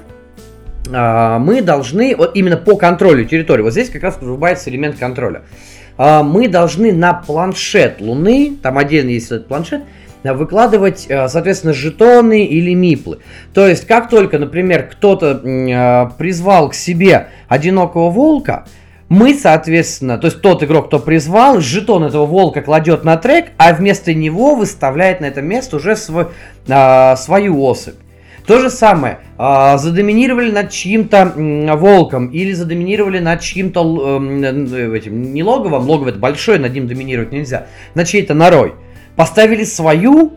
э, 0.87 1.38
мы 1.38 1.62
должны, 1.62 2.14
вот 2.14 2.37
именно 2.37 2.59
по 2.59 2.77
контролю 2.77 3.24
территории, 3.24 3.62
вот 3.62 3.72
здесь 3.72 3.88
как 3.88 4.03
раз 4.03 4.18
врубается 4.20 4.68
элемент 4.68 4.98
контроля. 4.98 5.42
Э, 5.96 6.22
мы 6.22 6.46
должны 6.48 6.92
на 6.92 7.14
планшет 7.14 8.01
Луны, 8.01 8.59
там 8.62 8.77
отдельно 8.77 9.11
есть 9.11 9.27
этот 9.27 9.48
планшет, 9.48 9.83
выкладывать, 10.24 11.07
э, 11.09 11.28
соответственно, 11.28 11.72
жетоны 11.72 12.44
или 12.44 12.74
миплы. 12.74 13.18
То 13.54 13.66
есть, 13.66 13.87
как 13.87 14.09
только, 14.09 14.38
например, 14.38 14.88
кто-то 14.88 15.40
э, 15.44 16.16
призвал 16.18 16.70
к 16.70 16.74
себе 16.74 17.28
одинокого 17.48 18.11
волка, 18.11 18.66
мы, 19.09 19.35
соответственно, 19.35 20.18
то 20.18 20.26
есть 20.26 20.42
тот 20.42 20.62
игрок, 20.62 20.88
кто 20.88 20.98
призвал, 20.98 21.61
жетон 21.61 22.04
этого 22.04 22.26
волка 22.26 22.61
кладет 22.61 23.04
на 23.04 23.16
трек, 23.16 23.46
а 23.57 23.72
вместо 23.72 24.12
него 24.12 24.54
выставляет 24.54 25.20
на 25.20 25.26
это 25.26 25.40
место 25.40 25.76
уже 25.76 25.96
свой, 25.96 26.26
э, 26.66 27.16
свою 27.16 27.62
особь. 27.62 27.94
То 28.48 28.61
же 28.61 28.70
самое, 28.70 29.18
э, 29.38 29.76
задоминировали 29.78 30.50
над 30.50 30.70
чьим-то 30.70 31.35
э, 31.37 31.76
волком 31.76 32.28
или 32.28 32.52
задоминировали 32.52 33.18
над 33.18 33.42
чьим-то 33.42 34.20
э, 34.20 34.96
этим, 34.96 35.35
не 35.35 35.42
логовом, 35.42 35.87
логово 35.87 36.09
это 36.09 36.18
большое, 36.18 36.59
над 36.59 36.72
ним 36.72 36.87
доминировать 36.87 37.31
нельзя, 37.31 37.66
над 37.94 38.09
чьей-то 38.09 38.33
норой 38.33 38.72
поставили 39.18 39.64
свою 39.64 40.35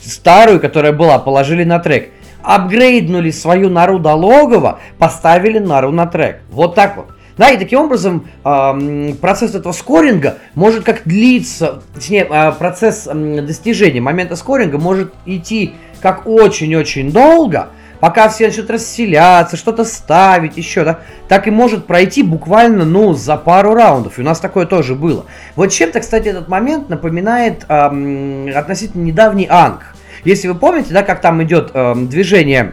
старую, 0.00 0.60
которая 0.60 0.94
была, 0.94 1.18
положили 1.18 1.62
на 1.62 1.78
трек. 1.78 2.08
Апгрейднули 2.42 3.30
свою 3.30 3.68
нору 3.68 3.98
до 3.98 4.14
логова, 4.14 4.78
поставили 4.98 5.58
нору 5.58 5.92
на 5.92 6.06
трек. 6.06 6.40
Вот 6.50 6.74
так 6.74 6.96
вот. 6.96 7.08
Да, 7.36 7.50
и 7.50 7.58
таким 7.58 7.80
образом 7.80 8.26
процесс 8.42 9.54
этого 9.54 9.72
скоринга 9.72 10.38
может 10.54 10.84
как 10.84 11.02
длиться, 11.04 11.82
точнее, 11.94 12.26
э, 12.30 12.52
процесс 12.52 13.04
достижения 13.04 14.00
момента 14.00 14.36
скоринга 14.36 14.78
может 14.78 15.12
идти 15.26 15.74
как 16.00 16.26
очень-очень 16.26 17.12
долго, 17.12 17.68
пока 18.00 18.28
все 18.28 18.46
начнут 18.46 18.70
расселяться, 18.70 19.56
что-то 19.56 19.84
ставить, 19.84 20.56
еще, 20.56 20.84
да, 20.84 21.00
так 21.28 21.46
и 21.46 21.50
может 21.50 21.86
пройти 21.86 22.22
буквально, 22.22 22.84
ну, 22.84 23.12
за 23.12 23.36
пару 23.36 23.74
раундов. 23.74 24.18
И 24.18 24.22
у 24.22 24.24
нас 24.24 24.40
такое 24.40 24.66
тоже 24.66 24.94
было. 24.94 25.26
Вот 25.54 25.68
чем-то, 25.68 26.00
кстати, 26.00 26.28
этот 26.28 26.48
момент 26.48 26.88
напоминает 26.88 27.64
эм, 27.68 28.48
относительно 28.54 29.02
недавний 29.02 29.46
Анг. 29.48 29.94
Если 30.24 30.48
вы 30.48 30.54
помните, 30.54 30.92
да, 30.92 31.02
как 31.02 31.20
там 31.20 31.42
идет 31.42 31.70
эм, 31.74 32.08
движение 32.08 32.72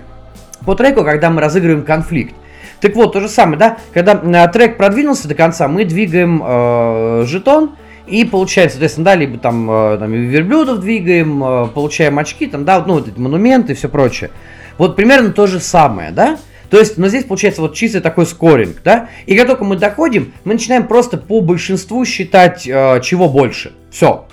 по 0.66 0.76
треку, 0.76 1.04
когда 1.04 1.30
мы 1.30 1.42
разыгрываем 1.42 1.84
конфликт. 1.84 2.36
Так 2.80 2.96
вот, 2.96 3.14
то 3.14 3.20
же 3.20 3.30
самое, 3.30 3.58
да, 3.58 3.78
когда 3.94 4.14
э, 4.14 4.52
трек 4.52 4.78
продвинулся 4.78 5.28
до 5.28 5.36
конца, 5.36 5.68
мы 5.68 5.84
двигаем 5.84 6.44
э, 6.46 7.24
жетон, 7.26 7.72
и 8.06 8.24
получается, 8.24 8.76
соответственно, 8.76 9.06
да, 9.06 9.16
либо 9.16 9.38
там, 9.38 9.70
э, 9.70 9.98
там 9.98 10.12
верблюдов 10.12 10.80
двигаем, 10.80 11.44
э, 11.44 11.68
получаем 11.74 12.20
очки, 12.20 12.46
там, 12.46 12.66
да, 12.66 12.84
ну, 12.86 12.96
вот 12.96 13.08
эти 13.08 13.20
монументы 13.20 13.74
и 13.74 13.76
все 13.76 13.90
прочее. 13.90 14.30
Вот 14.78 14.96
примерно 14.96 15.32
то 15.32 15.48
же 15.48 15.60
самое, 15.60 16.12
да? 16.12 16.38
То 16.70 16.78
есть, 16.78 16.98
но 16.98 17.08
здесь 17.08 17.24
получается 17.24 17.62
вот 17.62 17.76
чистый 17.76 18.02
такой 18.02 18.26
скоринг, 18.26 18.82
да? 18.84 19.10
И 19.26 19.36
как 19.36 19.48
только 19.48 19.64
мы 19.64 19.78
доходим, 19.78 20.34
мы 20.44 20.54
начинаем 20.54 20.88
просто 20.88 21.18
по 21.18 21.42
большинству 21.42 22.04
считать, 22.06 22.68
э, 22.68 23.00
чего 23.04 23.30
больше. 23.30 23.74
Все. 23.90 24.26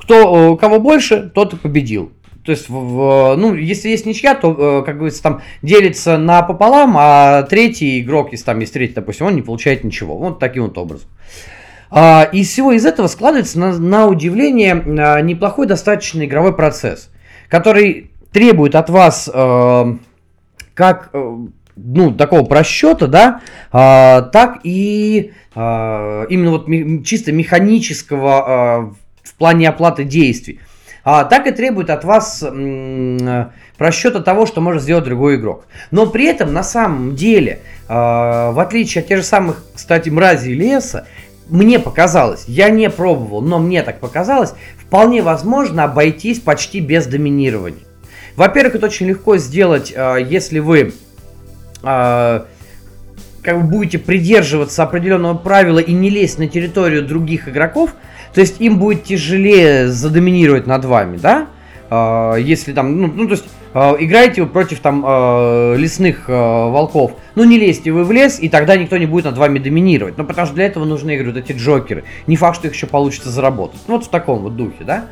Кто, 0.00 0.54
э, 0.54 0.56
кого 0.56 0.80
больше, 0.80 1.30
тот 1.34 1.54
и 1.54 1.56
победил. 1.56 2.12
То 2.44 2.52
есть, 2.52 2.68
в, 2.68 2.72
в, 2.72 3.36
ну, 3.36 3.54
если 3.54 3.90
есть 3.90 4.06
ничья, 4.06 4.34
то, 4.34 4.80
э, 4.80 4.84
как 4.84 4.96
говорится, 4.96 5.22
там 5.22 5.42
делится 5.62 6.16
на 6.18 6.42
пополам, 6.42 6.96
а 6.98 7.42
третий 7.42 8.00
игрок, 8.00 8.32
если 8.32 8.46
там 8.46 8.58
есть 8.58 8.72
третий, 8.72 8.94
допустим, 8.94 9.26
он 9.26 9.36
не 9.36 9.42
получает 9.42 9.84
ничего. 9.84 10.16
Вот 10.16 10.38
таким 10.38 10.64
вот 10.64 10.78
образом. 10.78 11.08
А, 11.90 12.28
из 12.32 12.48
всего 12.48 12.72
из 12.72 12.84
этого 12.84 13.06
складывается, 13.06 13.58
на, 13.58 13.78
на 13.78 14.06
удивление, 14.06 14.72
а, 14.74 15.20
неплохой 15.20 15.66
достаточно 15.66 16.24
игровой 16.24 16.54
процесс, 16.54 17.10
который 17.48 18.10
требует 18.32 18.74
от 18.74 18.90
вас 18.90 19.30
э, 19.32 19.96
как 20.74 21.10
э, 21.12 21.36
ну, 21.76 22.12
такого 22.12 22.44
просчета, 22.44 23.06
да, 23.06 23.40
э, 23.72 24.30
так 24.30 24.60
и 24.62 25.32
э, 25.54 26.26
именно 26.28 26.50
вот 26.50 26.66
чисто 27.04 27.32
механического 27.32 28.92
э, 28.92 29.28
в 29.28 29.34
плане 29.34 29.68
оплаты 29.68 30.04
действий 30.04 30.60
а, 31.10 31.24
так 31.24 31.46
и 31.46 31.52
требует 31.52 31.88
от 31.88 32.04
вас 32.04 32.42
м, 32.42 33.50
просчета 33.78 34.20
того, 34.20 34.44
что 34.44 34.60
может 34.60 34.82
сделать 34.82 35.04
другой 35.04 35.36
игрок. 35.36 35.64
Но 35.90 36.06
при 36.06 36.26
этом, 36.26 36.52
на 36.52 36.62
самом 36.62 37.14
деле, 37.14 37.60
э, 37.88 37.94
в 37.94 38.60
отличие 38.60 39.00
от 39.00 39.08
тех 39.08 39.18
же 39.20 39.24
самых, 39.24 39.64
кстати, 39.74 40.10
мразей 40.10 40.52
леса, 40.52 41.06
мне 41.48 41.78
показалось, 41.78 42.44
я 42.46 42.68
не 42.68 42.90
пробовал, 42.90 43.40
но 43.40 43.58
мне 43.58 43.82
так 43.82 44.00
показалось, 44.00 44.52
вполне 44.78 45.22
возможно 45.22 45.84
обойтись 45.84 46.40
почти 46.40 46.80
без 46.80 47.06
доминирования. 47.06 47.87
Во-первых, 48.38 48.76
это 48.76 48.86
очень 48.86 49.06
легко 49.08 49.36
сделать, 49.36 49.92
э, 49.94 50.16
если 50.26 50.60
вы 50.60 50.94
э, 51.82 52.40
как 53.42 53.60
бы 53.60 53.62
будете 53.62 53.98
придерживаться 53.98 54.82
определенного 54.82 55.36
правила 55.36 55.78
и 55.78 55.92
не 55.92 56.08
лезть 56.08 56.38
на 56.38 56.48
территорию 56.48 57.06
других 57.06 57.48
игроков– 57.48 57.94
то 58.34 58.40
есть 58.40 58.60
им 58.60 58.78
будет 58.78 59.04
тяжелее 59.04 59.88
задоминировать 59.88 60.66
над 60.66 60.84
вами, 60.84 61.16
да? 61.16 61.48
А, 61.90 62.36
если 62.36 62.72
там, 62.72 63.00
ну, 63.00 63.06
ну 63.08 63.26
то 63.26 63.32
есть 63.32 63.44
а, 63.74 63.96
играете 63.98 64.42
вы 64.42 64.48
против 64.48 64.80
там 64.80 65.02
а, 65.06 65.74
лесных 65.74 66.28
волков, 66.28 67.12
ну 67.34 67.44
не 67.44 67.58
лезьте 67.58 67.90
вы 67.90 68.04
в 68.04 68.12
лес, 68.12 68.38
и 68.40 68.48
тогда 68.48 68.76
никто 68.76 68.96
не 68.96 69.06
будет 69.06 69.24
над 69.24 69.38
вами 69.38 69.58
доминировать. 69.58 70.18
Ну 70.18 70.24
потому 70.24 70.46
что 70.46 70.54
для 70.54 70.66
этого 70.66 70.84
нужны, 70.84 71.16
говорю, 71.16 71.32
вот 71.32 71.40
эти 71.40 71.56
джокеры. 71.56 72.04
Не 72.26 72.36
факт, 72.36 72.58
что 72.58 72.68
их 72.68 72.74
еще 72.74 72.86
получится 72.86 73.30
заработать. 73.30 73.80
Ну, 73.88 73.94
вот 73.94 74.04
в 74.04 74.08
таком 74.08 74.40
вот 74.40 74.56
духе, 74.56 74.84
да? 74.84 75.06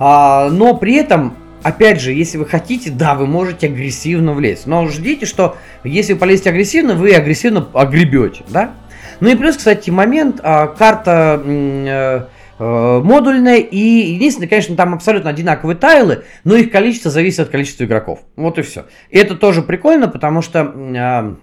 но 0.00 0.76
при 0.80 0.96
этом 0.96 1.34
Опять 1.62 2.00
же, 2.00 2.12
если 2.12 2.38
вы 2.38 2.46
хотите, 2.46 2.90
да, 2.90 3.14
вы 3.14 3.26
можете 3.26 3.66
агрессивно 3.66 4.32
влезть. 4.32 4.66
Но 4.66 4.86
ждите, 4.88 5.26
что 5.26 5.56
если 5.84 6.14
вы 6.14 6.18
полезете 6.18 6.50
агрессивно, 6.50 6.94
вы 6.94 7.14
агрессивно 7.14 7.68
огребете, 7.72 8.44
да? 8.48 8.72
Ну 9.20 9.28
и 9.28 9.36
плюс, 9.36 9.56
кстати, 9.56 9.90
момент, 9.90 10.40
карта 10.40 11.40
э, 11.44 12.26
Э, 12.64 13.00
модульная, 13.02 13.58
и 13.58 13.76
единственное, 13.76 14.46
конечно, 14.46 14.76
там 14.76 14.94
абсолютно 14.94 15.30
одинаковые 15.30 15.76
тайлы, 15.76 16.22
но 16.44 16.54
их 16.54 16.70
количество 16.70 17.10
зависит 17.10 17.40
от 17.40 17.48
количества 17.48 17.82
игроков. 17.82 18.20
Вот 18.36 18.56
и 18.56 18.62
все. 18.62 18.84
И 19.10 19.18
это 19.18 19.34
тоже 19.34 19.62
прикольно, 19.62 20.06
потому 20.06 20.42
что 20.42 20.60
э, 20.60 21.34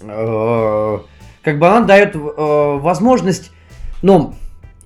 э, 0.00 0.98
как 1.42 1.58
бы 1.58 1.68
она 1.68 1.80
дает 1.82 2.12
возможность, 2.14 3.52
ну, 4.00 4.34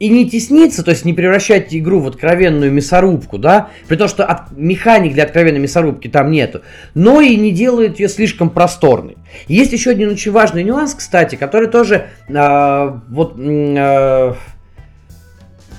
и 0.01 0.09
не 0.09 0.29
тесниться, 0.29 0.83
то 0.83 0.91
есть 0.91 1.05
не 1.05 1.13
превращать 1.13 1.75
игру 1.75 2.01
в 2.01 2.09
откровенную 2.09 2.73
мясорубку, 2.73 3.39
да, 3.39 3.69
при 3.87 3.97
том, 3.97 4.09
что 4.09 4.25
от, 4.25 4.51
механик 4.57 5.13
для 5.13 5.25
откровенной 5.25 5.61
мясорубки 5.61 6.09
там 6.09 6.31
нету, 6.31 6.63
но 6.95 7.21
и 7.21 7.37
не 7.37 7.53
делает 7.53 8.01
ее 8.01 8.09
слишком 8.09 8.49
просторной. 8.49 9.19
Есть 9.47 9.73
еще 9.73 9.91
один 9.91 10.09
очень 10.11 10.33
важный 10.33 10.65
нюанс, 10.65 10.95
кстати, 10.95 11.37
который 11.37 11.69
тоже 11.69 12.07
э, 12.29 12.93
вот 13.09 13.35
э, 13.39 14.35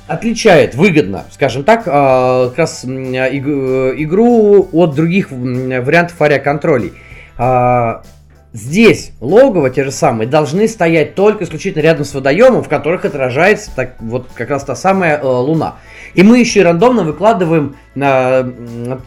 отличает 0.08 0.76
выгодно, 0.76 1.26
скажем 1.32 1.64
так, 1.64 1.84
а, 1.88 2.50
как 2.50 2.60
раз 2.60 2.86
игру 2.86 4.70
от 4.72 4.94
других 4.94 5.32
вариантов 5.32 6.22
авиаконтролей. 6.22 6.94
А, 7.38 8.04
здесь 8.54 9.12
логово 9.22 9.70
те 9.70 9.84
же 9.84 9.92
самые 9.92 10.28
должны 10.28 10.68
стоять 10.68 11.16
только 11.16 11.44
исключительно 11.44 11.82
рядом 11.82 12.06
с 12.06 12.14
водоемом, 12.14 12.64
в 12.64 12.70
которых 12.70 13.06
отражается 13.06 13.72
так, 13.76 13.96
вот 14.00 14.28
как 14.34 14.50
раз 14.50 14.64
та 14.64 14.76
самая 14.76 15.18
э, 15.18 15.26
луна. 15.26 15.76
И 16.14 16.24
мы 16.24 16.40
еще 16.40 16.60
и 16.60 16.64
рандомно 16.64 17.04
выкладываем 17.04 17.76
на 17.96 18.46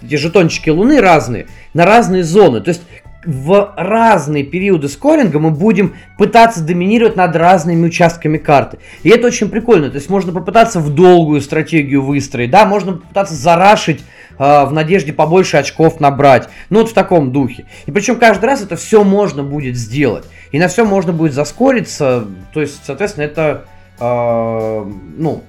эти 0.02 0.16
жетончики 0.16 0.70
луны 0.70 1.00
разные, 1.00 1.46
на 1.74 1.84
разные 1.84 2.24
зоны. 2.24 2.60
То 2.60 2.70
есть 2.70 2.82
в 3.26 3.72
разные 3.76 4.44
периоды 4.44 4.88
скоринга 4.88 5.38
мы 5.38 5.50
будем 5.50 5.94
пытаться 6.18 6.62
доминировать 6.62 7.16
над 7.16 7.34
разными 7.36 7.86
участками 7.86 8.38
карты. 8.38 8.78
И 9.02 9.08
это 9.08 9.26
очень 9.26 9.48
прикольно. 9.48 9.90
То 9.90 9.96
есть 9.96 10.10
можно 10.10 10.32
попытаться 10.32 10.80
в 10.80 10.94
долгую 10.94 11.40
стратегию 11.40 12.02
выстроить, 12.02 12.50
да, 12.50 12.64
можно 12.64 12.92
попытаться 12.92 13.34
зарашить 13.34 14.02
в 14.38 14.70
надежде 14.72 15.12
побольше 15.12 15.56
очков 15.56 16.00
набрать. 16.00 16.48
Ну 16.70 16.80
вот 16.80 16.90
в 16.90 16.94
таком 16.94 17.32
духе. 17.32 17.66
И 17.86 17.92
причем 17.92 18.16
каждый 18.16 18.46
раз 18.46 18.62
это 18.62 18.76
все 18.76 19.04
можно 19.04 19.42
будет 19.42 19.76
сделать. 19.76 20.24
И 20.50 20.58
на 20.58 20.68
все 20.68 20.84
можно 20.84 21.12
будет 21.12 21.34
заскориться. 21.34 22.26
То 22.52 22.60
есть, 22.60 22.80
соответственно, 22.84 23.24
это 23.24 23.64
э, 24.00 24.84
ну, 25.16 25.42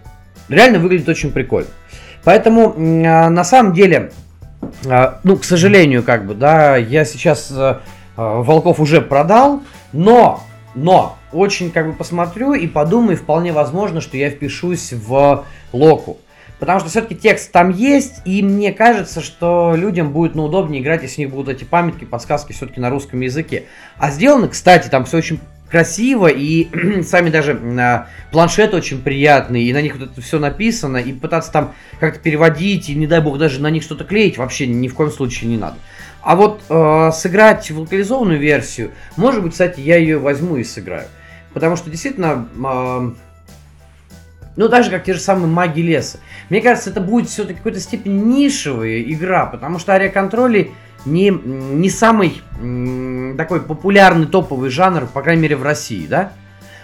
реально 0.50 0.80
выглядит 0.80 1.10
очень 1.10 1.32
прикольно. 1.32 1.70
Поэтому 2.24 2.74
э, 2.74 3.30
на 3.30 3.44
самом 3.44 3.74
деле 3.74 4.12
а, 4.88 5.20
ну, 5.24 5.38
к 5.38 5.44
сожалению, 5.44 6.04
как 6.04 6.26
бы, 6.26 6.34
да, 6.34 6.78
я 6.78 7.06
сейчас 7.06 7.52
э, 7.52 7.80
а, 8.18 8.42
волков 8.42 8.80
уже 8.80 9.02
продал, 9.02 9.62
но, 9.94 10.42
но, 10.74 11.18
очень 11.32 11.72
как 11.72 11.88
бы 11.88 11.94
посмотрю 11.94 12.54
и 12.54 12.68
подумаю, 12.68 13.18
вполне 13.18 13.52
возможно, 13.52 14.02
что 14.02 14.18
я 14.18 14.30
впишусь 14.30 14.94
в 14.94 15.46
локу. 15.74 16.18
Потому 16.60 16.80
что 16.80 16.90
все-таки 16.90 17.16
текст 17.16 17.52
там 17.52 17.70
есть, 17.70 18.22
и 18.26 18.42
мне 18.42 18.72
кажется, 18.72 19.22
что 19.22 19.76
людям 19.76 20.12
будет 20.12 20.36
ну, 20.36 20.46
удобнее 20.46 20.82
играть, 20.82 21.04
если 21.04 21.22
у 21.22 21.26
них 21.26 21.34
будут 21.34 21.56
эти 21.56 21.66
памятки, 21.66 22.06
подсказки 22.06 22.54
все-таки 22.54 22.80
на 22.80 22.90
русском 22.90 23.20
языке. 23.22 23.66
А 23.98 24.10
сделано, 24.10 24.48
кстати, 24.48 24.88
там 24.88 25.06
все 25.06 25.18
очень 25.18 25.40
красиво, 25.70 26.28
и 26.28 27.02
сами 27.04 27.30
даже 27.30 27.54
э, 27.54 28.06
планшеты 28.32 28.78
очень 28.78 29.02
приятные, 29.02 29.64
и 29.64 29.74
на 29.74 29.82
них 29.82 29.98
вот 29.98 30.12
это 30.12 30.22
все 30.22 30.40
написано, 30.40 30.98
и 30.98 31.12
пытаться 31.12 31.52
там 31.52 31.74
как-то 32.00 32.20
переводить, 32.20 32.90
и 32.90 32.96
не 32.96 33.08
дай 33.08 33.20
бог 33.20 33.38
даже 33.38 33.62
на 33.62 33.70
них 33.70 33.84
что-то 33.84 34.06
клеить, 34.06 34.38
вообще 34.38 34.68
ни 34.68 34.88
в 34.88 34.94
коем 34.94 35.12
случае 35.12 35.50
не 35.50 35.58
надо. 35.58 35.76
А 36.22 36.36
вот 36.36 36.62
э, 36.70 37.12
сыграть 37.14 37.70
в 37.70 37.80
локализованную 37.80 38.40
версию, 38.40 38.92
может 39.18 39.44
быть, 39.44 39.52
кстати, 39.52 39.80
я 39.82 39.98
ее 39.98 40.18
возьму 40.18 40.58
и 40.58 40.64
сыграю. 40.64 41.08
Потому 41.54 41.76
что 41.76 41.90
действительно, 41.90 42.48
э, 42.56 43.12
ну, 44.56 44.68
даже 44.68 44.90
как 44.90 45.04
те 45.04 45.14
же 45.14 45.20
самые 45.20 45.48
маги 45.48 45.82
леса. 45.82 46.20
Мне 46.50 46.62
кажется, 46.62 46.90
это 46.90 47.02
будет 47.02 47.30
все-таки 47.30 47.58
какой-то 47.58 47.80
степени 47.80 48.18
нишевая 48.18 49.02
игра, 49.02 49.46
потому 49.46 49.80
что 49.80 49.94
ариаконтроли 49.94 50.72
не, 51.06 51.30
не 51.30 51.90
самый 51.90 52.42
такой 53.38 53.62
популярный 53.62 54.28
топовый 54.28 54.70
жанр, 54.70 55.08
по 55.08 55.22
крайней 55.22 55.44
мере 55.44 55.56
в 55.56 55.64
России, 55.64 56.08
да? 56.08 56.32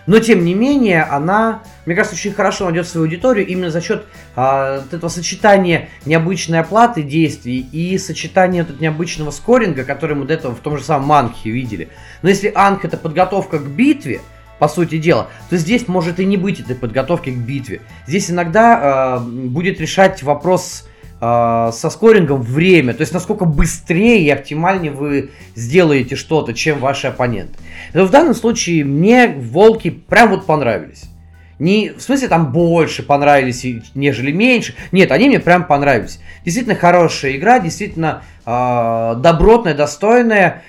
Но 0.07 0.19
тем 0.19 0.43
не 0.43 0.55
менее, 0.55 1.03
она, 1.03 1.61
мне 1.85 1.95
кажется, 1.95 2.15
очень 2.15 2.33
хорошо 2.33 2.65
найдет 2.65 2.87
свою 2.87 3.05
аудиторию 3.05 3.45
именно 3.45 3.69
за 3.69 3.81
счет 3.81 4.05
а, 4.35 4.83
этого 4.91 5.09
сочетания 5.09 5.89
необычной 6.05 6.59
оплаты 6.59 7.03
действий 7.03 7.59
и 7.59 7.97
сочетания 7.99 8.63
вот 8.63 8.69
этого 8.71 8.81
необычного 8.81 9.31
скоринга, 9.31 9.83
который 9.83 10.15
мы 10.15 10.25
до 10.25 10.33
этого 10.33 10.55
в 10.55 10.59
том 10.59 10.77
же 10.77 10.83
самом 10.83 11.11
Анхе 11.11 11.51
видели. 11.51 11.89
Но 12.23 12.29
если 12.29 12.51
Анх 12.53 12.83
это 12.83 12.97
подготовка 12.97 13.59
к 13.59 13.67
битве, 13.67 14.21
по 14.61 14.67
сути 14.67 14.99
дела, 14.99 15.27
то 15.49 15.57
здесь 15.57 15.87
может 15.87 16.19
и 16.19 16.25
не 16.25 16.37
быть 16.37 16.59
этой 16.59 16.75
подготовки 16.75 17.31
к 17.31 17.35
битве. 17.35 17.81
Здесь 18.05 18.29
иногда 18.29 19.17
э, 19.17 19.27
будет 19.27 19.81
решать 19.81 20.21
вопрос 20.21 20.87
э, 21.19 21.71
со 21.73 21.89
скорингом 21.89 22.43
время, 22.43 22.93
то 22.93 23.01
есть 23.01 23.11
насколько 23.11 23.45
быстрее 23.45 24.21
и 24.21 24.29
оптимальнее 24.29 24.91
вы 24.91 25.31
сделаете 25.55 26.15
что-то, 26.15 26.53
чем 26.53 26.77
ваши 26.77 27.07
оппоненты. 27.07 27.57
Но 27.95 28.05
в 28.05 28.11
данном 28.11 28.35
случае 28.35 28.85
мне 28.85 29.29
волки 29.29 29.89
прям 29.89 30.29
вот 30.29 30.45
понравились. 30.45 31.05
Не 31.57 31.89
в 31.97 31.99
смысле 31.99 32.27
там 32.27 32.51
больше 32.51 33.01
понравились, 33.01 33.65
нежели 33.95 34.31
меньше. 34.31 34.75
Нет, 34.91 35.11
они 35.11 35.27
мне 35.27 35.39
прям 35.39 35.65
понравились. 35.65 36.19
Действительно 36.45 36.75
хорошая 36.75 37.35
игра, 37.35 37.59
действительно 37.59 38.21
э, 38.45 39.15
добротная, 39.17 39.73
достойная. 39.73 40.61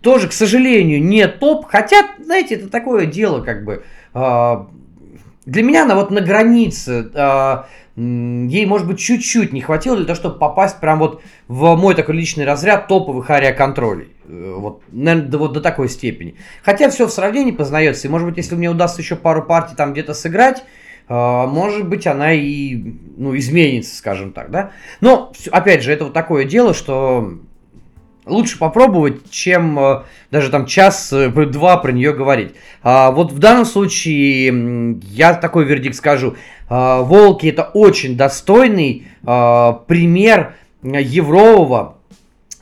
Тоже, 0.00 0.28
к 0.28 0.32
сожалению, 0.32 1.02
не 1.02 1.26
топ. 1.26 1.66
Хотя, 1.66 2.06
знаете, 2.22 2.54
это 2.56 2.68
такое 2.68 3.06
дело, 3.06 3.42
как 3.42 3.64
бы. 3.64 3.82
Э, 4.14 4.64
для 5.44 5.62
меня 5.62 5.84
она 5.84 5.94
вот 5.94 6.10
на 6.10 6.20
границе. 6.20 7.10
Э, 7.14 7.64
ей, 7.96 8.64
может 8.66 8.86
быть, 8.86 9.00
чуть-чуть 9.00 9.52
не 9.52 9.60
хватило 9.60 9.96
для 9.96 10.06
того, 10.06 10.16
чтобы 10.16 10.38
попасть 10.38 10.78
прям 10.78 11.00
вот 11.00 11.22
в 11.48 11.74
мой 11.74 11.94
такой 11.94 12.14
личный 12.14 12.44
разряд 12.44 12.86
топовых 12.86 13.28
ариоконтролей. 13.30 14.08
Э, 14.26 14.54
вот, 14.56 14.82
наверное, 14.92 15.28
до, 15.28 15.38
вот 15.38 15.52
до 15.52 15.60
такой 15.60 15.88
степени. 15.88 16.36
Хотя 16.62 16.90
все 16.90 17.06
в 17.06 17.10
сравнении 17.10 17.52
познается. 17.52 18.06
И, 18.06 18.10
может 18.10 18.28
быть, 18.28 18.36
если 18.36 18.54
мне 18.54 18.70
удастся 18.70 19.00
еще 19.00 19.16
пару 19.16 19.42
партий 19.42 19.74
там 19.74 19.92
где-то 19.92 20.14
сыграть, 20.14 20.62
э, 21.08 21.14
может 21.14 21.88
быть, 21.88 22.06
она 22.06 22.32
и 22.32 22.76
ну, 23.16 23.36
изменится, 23.36 23.96
скажем 23.96 24.32
так, 24.32 24.50
да. 24.50 24.70
Но, 25.00 25.32
опять 25.50 25.82
же, 25.82 25.92
это 25.92 26.04
вот 26.04 26.12
такое 26.12 26.44
дело, 26.44 26.74
что 26.74 27.38
лучше 28.28 28.58
попробовать, 28.58 29.30
чем 29.30 29.78
э, 29.78 30.02
даже 30.30 30.50
там 30.50 30.66
час-два 30.66 31.76
э, 31.76 31.82
про 31.82 31.92
нее 31.92 32.12
говорить. 32.12 32.54
А, 32.82 33.10
вот 33.10 33.32
в 33.32 33.38
данном 33.38 33.64
случае 33.64 34.98
я 35.10 35.34
такой 35.34 35.64
вердикт 35.64 35.96
скажу. 35.96 36.36
А, 36.68 37.02
Волки 37.02 37.46
это 37.46 37.64
очень 37.64 38.16
достойный 38.16 39.08
а, 39.24 39.72
пример 39.72 40.54
еврового 40.82 41.98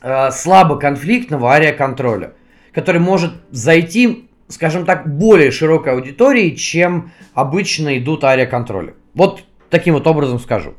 а, 0.01 0.31
слабоконфликтного 0.31 1.53
ариоконтроля, 1.53 2.33
который 2.71 3.01
может 3.01 3.33
зайти, 3.51 4.29
скажем 4.47 4.85
так, 4.85 5.17
более 5.17 5.51
широкой 5.51 5.93
аудитории, 5.93 6.51
чем 6.51 7.11
обычно 7.33 7.97
идут 7.97 8.23
ариоконтроли. 8.23 8.95
Вот 9.13 9.43
таким 9.69 9.93
вот 9.93 10.07
образом 10.07 10.39
скажу. 10.39 10.73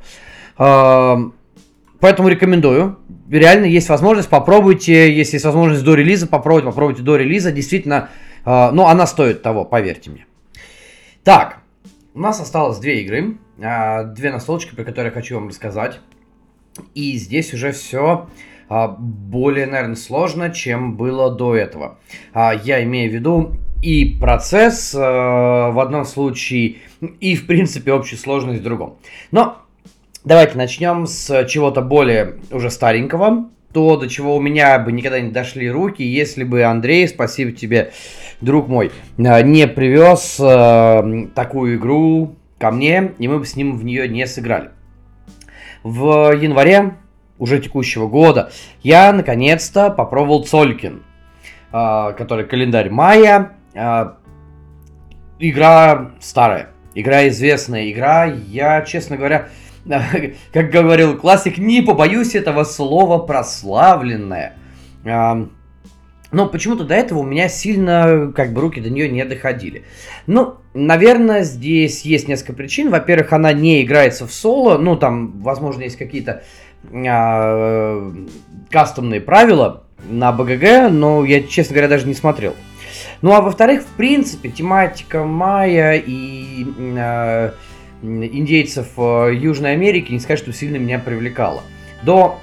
А, 0.57 1.31
Поэтому 2.01 2.29
рекомендую. 2.29 2.98
Реально 3.31 3.67
есть 3.67 3.89
возможность, 3.89 4.29
попробуйте, 4.29 5.15
если 5.15 5.37
есть 5.37 5.45
возможность 5.45 5.85
до 5.85 5.95
релиза, 5.95 6.27
попробуйте, 6.27 6.67
попробуйте 6.67 7.03
до 7.03 7.17
релиза. 7.17 7.53
Действительно, 7.53 8.09
э, 8.45 8.71
ну, 8.73 8.87
она 8.87 9.07
стоит 9.07 9.43
того, 9.43 9.65
поверьте 9.65 10.11
мне. 10.11 10.27
Так, 11.25 11.59
у 12.15 12.21
нас 12.21 12.41
осталось 12.41 12.79
две 12.79 13.03
игры, 13.03 13.37
э, 13.59 14.05
две 14.15 14.33
настолочки, 14.33 14.75
про 14.75 14.85
которые 14.85 15.11
я 15.11 15.15
хочу 15.15 15.35
вам 15.35 15.49
рассказать. 15.49 16.01
И 16.95 17.17
здесь 17.19 17.53
уже 17.53 17.73
все 17.73 18.29
э, 18.71 18.89
более, 18.99 19.67
наверное, 19.67 19.97
сложно, 19.97 20.51
чем 20.51 20.97
было 20.97 21.31
до 21.31 21.55
этого. 21.55 21.99
Э, 22.33 22.53
я 22.65 22.83
имею 22.85 23.11
в 23.11 23.15
виду 23.15 23.53
и 23.83 24.17
процесс 24.19 24.95
э, 24.95 24.99
в 24.99 25.81
одном 25.81 26.05
случае, 26.05 26.79
и, 27.21 27.37
в 27.37 27.47
принципе, 27.47 27.93
общую 27.93 28.19
сложность 28.19 28.61
в 28.61 28.65
другом. 28.65 28.97
Но 29.31 29.59
Давайте 30.29 30.59
начнем 30.59 31.07
с 31.07 31.47
чего-то 31.47 31.81
более 31.81 32.35
уже 32.51 32.69
старенького. 32.69 33.49
То, 33.73 33.97
до 33.97 34.11
чего 34.11 34.37
у 34.37 34.41
меня 34.43 34.79
бы 34.79 34.93
никогда 34.93 35.21
не 35.21 35.31
дошли 35.31 35.71
руки, 35.71 36.03
если 36.03 36.45
бы 36.45 36.65
Андрей, 36.65 37.09
спасибо 37.09 37.53
тебе, 37.53 37.93
друг 38.43 38.69
мой, 38.69 38.93
э, 39.17 39.43
не 39.43 39.67
привез 39.67 40.39
э, 40.39 41.29
такую 41.35 41.79
игру 41.79 42.37
ко 42.59 42.71
мне, 42.71 43.15
и 43.19 43.27
мы 43.27 43.39
бы 43.39 43.47
с 43.47 43.57
ним 43.57 43.79
в 43.79 43.87
нее 43.87 44.07
не 44.07 44.27
сыграли. 44.27 44.69
В 45.83 46.33
январе 46.33 46.97
уже 47.39 47.59
текущего 47.59 48.07
года 48.07 48.53
я 48.83 49.15
наконец-то 49.15 49.89
попробовал 49.89 50.45
Цолькин, 50.45 51.05
э, 51.73 52.13
который 52.19 52.45
календарь 52.45 52.91
мая. 52.91 53.53
Э, 53.73 54.11
игра 55.39 56.11
старая, 56.21 56.69
игра 56.95 57.27
известная, 57.29 57.91
игра, 57.91 58.27
я, 58.27 58.83
честно 58.83 59.17
говоря, 59.17 59.49
как 60.53 60.71
говорил 60.71 61.17
классик, 61.17 61.59
не 61.59 61.83
побоюсь 61.83 62.35
этого 62.35 62.65
слова 62.65 63.19
прославленная. 63.19 64.55
Но 66.31 66.47
почему-то 66.47 66.85
до 66.85 66.95
этого 66.95 67.21
у 67.21 67.25
меня 67.25 67.49
сильно, 67.49 68.33
как 68.37 68.53
бы, 68.53 68.61
руки 68.61 68.81
до 68.81 68.91
нее 68.91 69.09
не 69.09 69.25
доходили. 69.25 69.85
Ну, 70.27 70.57
наверное, 70.75 71.43
здесь 71.43 72.03
есть 72.03 72.29
несколько 72.29 72.53
причин. 72.53 72.91
Во-первых, 72.91 73.33
она 73.33 73.55
не 73.55 73.83
играется 73.83 74.27
в 74.27 74.33
соло. 74.33 74.77
Ну, 74.77 74.97
там, 74.97 75.41
возможно, 75.41 75.85
есть 75.85 75.97
какие-то 75.97 76.43
э, 76.93 78.13
кастомные 78.71 79.23
правила 79.23 79.85
на 80.07 80.33
БГГ, 80.33 80.91
но 80.91 81.25
я, 81.25 81.43
честно 81.43 81.73
говоря, 81.75 81.89
даже 81.89 82.07
не 82.07 82.15
смотрел. 82.15 82.55
Ну, 83.23 83.33
а 83.33 83.41
во-вторых, 83.41 83.83
в 83.83 83.97
принципе, 83.97 84.51
тематика 84.51 85.25
Майя 85.25 85.95
и 85.95 86.67
э, 86.79 87.53
индейцев 88.03 88.89
э, 88.97 89.35
Южной 89.35 89.73
Америки, 89.73 90.13
не 90.13 90.21
сказать, 90.21 90.39
что 90.39 90.53
сильно 90.53 90.77
меня 90.77 90.99
привлекало. 90.99 91.63
До 92.03 92.39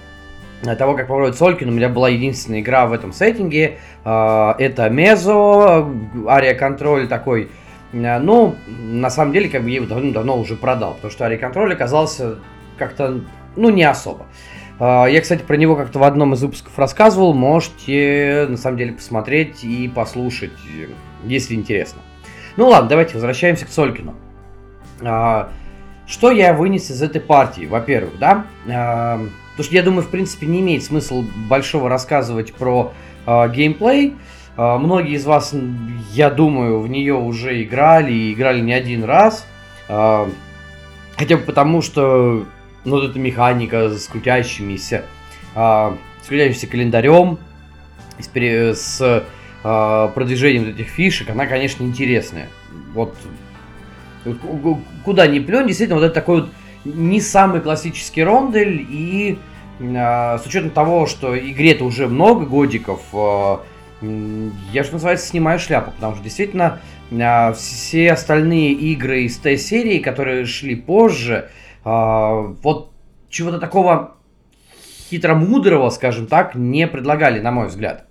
того, 0.77 0.93
как 0.93 1.07
попробовать 1.07 1.37
Солькин, 1.37 1.69
у 1.69 1.71
меня 1.71 1.89
была 1.89 2.09
единственная 2.09 2.61
игра 2.61 2.87
в 2.87 2.93
этом 2.93 3.13
сеттинге. 3.13 3.77
Э, 4.03 4.53
это 4.57 4.89
Мезо, 4.89 5.87
Ария 6.27 6.55
Контроль 6.55 7.07
такой. 7.07 7.49
Э, 7.93 8.19
ну, 8.19 8.55
на 8.67 9.09
самом 9.09 9.33
деле, 9.33 9.49
как 9.49 9.63
бы 9.63 9.69
я 9.69 9.77
его 9.77 9.85
давно-давно 9.85 10.39
уже 10.39 10.55
продал, 10.55 10.95
потому 10.95 11.11
что 11.11 11.25
Ария 11.25 11.37
Контроль 11.37 11.73
оказался 11.73 12.35
как-то, 12.77 13.21
ну, 13.55 13.69
не 13.69 13.83
особо. 13.83 14.25
Я, 14.77 15.21
кстати, 15.21 15.41
про 15.41 15.55
него 15.55 15.77
как-то 15.77 15.99
в 15.99 16.03
одном 16.03 16.33
из 16.33 16.41
выпусков 16.41 16.77
рассказывал. 16.77 17.33
Можете, 17.33 18.45
на 18.49 18.57
самом 18.57 18.77
деле, 18.77 18.91
посмотреть 18.91 19.63
и 19.63 19.87
послушать, 19.87 20.51
если 21.23 21.55
интересно. 21.55 22.01
Ну 22.57 22.67
ладно, 22.67 22.89
давайте 22.89 23.13
возвращаемся 23.13 23.65
к 23.65 23.69
Солькину. 23.69 24.15
А, 25.05 25.49
что 26.07 26.31
я 26.31 26.53
вынес 26.53 26.89
из 26.89 27.01
этой 27.01 27.21
партии? 27.21 27.65
Во-первых, 27.65 28.17
да, 28.19 28.45
а, 28.67 29.19
потому 29.51 29.63
что 29.63 29.73
я 29.73 29.83
думаю, 29.83 30.03
в 30.03 30.09
принципе, 30.09 30.45
не 30.47 30.61
имеет 30.61 30.83
смысла 30.83 31.23
большого 31.49 31.89
рассказывать 31.89 32.53
про 32.53 32.93
а, 33.25 33.47
геймплей. 33.47 34.15
Многие 34.57 35.15
из 35.15 35.25
вас, 35.25 35.53
я 36.13 36.29
думаю, 36.29 36.79
в 36.79 36.87
нее 36.87 37.13
уже 37.13 37.61
играли 37.61 38.13
и 38.13 38.31
играли 38.31 38.61
не 38.61 38.71
один 38.71 39.03
раз. 39.03 39.45
Хотя 39.85 41.35
бы 41.35 41.43
потому, 41.43 41.81
что 41.81 42.45
ну, 42.85 42.91
вот 42.91 43.09
эта 43.09 43.19
механика 43.19 43.89
с 43.89 44.07
крутящимися, 44.07 45.03
с 45.53 45.97
крутящимся 46.25 46.67
календарем, 46.67 47.37
с, 48.17 48.77
с 48.77 49.27
продвижением 49.61 50.69
этих 50.69 50.87
фишек, 50.87 51.29
она, 51.31 51.47
конечно, 51.47 51.83
интересная. 51.83 52.47
Вот 52.93 53.13
Куда 55.03 55.27
ни 55.27 55.39
плюнь, 55.39 55.67
действительно, 55.67 55.99
вот 55.99 56.05
это 56.05 56.15
такой 56.15 56.41
вот 56.41 56.49
не 56.85 57.21
самый 57.21 57.61
классический 57.61 58.23
рондель, 58.23 58.85
и 58.89 59.37
э, 59.79 60.37
с 60.37 60.45
учетом 60.45 60.69
того, 60.69 61.07
что 61.07 61.37
игре-то 61.37 61.83
уже 61.85 62.07
много 62.07 62.45
годиков, 62.45 63.01
э, 63.13 63.57
я, 64.71 64.83
что 64.83 64.93
называется, 64.93 65.27
снимаю 65.27 65.59
шляпу, 65.59 65.91
потому 65.91 66.15
что 66.15 66.23
действительно 66.23 66.79
э, 67.11 67.53
все 67.53 68.11
остальные 68.11 68.73
игры 68.73 69.23
из 69.23 69.37
той 69.37 69.57
серии, 69.57 69.99
которые 69.99 70.45
шли 70.45 70.75
позже, 70.75 71.49
э, 71.83 71.89
вот 71.89 72.91
чего-то 73.29 73.59
такого 73.59 74.15
хитромудрого, 75.09 75.89
скажем 75.89 76.27
так, 76.27 76.55
не 76.55 76.87
предлагали, 76.87 77.39
на 77.39 77.51
мой 77.51 77.67
взгляд. 77.67 78.05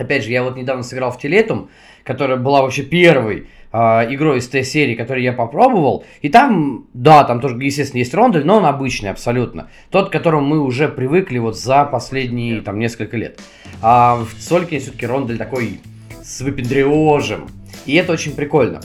Опять 0.00 0.24
же, 0.24 0.30
я 0.30 0.42
вот 0.42 0.56
недавно 0.56 0.82
сыграл 0.82 1.12
в 1.12 1.18
Телетум, 1.18 1.68
которая 2.04 2.38
была 2.38 2.62
вообще 2.62 2.82
первой 2.82 3.48
э, 3.70 3.76
игрой 4.14 4.38
из 4.38 4.48
той 4.48 4.64
серии, 4.64 4.94
которую 4.94 5.22
я 5.22 5.34
попробовал. 5.34 6.06
И 6.22 6.30
там, 6.30 6.86
да, 6.94 7.22
там 7.24 7.38
тоже, 7.42 7.62
естественно, 7.62 7.98
есть 7.98 8.14
рондель, 8.14 8.46
но 8.46 8.56
он 8.56 8.64
обычный 8.64 9.10
абсолютно. 9.10 9.68
Тот, 9.90 10.08
к 10.08 10.12
которому 10.12 10.46
мы 10.46 10.60
уже 10.60 10.88
привыкли 10.88 11.36
вот 11.36 11.58
за 11.58 11.84
последние 11.84 12.62
там 12.62 12.78
несколько 12.78 13.18
лет. 13.18 13.40
А 13.82 14.16
в 14.16 14.40
Солькине 14.40 14.80
все-таки 14.80 15.04
рондель 15.04 15.36
такой 15.36 15.80
с 16.22 16.40
выпендриожем. 16.40 17.48
И 17.84 17.94
это 17.94 18.14
очень 18.14 18.34
прикольно. 18.34 18.80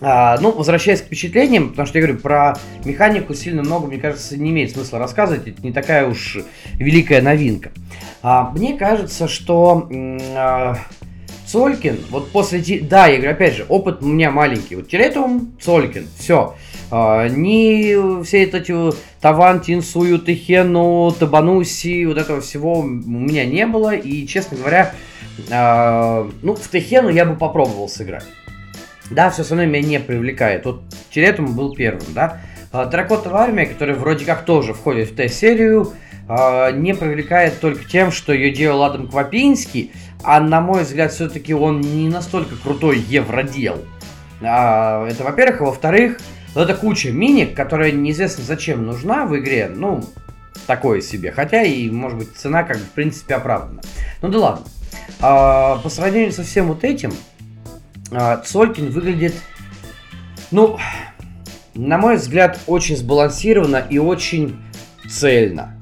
А, 0.00 0.38
ну, 0.40 0.52
возвращаясь 0.52 1.00
к 1.00 1.06
впечатлениям, 1.06 1.70
потому 1.70 1.86
что 1.86 1.98
я 1.98 2.04
говорю, 2.04 2.20
про 2.20 2.58
механику 2.84 3.32
сильно 3.32 3.62
много, 3.62 3.86
мне 3.86 3.98
кажется, 3.98 4.36
не 4.36 4.50
имеет 4.50 4.72
смысла 4.72 4.98
рассказывать, 4.98 5.48
это 5.48 5.62
не 5.62 5.72
такая 5.72 6.06
уж 6.06 6.38
великая 6.74 7.22
новинка. 7.22 7.70
А, 8.22 8.50
мне 8.50 8.76
кажется, 8.76 9.26
что 9.26 9.88
а, 10.36 10.76
Цолькин, 11.46 11.98
вот 12.10 12.30
после... 12.30 12.60
Да, 12.82 13.06
я 13.06 13.16
говорю, 13.16 13.32
опять 13.32 13.54
же, 13.54 13.64
опыт 13.68 14.02
у 14.02 14.06
меня 14.06 14.30
маленький. 14.30 14.76
Вот 14.76 14.88
Теретум, 14.88 15.52
Цолькин, 15.62 16.08
все. 16.18 16.54
А, 16.90 17.28
ни 17.28 18.22
все 18.24 18.42
эти 18.42 18.74
Таван, 19.20 19.60
Тинсую, 19.60 20.18
Техену, 20.18 21.10
Табануси, 21.18 22.04
вот 22.04 22.18
этого 22.18 22.42
всего 22.42 22.80
у 22.80 22.82
меня 22.82 23.46
не 23.46 23.66
было. 23.66 23.94
И, 23.94 24.26
честно 24.26 24.58
говоря, 24.58 24.94
а, 25.50 26.28
ну, 26.42 26.54
в 26.54 26.68
Техену 26.70 27.08
я 27.08 27.24
бы 27.24 27.34
попробовал 27.36 27.88
сыграть. 27.88 28.24
Да, 29.10 29.30
все 29.30 29.42
остальное 29.42 29.66
меня 29.66 29.86
не 29.86 30.00
привлекает. 30.00 30.64
Вот 30.64 30.82
Теретум 31.10 31.54
был 31.54 31.74
первым, 31.74 32.06
да. 32.14 32.40
А, 32.72 32.86
Терракотовая 32.86 33.42
армия, 33.42 33.66
которая 33.66 33.96
вроде 33.96 34.24
как 34.24 34.44
тоже 34.44 34.74
входит 34.74 35.10
в 35.10 35.16
Т-серию, 35.16 35.92
а, 36.28 36.70
не 36.72 36.94
привлекает 36.94 37.60
только 37.60 37.84
тем, 37.84 38.10
что 38.10 38.32
ее 38.32 38.50
делал 38.50 38.82
Адам 38.82 39.08
Квапинский, 39.08 39.92
а 40.24 40.40
на 40.40 40.60
мой 40.60 40.82
взгляд, 40.82 41.12
все-таки 41.12 41.54
он 41.54 41.80
не 41.80 42.08
настолько 42.08 42.56
крутой 42.56 42.98
евродел. 42.98 43.84
А, 44.42 45.06
это, 45.06 45.22
во-первых, 45.24 45.60
а 45.60 45.64
во-вторых, 45.64 46.18
эта 46.54 46.74
куча 46.74 47.10
миник, 47.10 47.54
которая 47.54 47.92
неизвестно 47.92 48.42
зачем 48.42 48.84
нужна 48.86 49.26
в 49.26 49.36
игре, 49.38 49.70
ну, 49.72 50.02
такое 50.66 51.00
себе. 51.00 51.30
Хотя 51.30 51.62
и, 51.62 51.90
может 51.90 52.18
быть, 52.18 52.36
цена 52.36 52.64
как 52.64 52.78
бы 52.78 52.84
в 52.84 52.90
принципе 52.90 53.34
оправдана. 53.36 53.80
Ну 54.22 54.28
да 54.28 54.38
ладно. 54.38 54.66
А, 55.20 55.76
по 55.78 55.88
сравнению 55.88 56.32
со 56.32 56.42
всем 56.42 56.68
вот 56.68 56.82
этим, 56.82 57.12
а, 57.12 57.35
Цолькин 58.10 58.90
выглядит, 58.90 59.34
ну, 60.50 60.78
на 61.74 61.98
мой 61.98 62.16
взгляд, 62.16 62.58
очень 62.66 62.96
сбалансированно 62.96 63.84
и 63.88 63.98
очень 63.98 64.56
цельно. 65.08 65.78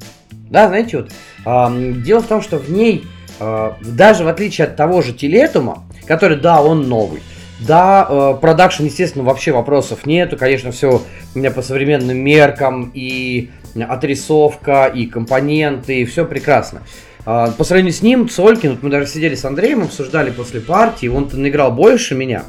Да, 0.51 0.69
знаете, 0.69 0.99
вот 0.99 1.11
а, 1.45 1.73
дело 1.75 2.21
в 2.21 2.27
том, 2.27 2.43
что 2.43 2.59
в 2.59 2.71
ней, 2.71 3.05
а, 3.41 3.77
даже 3.83 4.25
в 4.25 4.29
отличие 4.29 4.67
от 4.67 4.77
того 4.77 5.03
же 5.03 5.13
Телетума, 5.13 5.85
который, 6.07 6.37
да, 6.39 6.63
он 6.63 6.89
новый, 6.89 7.23
да, 7.61 8.35
продакшн, 8.41 8.85
естественно, 8.85 9.25
вообще 9.25 9.53
вопросов 9.53 10.07
нету. 10.07 10.37
Конечно, 10.37 10.73
все 10.73 11.03
у 11.35 11.39
меня 11.39 11.51
по 11.51 11.63
современным 11.63 12.19
меркам 12.19 12.91
и 12.93 13.51
отрисовка, 13.75 14.87
и 14.87 15.07
компоненты, 15.07 16.01
и 16.01 16.05
все 16.05 16.25
прекрасно. 16.25 16.83
А, 17.27 17.51
по 17.53 17.65
сравнению 17.65 17.95
с 17.95 18.03
ним, 18.03 18.29
Цолькин, 18.29 18.73
вот 18.73 18.83
мы 18.83 18.91
даже 18.91 19.07
сидели 19.07 19.35
с 19.35 19.45
Андреем, 19.45 19.83
обсуждали 19.83 20.31
после 20.31 20.61
партии, 20.61 21.07
он 21.07 21.29
наиграл 21.33 21.73
больше 21.73 22.15
меня. 22.15 22.45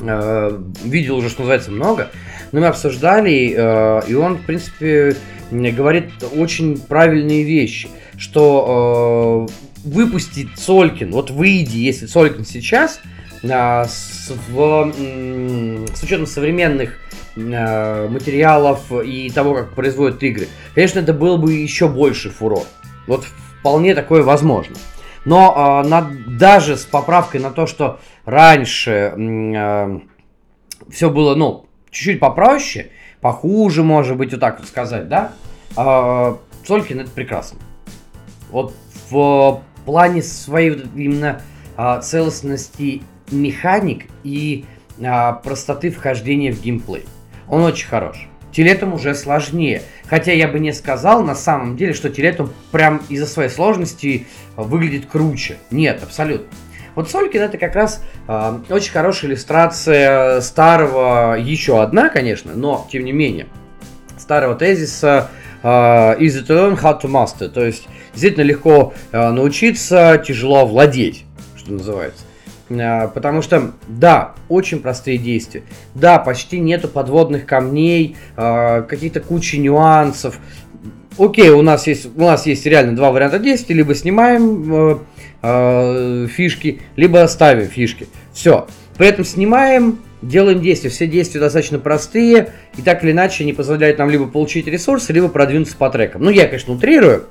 Э, 0.00 0.56
видел 0.84 1.16
уже, 1.16 1.28
что 1.28 1.40
называется, 1.40 1.72
много. 1.72 2.10
Но 2.52 2.60
мы 2.60 2.66
обсуждали, 2.68 3.54
э, 3.56 4.00
и 4.06 4.14
он, 4.14 4.36
в 4.36 4.46
принципе, 4.46 5.16
говорит 5.50 6.10
очень 6.36 6.78
правильные 6.78 7.42
вещи, 7.42 7.88
что 8.16 9.48
выпустить 9.84 10.56
Цолькин, 10.56 11.10
вот 11.10 11.30
выйди, 11.30 11.78
если 11.78 12.06
Цолькин 12.06 12.44
сейчас, 12.44 13.00
с, 13.42 14.32
в, 14.48 14.92
с 15.94 16.02
учетом 16.02 16.26
современных 16.26 16.98
материалов 17.36 18.80
и 18.92 19.30
того, 19.30 19.54
как 19.54 19.70
производят 19.70 20.22
игры, 20.22 20.48
конечно, 20.74 20.98
это 20.98 21.14
был 21.14 21.38
бы 21.38 21.54
еще 21.54 21.88
больше 21.88 22.30
фурор. 22.30 22.64
Вот 23.06 23.24
вполне 23.60 23.94
такое 23.94 24.22
возможно. 24.22 24.76
Но 25.24 25.54
а, 25.56 25.82
на, 25.82 26.10
даже 26.26 26.76
с 26.76 26.84
поправкой 26.84 27.40
на 27.40 27.50
то, 27.50 27.66
что 27.66 28.00
раньше 28.24 29.12
э, 29.16 30.00
все 30.88 31.10
было, 31.10 31.34
ну, 31.34 31.66
чуть-чуть 31.90 32.20
попроще, 32.20 32.90
похуже, 33.20 33.82
может 33.82 34.16
быть, 34.16 34.32
вот 34.32 34.40
так 34.40 34.60
вот 34.60 34.68
сказать, 34.68 35.08
да, 35.08 35.32
э, 35.76 36.36
Солькин 36.66 37.00
это 37.00 37.10
прекрасно. 37.10 37.58
Вот 38.50 38.74
в 39.10 39.62
плане 39.84 40.22
своей 40.22 40.70
именно 40.94 41.42
э, 41.76 42.00
целостности 42.02 43.02
механик 43.30 44.06
и 44.22 44.64
а, 45.02 45.32
простоты 45.34 45.90
вхождения 45.90 46.52
в 46.52 46.60
геймплей. 46.60 47.04
Он 47.48 47.62
очень 47.62 47.86
хорош. 47.86 48.27
Телетом 48.52 48.94
уже 48.94 49.14
сложнее. 49.14 49.82
Хотя 50.06 50.32
я 50.32 50.48
бы 50.48 50.58
не 50.58 50.72
сказал 50.72 51.22
на 51.22 51.34
самом 51.34 51.76
деле, 51.76 51.92
что 51.92 52.08
Телетом 52.08 52.52
прям 52.72 53.02
из-за 53.08 53.26
своей 53.26 53.50
сложности 53.50 54.26
выглядит 54.56 55.06
круче. 55.06 55.58
Нет, 55.70 56.02
абсолютно. 56.02 56.48
Вот 56.94 57.08
Солькин 57.08 57.42
это 57.42 57.58
как 57.58 57.76
раз 57.76 58.02
э, 58.26 58.58
очень 58.70 58.90
хорошая 58.90 59.30
иллюстрация 59.30 60.40
старого, 60.40 61.36
еще 61.38 61.80
одна, 61.80 62.08
конечно, 62.08 62.54
но 62.56 62.88
тем 62.90 63.04
не 63.04 63.12
менее, 63.12 63.46
старого 64.18 64.56
тезиса 64.56 65.30
э, 65.62 65.66
Easy 65.68 66.44
to 66.44 66.48
learn, 66.48 66.80
how 66.80 67.00
to 67.00 67.08
master. 67.08 67.48
То 67.48 67.64
есть 67.64 67.86
действительно 68.12 68.42
легко 68.42 68.94
э, 69.12 69.30
научиться, 69.30 70.20
тяжело 70.26 70.66
владеть, 70.66 71.24
что 71.56 71.72
называется. 71.72 72.24
А, 72.70 73.08
потому 73.08 73.42
что, 73.42 73.72
да, 73.86 74.34
очень 74.48 74.80
простые 74.80 75.18
действия. 75.18 75.62
Да, 75.94 76.18
почти 76.18 76.60
нету 76.60 76.88
подводных 76.88 77.46
камней, 77.46 78.16
а, 78.36 78.82
какие-то 78.82 79.20
кучи 79.20 79.56
нюансов. 79.56 80.38
Окей, 81.18 81.50
у 81.50 81.62
нас 81.62 81.86
есть, 81.86 82.08
у 82.16 82.20
нас 82.20 82.46
есть 82.46 82.64
реально 82.66 82.94
два 82.94 83.10
варианта 83.10 83.38
действий. 83.38 83.74
Либо 83.74 83.94
снимаем 83.94 85.00
э, 85.42 86.26
фишки, 86.30 86.80
либо 86.94 87.26
ставим 87.26 87.66
фишки. 87.66 88.06
Все. 88.32 88.68
При 88.96 89.08
этом 89.08 89.24
снимаем, 89.24 89.98
делаем 90.22 90.60
действия. 90.60 90.90
Все 90.90 91.08
действия 91.08 91.40
достаточно 91.40 91.80
простые. 91.80 92.50
И 92.76 92.82
так 92.82 93.02
или 93.02 93.10
иначе 93.10 93.42
они 93.42 93.52
позволяют 93.52 93.98
нам 93.98 94.10
либо 94.10 94.28
получить 94.28 94.68
ресурсы, 94.68 95.12
либо 95.12 95.28
продвинуться 95.28 95.76
по 95.76 95.90
трекам. 95.90 96.22
Ну, 96.22 96.30
я, 96.30 96.46
конечно, 96.46 96.74
утрирую 96.74 97.24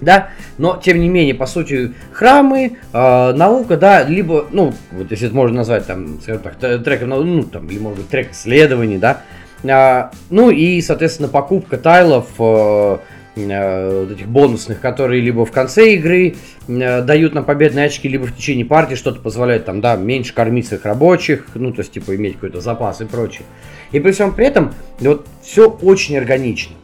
да, 0.00 0.30
но 0.58 0.80
тем 0.82 1.00
не 1.00 1.08
менее, 1.08 1.34
по 1.34 1.46
сути, 1.46 1.94
храмы, 2.12 2.78
э, 2.92 3.32
наука, 3.32 3.76
да, 3.76 4.02
либо, 4.02 4.46
ну, 4.50 4.74
вот 4.92 5.10
если 5.10 5.26
это 5.26 5.36
можно 5.36 5.58
назвать 5.58 5.86
там, 5.86 6.20
скажем 6.20 6.42
так, 6.42 6.56
треком, 6.82 7.10
ну, 7.10 7.42
там, 7.44 7.68
или 7.68 7.78
может 7.78 7.98
быть 7.98 8.08
трек 8.08 8.32
исследований, 8.32 8.98
да, 8.98 9.22
э, 9.62 10.10
ну 10.30 10.50
и, 10.50 10.80
соответственно, 10.80 11.28
покупка 11.28 11.76
тайлов, 11.76 12.28
э, 12.38 12.98
э, 13.36 14.08
этих 14.12 14.28
бонусных, 14.28 14.80
которые 14.80 15.20
либо 15.20 15.44
в 15.44 15.52
конце 15.52 15.94
игры 15.94 16.36
э, 16.68 17.02
дают 17.02 17.34
нам 17.34 17.44
победные 17.44 17.86
очки, 17.86 18.08
либо 18.08 18.26
в 18.26 18.36
течение 18.36 18.64
партии 18.64 18.94
что-то 18.94 19.20
позволяет 19.20 19.64
там, 19.64 19.80
да, 19.80 19.96
меньше 19.96 20.34
кормить 20.34 20.66
своих 20.66 20.84
рабочих, 20.84 21.46
ну, 21.54 21.72
то 21.72 21.80
есть, 21.80 21.92
типа, 21.92 22.16
иметь 22.16 22.34
какой-то 22.34 22.60
запас 22.60 23.00
и 23.00 23.04
прочее. 23.04 23.44
И 23.92 24.00
при 24.00 24.12
всем 24.12 24.34
при 24.34 24.46
этом, 24.46 24.74
вот, 25.00 25.26
все 25.42 25.70
очень 25.70 26.16
органично. 26.18 26.74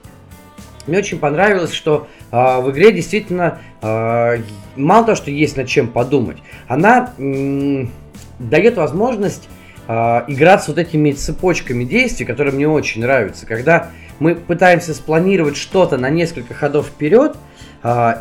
Мне 0.86 0.98
очень 0.98 1.18
понравилось, 1.18 1.72
что 1.72 2.08
в 2.32 2.70
игре 2.70 2.92
действительно 2.92 3.58
э, 3.82 4.38
мало 4.74 5.04
того, 5.04 5.16
что 5.16 5.30
есть 5.30 5.56
над 5.58 5.68
чем 5.68 5.86
подумать, 5.88 6.38
она 6.66 7.12
дает 7.18 8.76
возможность 8.76 9.48
э, 9.86 9.92
играть 10.28 10.64
с 10.64 10.68
вот 10.68 10.78
этими 10.78 11.12
цепочками 11.12 11.84
действий, 11.84 12.24
которые 12.24 12.54
мне 12.54 12.66
очень 12.66 13.02
нравятся. 13.02 13.44
Когда 13.44 13.90
мы 14.18 14.34
пытаемся 14.34 14.94
спланировать 14.94 15.58
что-то 15.58 15.98
на 15.98 16.08
несколько 16.08 16.54
ходов 16.54 16.86
вперед, 16.86 17.36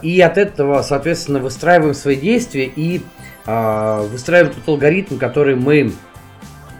и 0.01 0.19
от 0.21 0.39
этого, 0.39 0.81
соответственно, 0.81 1.37
выстраиваем 1.37 1.93
свои 1.93 2.15
действия 2.15 2.65
и 2.65 3.01
выстраиваем 3.45 4.55
тот 4.55 4.67
алгоритм, 4.67 5.19
который 5.19 5.55
мы 5.55 5.91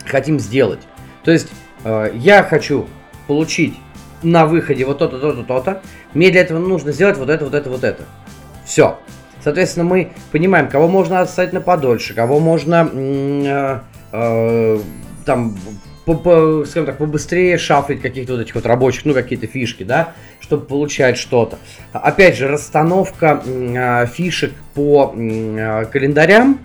хотим 0.04 0.40
сделать. 0.40 0.80
То 1.24 1.30
есть 1.30 1.50
я 1.86 2.42
хочу 2.42 2.88
получить 3.28 3.76
на 4.24 4.48
выходе 4.48 4.84
вот 4.86 4.98
то-то, 4.98 5.20
то-то, 5.20 5.44
то-то. 5.44 5.82
Мне 6.14 6.30
для 6.30 6.42
этого 6.42 6.60
нужно 6.60 6.92
сделать 6.92 7.18
вот 7.18 7.30
это, 7.30 7.46
вот 7.46 7.54
это, 7.54 7.70
вот 7.70 7.84
это. 7.84 8.04
Все. 8.66 8.98
Соответственно, 9.44 9.86
мы 9.86 10.12
понимаем, 10.32 10.68
кого 10.68 10.88
можно 10.88 11.22
оставить 11.22 11.52
на 11.52 11.62
подольше, 11.62 12.14
кого 12.14 12.40
можно 12.40 12.88
э, 12.94 13.80
э, 14.12 14.80
там, 15.26 15.58
скажем 16.06 16.86
так, 16.86 16.98
побыстрее 16.98 17.58
шафлить 17.58 18.02
каких-то 18.02 18.34
вот 18.34 18.42
этих 18.42 18.56
вот 18.56 18.66
рабочих, 18.66 19.06
ну, 19.06 19.14
какие-то 19.14 19.48
фишки, 19.48 19.84
да, 19.84 20.14
чтобы 20.40 20.66
получать 20.66 21.18
что-то. 21.18 21.58
Опять 21.92 22.38
же, 22.38 22.48
расстановка 22.48 23.42
э, 23.46 24.06
фишек 24.08 24.54
по 24.76 25.08
календарям, 25.08 26.60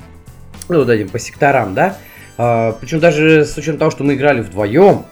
ну, 0.68 0.78
вот 0.78 0.90
этим, 0.90 1.08
по 1.08 1.18
секторам, 1.18 1.74
да, 1.74 1.96
э, 2.36 2.72
причем 2.78 3.00
даже 3.00 3.44
с 3.44 3.56
учетом 3.56 3.78
того, 3.78 3.90
что 3.90 4.04
мы 4.04 4.14
играли 4.14 4.42
вдвоем, 4.42 5.06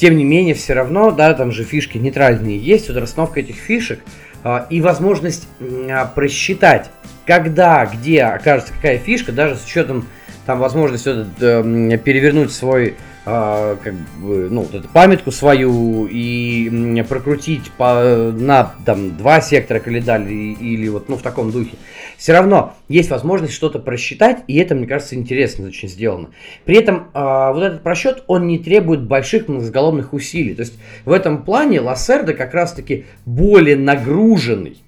тем 0.00 0.16
не 0.16 0.24
менее, 0.24 0.54
все 0.54 0.72
равно, 0.72 1.10
да, 1.10 1.34
там 1.34 1.52
же 1.52 1.62
фишки 1.62 1.98
нейтральные 1.98 2.56
есть, 2.56 2.88
вот 2.88 2.96
расстановка 2.96 3.40
этих 3.40 3.56
фишек 3.56 4.00
э, 4.42 4.64
и 4.70 4.80
возможность 4.80 5.46
э, 5.60 6.06
просчитать, 6.14 6.90
когда, 7.26 7.84
где 7.84 8.22
окажется 8.22 8.72
какая 8.72 8.96
фишка, 8.96 9.30
даже 9.30 9.56
с 9.56 9.64
учетом 9.64 10.08
там 10.46 10.58
возможности 10.58 11.26
э, 11.40 11.98
перевернуть 11.98 12.50
свой 12.50 12.96
а, 13.26 13.76
как 13.76 13.94
бы, 13.94 14.48
ну, 14.50 14.62
вот 14.62 14.74
эту 14.74 14.88
памятку 14.88 15.30
свою 15.30 16.06
и 16.10 17.02
прокрутить 17.08 17.70
по, 17.72 18.32
на 18.32 18.74
там, 18.86 19.16
два 19.16 19.42
сектора 19.42 19.78
календаря 19.78 20.26
или, 20.26 20.88
вот 20.88 21.08
ну, 21.10 21.16
в 21.16 21.22
таком 21.22 21.50
духе, 21.50 21.76
все 22.16 22.32
равно 22.32 22.74
есть 22.88 23.10
возможность 23.10 23.52
что-то 23.52 23.78
просчитать, 23.78 24.38
и 24.46 24.56
это, 24.56 24.74
мне 24.74 24.86
кажется, 24.86 25.16
интересно 25.16 25.68
очень 25.68 25.88
сделано. 25.88 26.30
При 26.64 26.76
этом 26.76 27.08
э, 27.12 27.52
вот 27.52 27.62
этот 27.62 27.82
просчет, 27.82 28.24
он 28.26 28.46
не 28.46 28.58
требует 28.58 29.02
больших 29.02 29.48
многоголовных 29.48 30.14
усилий. 30.14 30.54
То 30.54 30.62
есть 30.62 30.78
в 31.04 31.12
этом 31.12 31.44
плане 31.44 31.80
Лассерда 31.80 32.32
как 32.32 32.54
раз-таки 32.54 33.04
более 33.26 33.76
нагруженный 33.76 34.78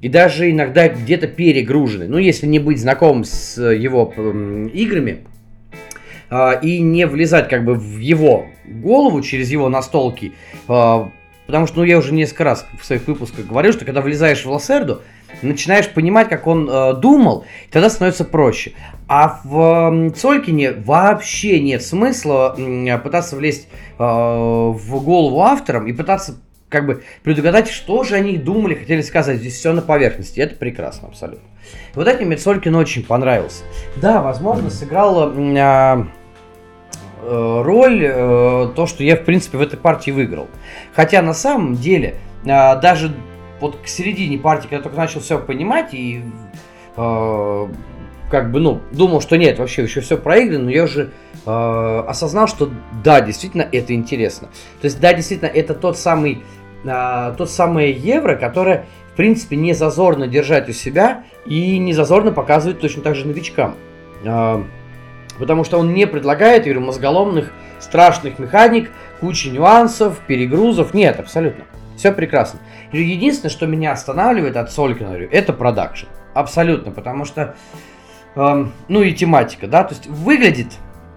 и 0.00 0.08
даже 0.08 0.50
иногда 0.50 0.88
где-то 0.88 1.26
перегруженный. 1.26 2.08
Ну, 2.08 2.18
если 2.18 2.46
не 2.46 2.58
быть 2.58 2.80
знакомым 2.80 3.24
с 3.24 3.60
его 3.60 4.12
играми, 4.72 5.24
и 6.30 6.80
не 6.80 7.06
влезать 7.06 7.48
как 7.48 7.64
бы 7.64 7.74
в 7.74 7.98
его 7.98 8.46
голову 8.66 9.22
через 9.22 9.50
его 9.50 9.68
настолки, 9.68 10.32
а, 10.68 11.10
потому 11.46 11.66
что, 11.66 11.78
ну, 11.78 11.84
я 11.84 11.98
уже 11.98 12.12
несколько 12.12 12.44
раз 12.44 12.66
в 12.78 12.84
своих 12.84 13.06
выпусках 13.06 13.46
говорил, 13.46 13.72
что 13.72 13.84
когда 13.84 14.02
влезаешь 14.02 14.44
в 14.44 14.50
Лассерду, 14.50 15.00
начинаешь 15.42 15.88
понимать, 15.88 16.28
как 16.28 16.46
он 16.46 16.68
э, 16.68 16.94
думал, 16.94 17.44
тогда 17.70 17.90
становится 17.90 18.24
проще. 18.24 18.72
А 19.08 19.40
в 19.44 20.08
э, 20.08 20.10
Цолькине 20.10 20.72
вообще 20.72 21.60
нет 21.60 21.82
смысла 21.82 22.54
э, 22.58 22.98
пытаться 22.98 23.36
влезть 23.36 23.68
э, 23.98 24.02
в 24.02 25.02
голову 25.02 25.40
авторам 25.42 25.86
и 25.86 25.92
пытаться 25.92 26.36
как 26.68 26.86
бы 26.86 27.02
предугадать, 27.22 27.68
что 27.68 28.04
же 28.04 28.14
они 28.14 28.36
думали, 28.36 28.74
хотели 28.74 29.00
сказать. 29.00 29.38
Здесь 29.38 29.54
все 29.54 29.72
на 29.72 29.80
поверхности. 29.80 30.40
Это 30.40 30.54
прекрасно 30.54 31.08
абсолютно. 31.08 31.48
Вот 31.94 32.06
этим 32.06 32.26
мне 32.26 32.36
Цолькин 32.36 32.74
очень 32.74 33.04
понравился. 33.04 33.62
Да, 33.96 34.22
возможно, 34.22 34.70
сыграла... 34.70 35.32
Э, 35.34 36.04
роль 37.22 38.04
э, 38.04 38.72
то, 38.74 38.86
что 38.86 39.02
я, 39.02 39.16
в 39.16 39.24
принципе, 39.24 39.58
в 39.58 39.60
этой 39.60 39.78
партии 39.78 40.10
выиграл. 40.10 40.48
Хотя 40.94 41.22
на 41.22 41.34
самом 41.34 41.74
деле, 41.74 42.16
э, 42.44 42.46
даже 42.46 43.14
вот 43.60 43.76
к 43.76 43.88
середине 43.88 44.38
партии, 44.38 44.68
когда 44.68 44.84
только 44.84 44.96
начал 44.96 45.20
все 45.20 45.38
понимать 45.38 45.94
и 45.94 46.22
э, 46.96 47.66
как 48.30 48.52
бы, 48.52 48.60
ну, 48.60 48.80
думал, 48.92 49.20
что 49.20 49.36
нет, 49.36 49.58
вообще 49.58 49.82
еще 49.82 50.00
все 50.00 50.16
проиграно, 50.16 50.64
но 50.64 50.70
я 50.70 50.84
уже 50.84 51.10
э, 51.46 52.04
осознал, 52.06 52.46
что 52.46 52.70
да, 53.02 53.20
действительно, 53.20 53.66
это 53.70 53.94
интересно. 53.94 54.48
То 54.80 54.84
есть, 54.84 55.00
да, 55.00 55.12
действительно, 55.14 55.48
это 55.48 55.74
тот 55.74 55.98
самый, 55.98 56.42
э, 56.84 57.34
тот 57.36 57.50
самый 57.50 57.92
евро, 57.92 58.36
которое, 58.36 58.86
в 59.12 59.16
принципе, 59.16 59.56
не 59.56 59.72
зазорно 59.72 60.26
держать 60.26 60.68
у 60.68 60.72
себя 60.72 61.24
и 61.46 61.78
не 61.78 61.94
зазорно 61.94 62.32
показывать 62.32 62.80
точно 62.80 63.02
так 63.02 63.16
же 63.16 63.26
новичкам. 63.26 63.76
Э, 64.24 64.62
потому 65.38 65.64
что 65.64 65.78
он 65.78 65.94
не 65.94 66.06
предлагает, 66.06 66.66
я 66.66 66.72
говорю, 66.72 66.86
мозголомных, 66.86 67.52
страшных 67.78 68.38
механик, 68.38 68.90
кучи 69.20 69.48
нюансов, 69.48 70.18
перегрузов. 70.26 70.94
Нет, 70.94 71.20
абсолютно. 71.20 71.64
Все 71.96 72.12
прекрасно. 72.12 72.60
Единственное, 72.92 73.50
что 73.50 73.66
меня 73.66 73.92
останавливает 73.92 74.56
от 74.56 74.70
Солькина, 74.70 75.16
это 75.30 75.52
продакшн. 75.52 76.06
Абсолютно, 76.34 76.92
потому 76.92 77.24
что 77.24 77.56
ну 78.34 79.02
и 79.02 79.12
тематика, 79.12 79.66
да, 79.66 79.82
то 79.82 79.94
есть 79.94 80.06
выглядит 80.06 80.68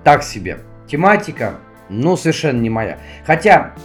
так 0.03 0.23
себе. 0.23 0.59
Тематика, 0.87 1.57
ну, 1.89 2.17
совершенно 2.17 2.59
не 2.59 2.69
моя. 2.69 2.97
Хотя, 3.25 3.75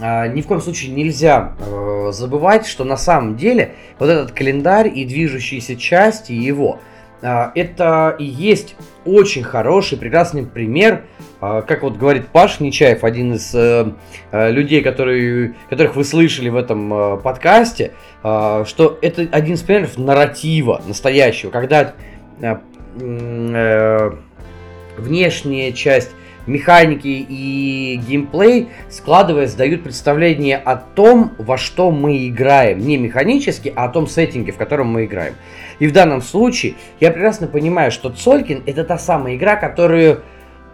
э, 0.00 0.28
ни 0.28 0.40
в 0.40 0.46
коем 0.46 0.62
случае 0.62 0.92
нельзя 0.92 1.52
э, 1.58 2.08
забывать, 2.12 2.66
что 2.66 2.84
на 2.84 2.96
самом 2.96 3.36
деле 3.36 3.74
вот 3.98 4.08
этот 4.08 4.32
календарь 4.32 4.88
и 4.88 5.04
движущиеся 5.04 5.76
части 5.76 6.32
его, 6.32 6.80
это 7.22 8.16
и 8.18 8.24
есть 8.24 8.76
очень 9.04 9.42
хороший, 9.42 9.98
прекрасный 9.98 10.44
пример, 10.44 11.04
э, 11.40 11.62
как 11.66 11.82
вот 11.82 11.96
говорит 11.96 12.28
Паш 12.28 12.60
Нечаев, 12.60 13.04
один 13.04 13.34
из 13.34 13.54
э, 13.54 13.92
людей, 14.32 14.82
которые, 14.82 15.54
которых 15.70 15.96
вы 15.96 16.04
слышали 16.04 16.48
в 16.48 16.56
этом 16.56 16.92
э, 16.92 17.16
подкасте, 17.18 17.92
э, 18.22 18.64
что 18.66 18.98
это 19.02 19.26
один 19.30 19.54
из 19.54 19.62
примеров 19.62 19.96
нарратива 19.98 20.82
настоящего, 20.86 21.50
когда 21.50 21.94
Э, 22.40 22.56
э, 23.00 24.10
внешняя 24.96 25.72
часть 25.72 26.10
механики 26.46 27.26
и 27.28 28.00
геймплей, 28.06 28.68
складываясь, 28.90 29.54
дают 29.54 29.82
представление 29.82 30.56
о 30.56 30.76
том, 30.76 31.32
во 31.38 31.58
что 31.58 31.90
мы 31.90 32.28
играем. 32.28 32.78
Не 32.78 32.96
механически, 32.96 33.72
а 33.74 33.86
о 33.86 33.88
том 33.88 34.06
сеттинге, 34.06 34.52
в 34.52 34.56
котором 34.56 34.88
мы 34.88 35.06
играем. 35.06 35.34
И 35.78 35.86
в 35.86 35.92
данном 35.92 36.22
случае 36.22 36.74
я 37.00 37.10
прекрасно 37.10 37.46
понимаю, 37.46 37.90
что 37.90 38.10
Цолькин 38.10 38.62
это 38.66 38.84
та 38.84 38.98
самая 38.98 39.36
игра, 39.36 39.56
которую 39.56 40.22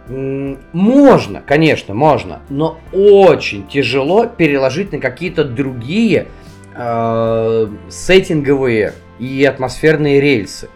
можно, 0.07 1.41
конечно, 1.45 1.93
можно, 1.93 2.41
но 2.49 2.79
очень 2.91 3.67
тяжело 3.67 4.25
переложить 4.25 4.91
на 4.91 4.99
какие-то 4.99 5.43
другие 5.45 6.27
э, 6.75 7.67
сеттинговые 7.89 8.93
и 9.19 9.45
атмосферные 9.45 10.19
рельсы. 10.19 10.69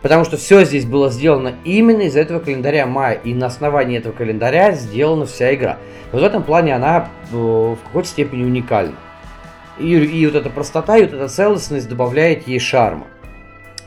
Потому 0.00 0.24
что 0.24 0.36
все 0.36 0.64
здесь 0.64 0.86
было 0.86 1.10
сделано 1.10 1.54
именно 1.64 2.02
из 2.02 2.16
этого 2.16 2.38
календаря 2.38 2.86
мая. 2.86 3.14
И 3.24 3.34
на 3.34 3.46
основании 3.46 3.98
этого 3.98 4.12
календаря 4.12 4.72
сделана 4.72 5.26
вся 5.26 5.52
игра. 5.54 5.78
Вот 6.12 6.22
в 6.22 6.24
этом 6.24 6.44
плане 6.44 6.76
она 6.76 7.08
э, 7.32 7.34
в 7.36 7.78
какой-то 7.84 8.08
степени 8.08 8.44
уникальна. 8.44 8.94
И, 9.78 9.92
и 9.92 10.26
вот 10.26 10.36
эта 10.36 10.50
простота, 10.50 10.96
и 10.96 11.02
вот 11.02 11.14
эта 11.14 11.28
целостность 11.28 11.88
добавляет 11.88 12.46
ей 12.46 12.60
шарма. 12.60 13.06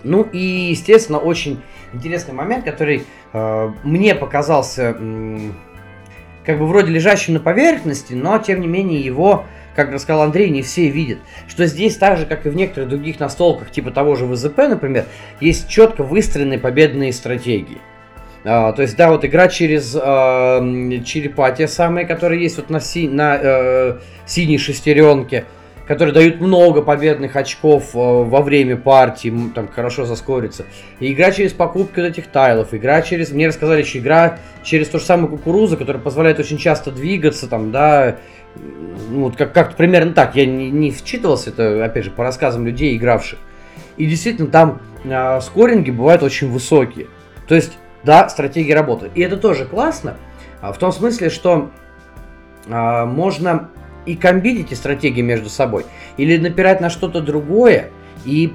Ну 0.04 0.24
и, 0.24 0.38
естественно, 0.72 1.18
очень 1.18 1.62
интересный 1.94 2.34
момент, 2.34 2.66
который 2.66 3.04
э, 3.34 3.72
мне 3.84 4.16
показался 4.16 4.96
э, 4.98 5.38
как 6.46 6.60
бы 6.60 6.68
вроде 6.68 6.92
лежащим 6.92 7.34
на 7.34 7.40
поверхности, 7.40 8.14
но 8.14 8.38
тем 8.40 8.62
не 8.62 8.68
менее 8.68 9.00
его 9.00 9.46
как 9.76 9.92
рассказал 9.92 10.24
Андрей, 10.24 10.50
не 10.50 10.62
все 10.62 10.90
видят, 10.90 11.20
что 11.48 11.66
здесь 11.66 11.96
так 11.96 12.18
же, 12.18 12.26
как 12.26 12.46
и 12.46 12.50
в 12.50 12.56
некоторых 12.56 12.90
других 12.90 13.20
настолках, 13.20 13.72
типа 13.72 13.92
того 13.92 14.16
же 14.16 14.26
ВЗП, 14.26 14.58
например, 14.68 15.06
есть 15.40 15.70
четко 15.70 16.04
выстроенные 16.04 16.60
победные 16.60 17.14
стратегии. 17.14 17.78
А, 18.44 18.74
то 18.74 18.82
есть, 18.82 18.98
да, 18.98 19.12
вот 19.12 19.24
игра 19.24 19.48
через 19.48 19.96
а, 19.96 20.60
черепа, 21.06 21.52
те 21.52 21.68
самые, 21.68 22.06
которые 22.06 22.42
есть 22.42 22.58
вот 22.58 22.70
на, 22.70 22.80
си, 22.80 23.08
на 23.08 23.38
э, 23.42 23.98
синей 24.26 24.58
шестеренке, 24.58 25.46
которые 25.92 26.14
дают 26.14 26.40
много 26.40 26.82
победных 26.82 27.36
очков 27.36 27.94
э, 27.94 27.98
во 27.98 28.42
время 28.42 28.78
партии, 28.78 29.52
там 29.54 29.68
хорошо 29.68 30.06
заскориться. 30.06 30.66
И 31.02 31.12
игра 31.12 31.34
через 31.34 31.52
покупки 31.52 32.00
вот 32.00 32.06
этих 32.06 32.28
тайлов, 32.28 32.74
игра 32.74 33.02
через, 33.02 33.32
мне 33.32 33.50
рассказали, 33.50 33.84
что 33.84 34.00
игра 34.00 34.40
через 34.64 34.88
то 34.88 35.00
же 35.00 35.04
самое 35.04 35.28
кукурузу, 35.28 35.76
которая 35.76 36.02
позволяет 36.02 36.40
очень 36.40 36.58
часто 36.58 36.92
двигаться, 36.92 37.46
там, 37.50 37.74
да, 37.74 38.16
ну, 39.10 39.24
вот 39.24 39.36
как, 39.36 39.52
как 39.52 39.76
примерно 39.76 40.14
так, 40.14 40.34
я 40.38 40.46
не, 40.46 40.72
не 40.72 40.92
вчитывался, 40.92 41.50
это, 41.50 41.84
опять 41.84 42.06
же, 42.06 42.12
по 42.12 42.24
рассказам 42.24 42.66
людей, 42.66 42.96
игравших. 42.96 43.40
И 43.98 44.06
действительно, 44.06 44.48
там 44.48 44.80
э, 45.04 45.42
скоринги 45.42 45.92
бывают 45.92 46.24
очень 46.24 46.50
высокие. 46.50 47.08
То 47.50 47.56
есть, 47.56 47.78
да, 48.06 48.30
стратегия 48.30 48.76
работает. 48.76 49.12
И 49.16 49.22
это 49.22 49.36
тоже 49.36 49.66
классно, 49.66 50.16
в 50.62 50.78
том 50.78 50.94
смысле, 50.94 51.30
что 51.30 51.70
э, 52.66 53.06
можно 53.06 53.72
и 54.06 54.16
комбинить 54.16 54.76
стратегии 54.76 55.22
между 55.22 55.50
собой, 55.50 55.86
или 56.18 56.38
напирать 56.38 56.82
на 56.82 56.90
что-то 56.90 57.22
другое, 57.22 57.90
и 58.26 58.54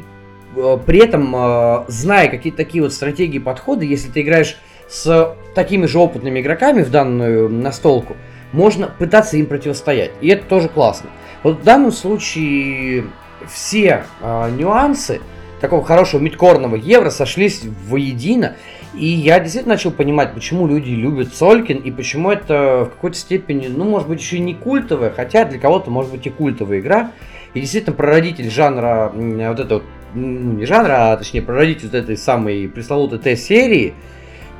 э, 0.57 0.79
при 0.85 0.99
этом, 1.01 1.35
э, 1.35 1.85
зная 1.89 2.29
какие-то 2.29 2.59
такие 2.59 2.83
вот 2.83 2.93
стратегии 2.93 3.39
подходы, 3.39 3.85
если 3.85 4.11
ты 4.11 4.23
играешь 4.23 4.57
с 4.89 5.37
такими 5.55 5.87
же 5.87 5.99
опытными 5.99 6.41
игроками 6.41 6.83
в 6.83 6.91
данную 6.91 7.49
настолку, 7.49 8.17
можно 8.53 8.87
пытаться 8.87 9.37
им 9.37 9.47
противостоять. 9.47 10.13
И 10.21 10.29
это 10.29 10.45
тоже 10.47 10.69
классно. 10.69 11.11
Вот 11.43 11.61
в 11.61 11.63
данном 11.65 11.93
случае 11.93 13.07
все 13.49 14.05
э, 14.21 14.51
нюансы 14.51 15.21
такого 15.61 15.85
хорошего 15.85 16.21
мидкорного 16.21 16.77
евро 16.77 17.11
сошлись 17.11 17.63
воедино. 17.89 18.57
И 18.97 19.09
я 19.09 19.41
действительно 19.41 19.75
начал 19.75 19.91
понимать, 19.91 20.33
почему 20.33 20.67
люди 20.67 20.89
любят 20.91 21.35
Солькин 21.35 21.79
и 21.79 21.91
почему 21.91 22.31
это 22.31 22.87
в 22.87 22.95
какой-то 22.95 23.19
степени, 23.19 23.67
ну, 23.69 23.85
может 23.85 24.09
быть, 24.09 24.21
еще 24.21 24.37
и 24.37 24.41
не 24.41 24.55
культовая, 24.55 25.11
хотя 25.11 25.45
для 25.45 25.59
кого-то 25.59 25.91
может 25.91 26.11
быть 26.11 26.27
и 26.27 26.31
культовая 26.31 26.81
игра. 26.81 27.13
И 27.53 27.61
действительно 27.61 27.95
прародитель 27.95 28.51
жанра, 28.51 29.13
вот 29.15 29.83
ну, 30.15 30.53
не 30.53 30.65
жанра, 30.65 31.13
а 31.13 31.17
точнее 31.19 31.43
прародитель 31.43 31.87
вот 31.87 31.95
этой 31.95 32.17
самой 32.17 32.69
пресловутой 32.69 33.19
Т-серии. 33.19 33.93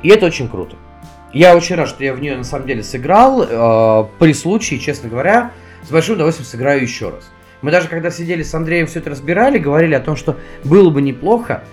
И 0.03 0.09
это 0.09 0.27
очень 0.27 0.47
круто. 0.47 0.75
Я 1.33 1.55
очень 1.55 1.75
рад, 1.75 1.89
что 1.89 2.03
я 2.03 2.13
в 2.13 2.21
нее 2.21 2.37
на 2.37 2.43
самом 2.43 2.67
деле 2.67 2.83
сыграл. 2.83 3.43
Э, 3.43 4.05
при 4.19 4.33
случае, 4.33 4.79
честно 4.79 5.09
говоря, 5.09 5.51
с 5.83 5.89
большим 5.89 6.15
удовольствием 6.15 6.47
сыграю 6.47 6.81
еще 6.81 7.09
раз. 7.09 7.31
Мы 7.61 7.71
даже 7.71 7.87
когда 7.87 8.11
сидели 8.11 8.43
с 8.43 8.53
Андреем 8.53 8.85
все 8.85 8.99
это 8.99 9.09
разбирали, 9.09 9.57
говорили 9.57 9.95
о 9.95 9.99
том, 9.99 10.15
что 10.15 10.37
было 10.63 10.91
бы 10.91 11.01
неплохо 11.01 11.63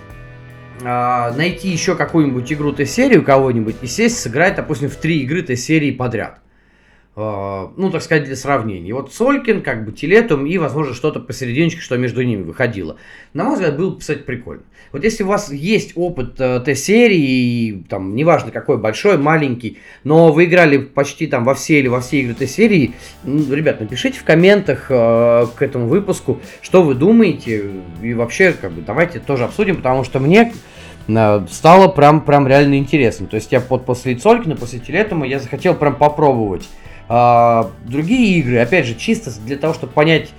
найти 0.80 1.68
еще 1.68 1.94
какую-нибудь 1.94 2.52
игру 2.52 2.72
Т-серию 2.72 3.22
кого-нибудь 3.22 3.76
и 3.82 3.86
сесть 3.86 4.20
сыграть, 4.20 4.56
допустим, 4.56 4.88
в 4.88 4.96
три 4.96 5.20
игры 5.20 5.42
Т-серии 5.42 5.90
подряд. 5.90 6.40
Э, 7.16 7.68
ну, 7.76 7.90
так 7.90 8.02
сказать, 8.02 8.24
для 8.24 8.34
сравнения. 8.34 8.92
Вот 8.92 9.12
Солькин, 9.14 9.62
как 9.62 9.84
бы 9.84 9.92
Телетум 9.92 10.46
и, 10.46 10.58
возможно, 10.58 10.94
что-то 10.94 11.20
посерединочке, 11.20 11.80
что 11.80 11.96
между 11.96 12.22
ними 12.22 12.42
выходило. 12.42 12.96
На 13.34 13.44
мой 13.44 13.54
взгляд, 13.54 13.76
было 13.76 13.90
бы, 13.90 14.00
кстати, 14.00 14.18
прикольно. 14.18 14.64
Вот 14.90 15.04
если 15.04 15.22
у 15.22 15.28
вас 15.28 15.52
есть 15.52 15.92
опыт 15.94 16.40
э, 16.40 16.58
Т-серии, 16.64 17.84
там, 17.88 18.16
неважно 18.16 18.50
какой, 18.50 18.78
большой, 18.78 19.16
маленький, 19.16 19.78
но 20.02 20.32
вы 20.32 20.46
играли 20.46 20.78
почти 20.78 21.28
там 21.28 21.44
во 21.44 21.54
все 21.54 21.78
или 21.78 21.86
во 21.86 22.00
все 22.00 22.20
игры 22.20 22.34
Т-серии, 22.34 22.94
ну, 23.22 23.54
ребят, 23.54 23.80
напишите 23.80 24.18
в 24.18 24.24
комментах 24.24 24.86
э, 24.88 25.46
к 25.54 25.62
этому 25.62 25.86
выпуску, 25.86 26.40
что 26.62 26.82
вы 26.82 26.94
думаете, 26.96 27.70
и 28.02 28.12
вообще, 28.12 28.52
как 28.60 28.72
бы, 28.72 28.82
давайте 28.82 29.20
тоже 29.20 29.44
обсудим, 29.44 29.76
потому 29.76 30.02
что 30.02 30.18
мне 30.18 30.52
э, 31.06 31.46
стало 31.48 31.86
прям, 31.86 32.22
прям 32.22 32.48
реально 32.48 32.76
интересно. 32.76 33.28
То 33.28 33.36
есть 33.36 33.52
я 33.52 33.60
под, 33.60 33.84
после 33.84 34.16
Цолькина, 34.16 34.56
после 34.56 34.80
Телетума 34.80 35.28
я 35.28 35.38
захотел 35.38 35.76
прям 35.76 35.94
попробовать 35.94 36.68
а, 37.08 37.70
другие 37.84 38.38
игры, 38.38 38.58
опять 38.58 38.86
же, 38.86 38.94
чисто 38.94 39.30
для 39.44 39.56
того, 39.56 39.74
чтобы 39.74 39.92
понять, 39.92 40.30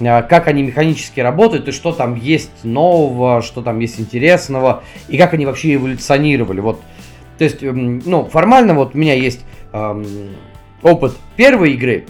а, 0.00 0.22
как 0.22 0.48
они 0.48 0.62
механически 0.62 1.20
работают 1.20 1.68
и 1.68 1.72
что 1.72 1.92
там 1.92 2.14
есть 2.14 2.64
нового, 2.64 3.42
что 3.42 3.62
там 3.62 3.78
есть 3.80 4.00
интересного 4.00 4.82
и 5.08 5.18
как 5.18 5.34
они 5.34 5.46
вообще 5.46 5.74
эволюционировали. 5.74 6.60
Вот, 6.60 6.80
то 7.38 7.44
есть, 7.44 7.62
эм, 7.62 8.02
ну, 8.04 8.24
формально 8.24 8.74
вот 8.74 8.94
у 8.94 8.98
меня 8.98 9.14
есть 9.14 9.44
эм, 9.72 10.06
опыт 10.82 11.12
первой 11.36 11.72
игры 11.72 12.06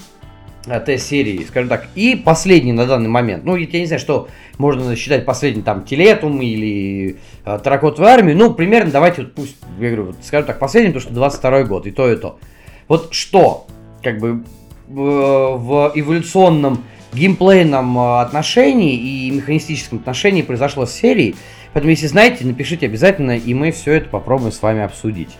э, 0.66 0.80
Т-серии, 0.80 1.44
скажем 1.48 1.68
так, 1.68 1.88
и 1.96 2.14
последний 2.14 2.72
на 2.72 2.86
данный 2.86 3.08
момент. 3.08 3.44
Ну, 3.44 3.56
я 3.56 3.80
не 3.80 3.86
знаю, 3.86 4.00
что 4.00 4.28
можно 4.58 4.94
считать 4.94 5.24
последний 5.24 5.62
там 5.62 5.84
Телетум 5.84 6.40
или 6.40 7.16
э, 7.44 7.58
Таракотовую 7.58 8.12
армию. 8.12 8.36
Ну, 8.36 8.54
примерно 8.54 8.92
давайте 8.92 9.22
вот 9.22 9.34
пусть, 9.34 9.56
я 9.80 9.88
говорю, 9.88 10.06
вот, 10.06 10.16
скажем 10.22 10.46
так, 10.46 10.58
последний, 10.60 10.92
потому 10.92 11.02
что 11.02 11.14
22 11.14 11.64
год, 11.64 11.86
и 11.86 11.90
то, 11.90 12.10
и 12.10 12.16
то. 12.16 12.38
Вот 12.86 13.12
что 13.12 13.66
как 14.04 14.18
бы 14.18 14.44
в 14.86 15.92
эволюционном 15.94 16.84
геймплейном 17.14 17.98
а, 17.98 18.22
отношении 18.22 18.96
и 18.96 19.30
механистическом 19.30 19.98
отношении 19.98 20.42
произошло 20.42 20.86
с 20.86 20.92
серией. 20.92 21.36
Поэтому, 21.72 21.90
если 21.90 22.06
знаете, 22.06 22.44
напишите 22.44 22.86
обязательно, 22.86 23.36
и 23.36 23.54
мы 23.54 23.72
все 23.72 23.94
это 23.94 24.08
попробуем 24.08 24.52
с 24.52 24.62
вами 24.62 24.82
обсудить. 24.82 25.36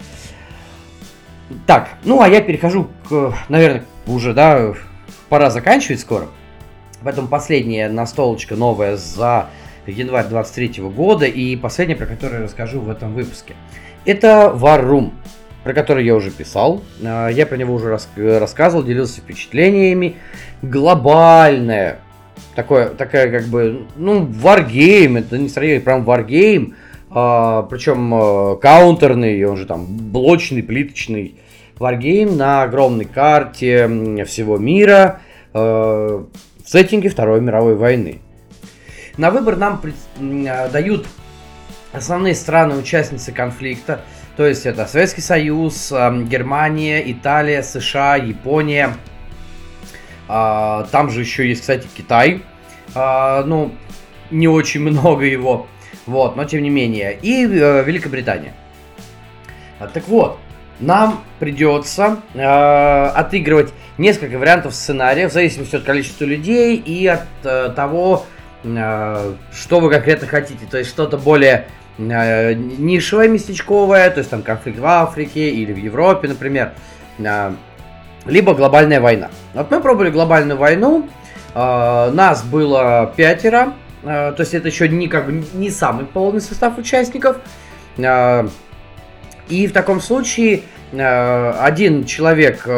Так, 1.66 1.90
ну 2.04 2.20
а 2.20 2.28
я 2.28 2.40
перехожу 2.40 2.88
к, 3.08 3.34
наверное, 3.48 3.84
уже, 4.06 4.32
да, 4.32 4.72
пора 5.28 5.50
заканчивать 5.50 6.00
скоро. 6.00 6.28
Поэтому 7.02 7.28
последняя 7.28 7.88
настолочка 7.88 8.56
новая 8.56 8.96
за 8.96 9.48
январь 9.86 10.26
23 10.26 10.82
года 10.84 11.26
и 11.26 11.54
последняя, 11.56 11.96
про 11.96 12.06
которую 12.06 12.40
я 12.40 12.44
расскажу 12.46 12.80
в 12.80 12.88
этом 12.88 13.14
выпуске. 13.14 13.54
Это 14.06 14.52
War 14.54 14.82
Room, 14.82 15.12
про 15.64 15.72
который 15.72 16.04
я 16.04 16.14
уже 16.14 16.30
писал. 16.30 16.82
А, 17.02 17.28
я 17.28 17.46
про 17.46 17.56
него 17.56 17.74
уже 17.74 17.88
рас 17.88 18.08
рассказывал, 18.16 18.84
делился 18.84 19.20
впечатлениями. 19.20 20.16
Глобальная, 20.62 21.98
такое, 22.54 22.90
такая 22.90 23.30
как 23.30 23.48
бы, 23.48 23.86
ну, 23.96 24.24
Wargame, 24.24 25.18
это 25.18 25.38
не 25.38 25.48
сравнение, 25.48 25.80
прям 25.80 26.08
Wargame, 26.08 26.74
а, 27.10 27.62
причем 27.62 28.14
а, 28.14 28.56
каунтерный, 28.56 29.42
он 29.44 29.56
же 29.56 29.66
там 29.66 29.86
блочный, 29.86 30.62
плиточный 30.62 31.36
Wargame 31.78 32.36
на 32.36 32.62
огромной 32.62 33.06
карте 33.06 33.88
всего 34.26 34.58
мира 34.58 35.20
а, 35.52 36.24
в 36.64 36.68
сеттинге 36.68 37.08
Второй 37.08 37.40
мировой 37.40 37.74
войны. 37.74 38.20
На 39.16 39.30
выбор 39.30 39.56
нам 39.56 39.80
а, 40.48 40.68
дают 40.68 41.06
основные 41.92 42.34
страны-участницы 42.34 43.32
конфликта, 43.32 44.02
то 44.36 44.46
есть 44.46 44.66
это 44.66 44.86
Советский 44.86 45.20
Союз, 45.20 45.92
Германия, 45.92 47.10
Италия, 47.10 47.62
США, 47.62 48.16
Япония. 48.16 48.96
А, 50.26 50.86
там 50.90 51.10
же 51.10 51.20
еще 51.20 51.48
есть, 51.48 51.60
кстати, 51.60 51.86
Китай. 51.96 52.42
А, 52.94 53.44
ну, 53.44 53.72
не 54.30 54.48
очень 54.48 54.80
много 54.80 55.24
его. 55.24 55.66
Вот, 56.06 56.36
но 56.36 56.44
тем 56.44 56.62
не 56.62 56.70
менее. 56.70 57.16
И 57.22 57.46
э, 57.46 57.84
Великобритания. 57.84 58.52
Так 59.92 60.06
вот, 60.08 60.38
нам 60.80 61.22
придется 61.38 62.18
э, 62.34 62.40
отыгрывать 62.42 63.72
несколько 63.98 64.38
вариантов 64.38 64.74
сценария 64.74 65.28
в 65.28 65.32
зависимости 65.32 65.76
от 65.76 65.84
количества 65.84 66.24
людей 66.24 66.76
и 66.76 67.06
от 67.06 67.26
э, 67.44 67.72
того, 67.74 68.26
что 68.62 69.80
вы 69.80 69.90
конкретно 69.90 70.26
хотите. 70.26 70.64
То 70.70 70.78
есть 70.78 70.88
что-то 70.88 71.18
более 71.18 71.66
э, 71.98 72.54
нишевое, 72.54 73.28
местечковое, 73.28 74.10
то 74.10 74.18
есть 74.18 74.30
там 74.30 74.42
конфликт 74.42 74.78
в 74.78 74.86
Африке 74.86 75.50
или 75.50 75.72
в 75.72 75.76
Европе, 75.76 76.28
например, 76.28 76.72
э, 77.18 77.52
либо 78.26 78.54
глобальная 78.54 79.00
война. 79.00 79.30
Вот 79.52 79.70
мы 79.70 79.80
пробовали 79.80 80.10
глобальную 80.10 80.58
войну, 80.58 81.08
э, 81.54 82.10
нас 82.12 82.42
было 82.42 83.12
пятеро, 83.16 83.74
то 84.02 84.36
есть 84.38 84.52
это 84.52 84.68
еще 84.68 84.86
не, 84.86 85.08
как 85.08 85.28
не 85.28 85.70
самый 85.70 86.04
полный 86.04 86.42
состав 86.42 86.76
участников. 86.76 87.38
И 87.96 89.66
в 89.66 89.72
таком 89.72 90.02
случае 90.02 90.60
один 90.92 92.04
человек 92.04 92.68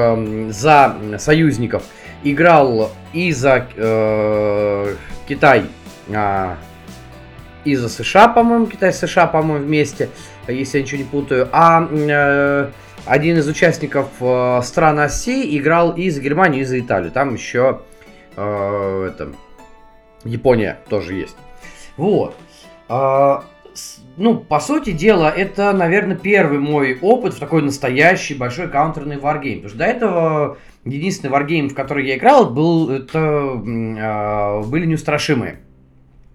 за 0.50 0.96
союзников 1.18 1.82
играл 2.22 2.92
и 3.12 3.32
за 3.32 3.66
Китай, 5.26 5.64
и 7.66 7.74
за 7.74 7.88
США, 7.88 8.28
по-моему, 8.28 8.66
Китай 8.66 8.92
США, 8.92 9.26
по-моему, 9.26 9.64
вместе, 9.64 10.08
если 10.46 10.78
я 10.78 10.84
ничего 10.84 10.98
не 10.98 11.04
путаю. 11.04 11.48
А 11.52 11.86
э, 11.90 12.70
один 13.04 13.38
из 13.38 13.48
участников 13.48 14.08
э, 14.20 14.60
стран 14.62 15.00
оси 15.00 15.58
играл 15.58 15.92
и 15.92 16.08
за 16.10 16.20
Германию, 16.20 16.62
и 16.62 16.64
за 16.64 16.78
Италию. 16.78 17.10
Там 17.10 17.34
еще 17.34 17.80
э, 18.36 19.10
это, 19.12 19.32
Япония 20.24 20.78
тоже 20.88 21.14
есть. 21.14 21.36
Вот. 21.96 22.36
Э, 22.88 23.40
ну, 24.16 24.38
по 24.38 24.60
сути 24.60 24.92
дела, 24.92 25.30
это, 25.30 25.72
наверное, 25.72 26.16
первый 26.16 26.58
мой 26.58 26.98
опыт 27.00 27.34
в 27.34 27.38
такой 27.40 27.62
настоящий 27.62 28.34
большой 28.34 28.68
каунтерный 28.68 29.18
варгейм. 29.18 29.62
Потому 29.62 29.68
что 29.70 29.78
до 29.78 29.84
этого 29.84 30.58
единственный 30.84 31.30
варгейм, 31.30 31.68
в 31.68 31.74
который 31.74 32.06
я 32.06 32.16
играл, 32.16 32.48
был, 32.48 32.90
это, 32.90 33.18
э, 33.18 34.62
были 34.66 34.86
неустрашимые. 34.86 35.58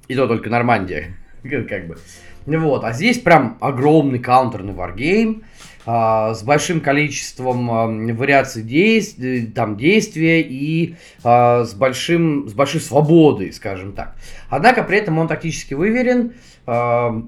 И 0.08 0.16
то 0.16 0.28
только 0.28 0.50
Нормандия, 0.50 1.18
как 1.70 1.88
бы. 1.88 1.98
Вот, 2.46 2.84
а 2.84 2.94
здесь 2.94 3.20
прям 3.20 3.58
огромный 3.62 4.20
каунтерный 4.20 4.74
варгейм 4.74 5.44
э, 5.86 6.34
с 6.34 6.42
большим 6.44 6.82
количеством 6.82 8.10
э, 8.10 8.14
вариаций 8.14 8.64
действий, 8.64 9.46
там, 9.46 9.78
действия 9.78 10.42
и 10.42 10.96
э, 11.24 11.64
с, 11.66 11.74
большим, 11.74 12.48
с 12.48 12.54
большой 12.54 12.82
свободой, 12.82 13.54
скажем 13.54 13.94
так. 13.94 14.16
Однако 14.50 14.84
при 14.84 14.98
этом 14.98 15.20
он 15.20 15.28
тактически 15.28 15.76
выверен, 15.76 16.34
э, 16.66 17.22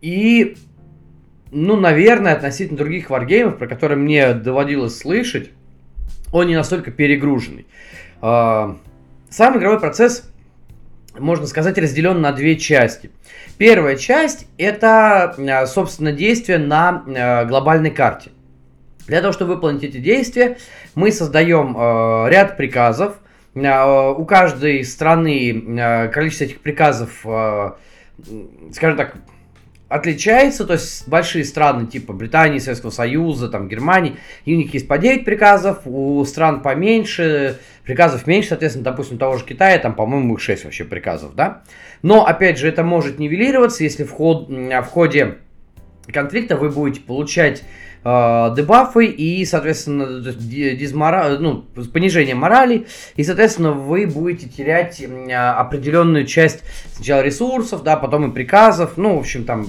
и, 0.00 0.56
ну, 1.50 1.76
наверное, 1.76 2.34
относительно 2.34 2.78
других 2.78 3.10
варгеймов, 3.10 3.58
про 3.58 3.66
которые 3.66 3.98
мне 3.98 4.34
доводилось 4.34 4.96
слышать, 4.96 5.50
он 6.32 6.46
не 6.46 6.56
настолько 6.56 6.90
перегруженный. 6.90 7.66
А, 8.20 8.76
сам 9.30 9.58
игровой 9.58 9.80
процесс, 9.80 10.30
можно 11.18 11.46
сказать, 11.46 11.78
разделен 11.78 12.20
на 12.20 12.32
две 12.32 12.56
части. 12.56 13.10
Первая 13.56 13.96
часть 13.96 14.46
это, 14.56 15.34
а, 15.36 15.66
собственно, 15.66 16.12
действия 16.12 16.58
на 16.58 17.04
а, 17.06 17.44
глобальной 17.44 17.90
карте. 17.90 18.30
Для 19.06 19.20
того, 19.20 19.32
чтобы 19.32 19.54
выполнить 19.54 19.84
эти 19.84 19.96
действия, 19.98 20.58
мы 20.94 21.10
создаем 21.12 21.74
ряд 22.28 22.58
приказов. 22.58 23.14
У 23.54 24.24
каждой 24.26 24.84
страны 24.84 26.10
количество 26.12 26.44
этих 26.44 26.60
приказов, 26.60 27.20
скажем 27.20 28.98
так, 28.98 29.14
отличается, 29.88 30.66
то 30.66 30.74
есть 30.74 31.08
большие 31.08 31.44
страны 31.44 31.86
типа 31.86 32.12
Британии, 32.12 32.58
Советского 32.58 32.90
Союза, 32.90 33.48
там 33.48 33.68
Германии, 33.68 34.16
и 34.44 34.54
у 34.54 34.58
них 34.58 34.72
есть 34.74 34.86
по 34.86 34.98
9 34.98 35.24
приказов, 35.24 35.80
у 35.86 36.24
стран 36.24 36.60
поменьше, 36.60 37.58
приказов 37.84 38.26
меньше, 38.26 38.50
соответственно, 38.50 38.84
допустим, 38.84 39.18
того 39.18 39.38
же 39.38 39.44
Китая, 39.44 39.78
там, 39.78 39.94
по-моему, 39.94 40.34
их 40.34 40.40
6 40.40 40.64
вообще 40.64 40.84
приказов, 40.84 41.34
да. 41.34 41.62
Но, 42.02 42.26
опять 42.26 42.58
же, 42.58 42.68
это 42.68 42.84
может 42.84 43.18
нивелироваться, 43.18 43.82
если 43.82 44.04
в, 44.04 44.10
ход, 44.10 44.48
в 44.48 44.84
ходе 44.84 45.38
конфликта 46.12 46.56
вы 46.56 46.70
будете 46.70 47.00
получать 47.00 47.62
э, 48.04 48.54
дебафы 48.56 49.06
и, 49.06 49.44
соответственно, 49.44 50.20
дизмора... 50.20 51.38
ну, 51.38 51.64
понижение 51.92 52.34
морали, 52.34 52.86
и, 53.16 53.24
соответственно, 53.24 53.72
вы 53.72 54.06
будете 54.06 54.48
терять 54.48 55.00
э, 55.00 55.32
определенную 55.34 56.26
часть 56.26 56.62
сначала 56.92 57.22
ресурсов, 57.22 57.82
да, 57.82 57.96
потом 57.96 58.30
и 58.30 58.34
приказов, 58.34 58.96
ну, 58.96 59.16
в 59.16 59.20
общем, 59.20 59.44
там, 59.44 59.66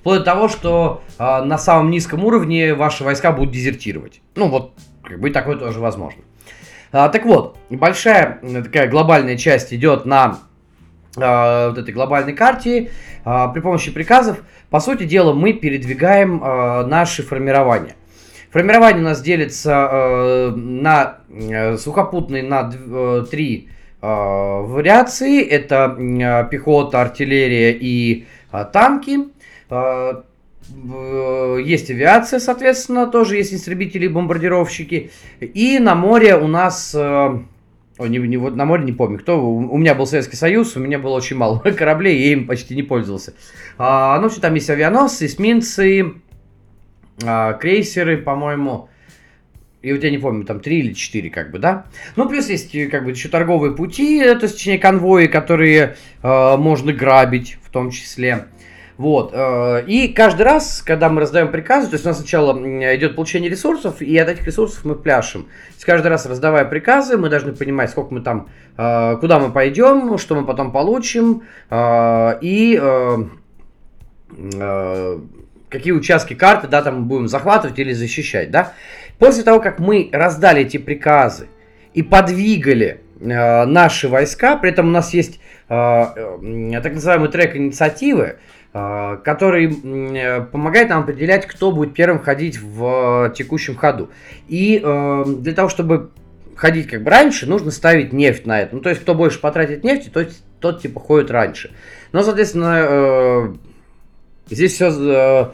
вплоть 0.00 0.20
до 0.20 0.24
того, 0.24 0.48
что 0.48 1.02
э, 1.18 1.42
на 1.42 1.58
самом 1.58 1.90
низком 1.90 2.24
уровне 2.24 2.74
ваши 2.74 3.04
войска 3.04 3.32
будут 3.32 3.52
дезертировать. 3.52 4.20
Ну, 4.34 4.48
вот, 4.48 4.72
как 5.02 5.20
бы 5.20 5.30
такое 5.30 5.56
тоже 5.56 5.80
возможно. 5.80 6.22
А, 6.92 7.08
так 7.08 7.24
вот, 7.24 7.56
большая 7.70 8.40
такая 8.64 8.88
глобальная 8.88 9.36
часть 9.36 9.72
идет 9.72 10.06
на 10.06 10.38
вот 11.16 11.78
этой 11.78 11.92
глобальной 11.92 12.34
карте 12.34 12.90
а, 13.24 13.48
при 13.48 13.60
помощи 13.60 13.90
приказов, 13.90 14.38
по 14.70 14.80
сути 14.80 15.04
дела, 15.04 15.32
мы 15.32 15.52
передвигаем 15.52 16.40
а, 16.42 16.86
наши 16.86 17.22
формирования. 17.22 17.96
Формирование 18.50 19.02
у 19.02 19.04
нас 19.06 19.20
делится 19.20 20.52
на 20.56 21.18
сухопутные 21.78 22.42
на 22.42 22.68
три 23.30 23.68
вариации. 24.00 25.40
Это 25.44 26.48
пехота, 26.50 27.00
артиллерия 27.00 27.70
и 27.70 28.26
танки. 28.72 29.18
Есть 31.64 31.90
авиация, 31.90 32.40
соответственно, 32.40 33.06
тоже 33.06 33.36
есть 33.36 33.54
истребители 33.54 34.06
и 34.06 34.08
бомбардировщики. 34.08 35.12
И 35.38 35.78
на 35.78 35.94
море 35.94 36.34
у 36.36 36.48
нас 36.48 36.92
Ой, 38.00 38.08
не, 38.08 38.16
не, 38.16 38.38
вот 38.38 38.56
на 38.56 38.64
море 38.64 38.84
не 38.84 38.92
помню, 38.92 39.18
кто. 39.18 39.38
У, 39.38 39.74
у 39.74 39.76
меня 39.76 39.94
был 39.94 40.06
Советский 40.06 40.36
Союз, 40.36 40.74
у 40.74 40.80
меня 40.80 40.98
было 40.98 41.16
очень 41.16 41.36
мало 41.36 41.58
кораблей, 41.76 42.18
я 42.18 42.32
им 42.32 42.46
почти 42.46 42.74
не 42.74 42.82
пользовался. 42.82 43.34
А, 43.76 44.18
ну, 44.20 44.30
что 44.30 44.40
там 44.40 44.54
есть 44.54 44.70
авианосцы, 44.70 45.26
эсминцы, 45.26 46.14
а, 47.22 47.52
крейсеры, 47.52 48.16
по-моему. 48.16 48.88
И 49.82 49.92
вот 49.92 50.02
я 50.02 50.10
не 50.10 50.16
помню, 50.16 50.46
там 50.46 50.60
три 50.60 50.78
или 50.78 50.94
четыре, 50.94 51.28
как 51.28 51.50
бы, 51.50 51.58
да? 51.58 51.88
Ну, 52.16 52.26
плюс 52.26 52.48
есть, 52.48 52.72
как 52.90 53.04
бы, 53.04 53.10
еще 53.10 53.28
торговые 53.28 53.76
пути, 53.76 54.20
то 54.24 54.44
есть, 54.44 54.54
точнее, 54.54 54.78
конвои, 54.78 55.26
которые 55.26 55.96
э, 56.22 56.56
можно 56.56 56.94
грабить, 56.94 57.58
в 57.62 57.70
том 57.70 57.90
числе. 57.90 58.46
Вот. 59.00 59.30
Э, 59.32 59.82
и 59.86 60.08
каждый 60.08 60.42
раз, 60.42 60.82
когда 60.84 61.08
мы 61.08 61.22
раздаем 61.22 61.50
приказы, 61.50 61.88
то 61.88 61.94
есть 61.94 62.04
у 62.04 62.08
нас 62.10 62.18
сначала 62.18 62.54
идет 62.94 63.16
получение 63.16 63.50
ресурсов, 63.50 64.02
и 64.02 64.18
от 64.18 64.28
этих 64.28 64.44
ресурсов 64.44 64.84
мы 64.84 64.94
пляшем. 64.94 65.44
То 65.44 65.72
есть 65.72 65.84
каждый 65.86 66.08
раз 66.08 66.26
раздавая 66.26 66.66
приказы, 66.66 67.16
мы 67.16 67.30
должны 67.30 67.54
понимать, 67.54 67.88
сколько 67.88 68.12
мы 68.12 68.20
там, 68.20 68.50
э, 68.76 69.16
куда 69.18 69.38
мы 69.38 69.52
пойдем, 69.52 70.18
что 70.18 70.34
мы 70.34 70.44
потом 70.44 70.70
получим, 70.70 71.44
э, 71.70 72.38
и 72.42 72.78
какие 75.70 75.92
участки 75.94 76.34
карты, 76.34 76.68
да, 76.68 76.82
там 76.82 77.00
мы 77.00 77.06
будем 77.06 77.28
захватывать 77.28 77.78
или 77.78 77.94
защищать, 77.94 78.50
да. 78.50 78.74
После 79.18 79.44
того, 79.44 79.60
как 79.60 79.78
мы 79.78 80.10
раздали 80.12 80.60
эти 80.60 80.76
приказы 80.76 81.48
и 81.94 82.02
подвигали 82.02 83.00
наши 83.18 84.08
войска, 84.08 84.56
при 84.56 84.70
этом 84.70 84.88
у 84.88 84.90
нас 84.90 85.14
есть 85.14 85.40
так 85.68 86.94
называемый 86.94 87.30
трек 87.30 87.56
инициативы, 87.56 88.36
который 88.72 89.66
э, 89.68 90.42
помогает 90.42 90.90
нам 90.90 91.02
определять, 91.02 91.46
кто 91.46 91.72
будет 91.72 91.92
первым 91.94 92.20
ходить 92.20 92.60
в 92.60 93.32
текущем 93.36 93.76
ходу. 93.76 94.10
И 94.46 94.78
для 94.78 95.52
того, 95.54 95.68
чтобы 95.68 96.10
ходить 96.54 96.86
как 96.88 97.02
бы 97.02 97.10
раньше, 97.10 97.46
нужно 97.46 97.70
ставить 97.70 98.12
нефть 98.12 98.46
на 98.46 98.60
это. 98.60 98.76
Ну, 98.76 98.80
то 98.80 98.90
есть, 98.90 99.02
кто 99.02 99.14
больше 99.14 99.40
потратит 99.40 99.82
нефти, 99.82 100.08
тот, 100.08 100.28
тот 100.60 100.82
типа 100.82 101.00
ходит 101.00 101.30
раньше. 101.30 101.72
Но, 102.12 102.22
соответственно, 102.22 103.56
здесь 104.48 104.74
все 104.74 105.52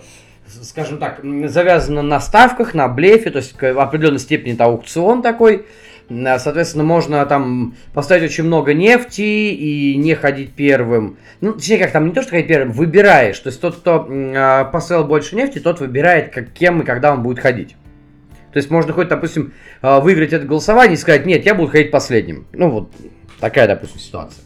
скажем 0.63 0.99
так, 0.99 1.21
завязано 1.49 2.03
на 2.03 2.21
ставках, 2.21 2.75
на 2.75 2.89
блефе, 2.89 3.31
то 3.31 3.39
есть 3.39 3.61
в 3.61 3.81
определенной 3.81 4.19
степени 4.19 4.55
это 4.55 4.65
аукцион 4.65 5.23
такой. 5.23 5.67
Соответственно, 6.09 6.85
можно 6.85 7.27
там 7.27 7.75
поставить 7.93 8.31
очень 8.31 8.45
много 8.45 8.75
нефти 8.75 9.23
и 9.23 9.97
не 9.97 10.15
ходить 10.15 10.53
первым. 10.53 11.19
Ну, 11.41 11.53
точнее, 11.55 11.79
как 11.79 11.93
там 11.93 12.07
не 12.07 12.13
то, 12.13 12.23
что 12.23 12.31
ходить 12.31 12.47
первым, 12.47 12.73
выбираешь. 12.73 13.39
То 13.41 13.49
есть 13.49 13.61
тот, 13.61 13.77
кто 13.77 14.07
э, 14.09 14.65
поставил 14.71 15.05
больше 15.05 15.35
нефти, 15.35 15.59
тот 15.59 15.81
выбирает, 15.81 16.33
как, 16.33 16.53
кем 16.53 16.83
и 16.83 16.85
когда 16.85 17.13
он 17.13 17.23
будет 17.23 17.41
ходить. 17.41 17.77
То 18.53 18.59
есть 18.59 18.71
можно 18.71 18.93
хоть, 18.93 19.09
допустим, 19.09 19.53
выиграть 19.83 20.33
это 20.33 20.47
голосование 20.47 20.95
и 20.95 20.97
сказать, 20.99 21.27
нет, 21.27 21.45
я 21.45 21.55
буду 21.55 21.71
ходить 21.71 21.91
последним. 21.91 22.47
Ну, 22.53 22.71
вот 22.71 22.91
такая, 23.39 23.67
допустим, 23.67 24.01
ситуация. 24.01 24.45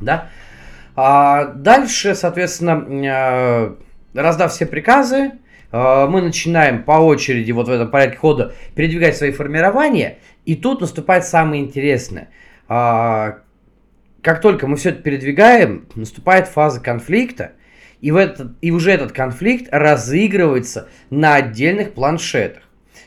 Да? 0.00 0.28
А 0.96 1.44
дальше, 1.44 2.16
соответственно, 2.16 3.76
раздав 4.14 4.52
все 4.52 4.66
приказы, 4.66 5.32
мы 5.70 6.22
начинаем 6.22 6.82
по 6.82 6.92
очереди 6.92 7.52
вот 7.52 7.68
в 7.68 7.70
этом 7.70 7.90
порядке 7.90 8.16
хода 8.16 8.54
передвигать 8.74 9.16
свои 9.16 9.32
формирования. 9.32 10.18
И 10.46 10.56
тут 10.56 10.80
наступает 10.80 11.24
самое 11.24 11.62
интересное. 11.62 12.30
А, 12.68 13.40
как 14.22 14.40
только 14.40 14.66
мы 14.66 14.76
все 14.76 14.90
это 14.90 15.02
передвигаем, 15.02 15.86
наступает 15.94 16.48
фаза 16.48 16.80
конфликта, 16.80 17.52
и, 18.00 18.10
в 18.10 18.16
этот, 18.16 18.52
и 18.60 18.70
уже 18.70 18.92
этот 18.92 19.12
конфликт 19.12 19.68
разыгрывается 19.72 20.88
на 21.10 21.34
отдельных 21.34 21.94
планшетах. 21.94 22.62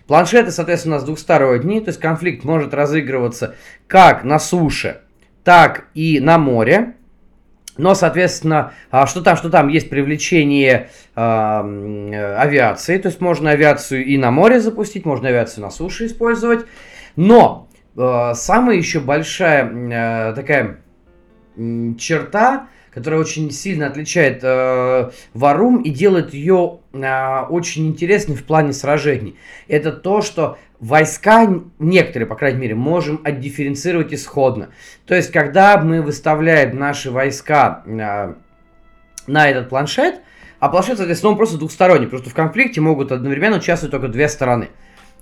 Планшеты, 0.08 0.52
соответственно, 0.52 0.96
у 0.96 0.98
нас 0.98 1.06
двухсторонние, 1.06 1.82
то 1.82 1.90
есть 1.90 2.00
конфликт 2.00 2.44
может 2.44 2.74
разыгрываться 2.74 3.56
как 3.88 4.24
на 4.24 4.40
суше, 4.40 5.02
так 5.44 5.86
и 5.94 6.20
на 6.20 6.38
море. 6.38 6.96
Но, 7.82 7.96
соответственно, 7.96 8.74
а, 8.92 9.08
что 9.08 9.22
там, 9.22 9.36
что 9.36 9.50
там, 9.50 9.68
есть 9.68 9.90
привлечение 9.90 10.92
э, 11.16 12.36
авиации, 12.38 13.00
то 13.00 13.08
есть 13.08 13.20
можно 13.22 13.50
авиацию 13.50 14.06
и 14.06 14.20
на 14.20 14.30
море 14.30 14.60
запустить, 14.60 15.04
можно 15.04 15.30
авиацию 15.30 15.64
на 15.64 15.72
суше 15.72 16.06
использовать. 16.06 16.68
Но 17.16 17.68
э, 17.98 18.34
самая 18.36 18.78
еще 18.78 19.00
большая 19.00 19.66
э, 19.66 20.34
такая 20.36 20.78
черта, 21.98 22.68
которая 22.92 23.20
очень 23.20 23.50
сильно 23.50 23.88
отличает 23.88 24.42
э, 24.44 25.10
Варум 25.34 25.82
и 25.82 25.90
делает 25.90 26.36
ее 26.36 26.82
э, 26.94 27.40
очень 27.50 27.88
интересной 27.88 28.36
в 28.36 28.44
плане 28.44 28.74
сражений, 28.74 29.38
это 29.68 29.92
то, 29.92 30.22
что 30.22 30.60
войска, 30.82 31.48
некоторые, 31.80 32.28
по 32.28 32.36
крайней 32.36 32.60
мере, 32.60 32.76
можем 32.76 33.22
отдифференцировать 33.24 34.14
исходно. 34.14 34.72
То 35.06 35.16
есть, 35.16 35.32
когда 35.32 35.78
мы 35.78 36.02
выставляем 36.02 36.78
наши 36.78 37.12
войска 37.12 37.84
э, 37.86 38.34
на 39.28 39.50
этот 39.50 39.70
планшет, 39.70 40.22
а 40.60 40.70
планшет, 40.70 40.98
соответственно, 40.98 41.32
он 41.32 41.38
просто 41.38 41.58
двухсторонний, 41.58 42.06
потому 42.06 42.22
что 42.22 42.32
в 42.32 42.36
конфликте 42.36 42.82
могут 42.82 43.12
одновременно 43.12 43.58
участвовать 43.58 43.92
только 43.92 44.08
две 44.08 44.28
стороны. 44.28 44.70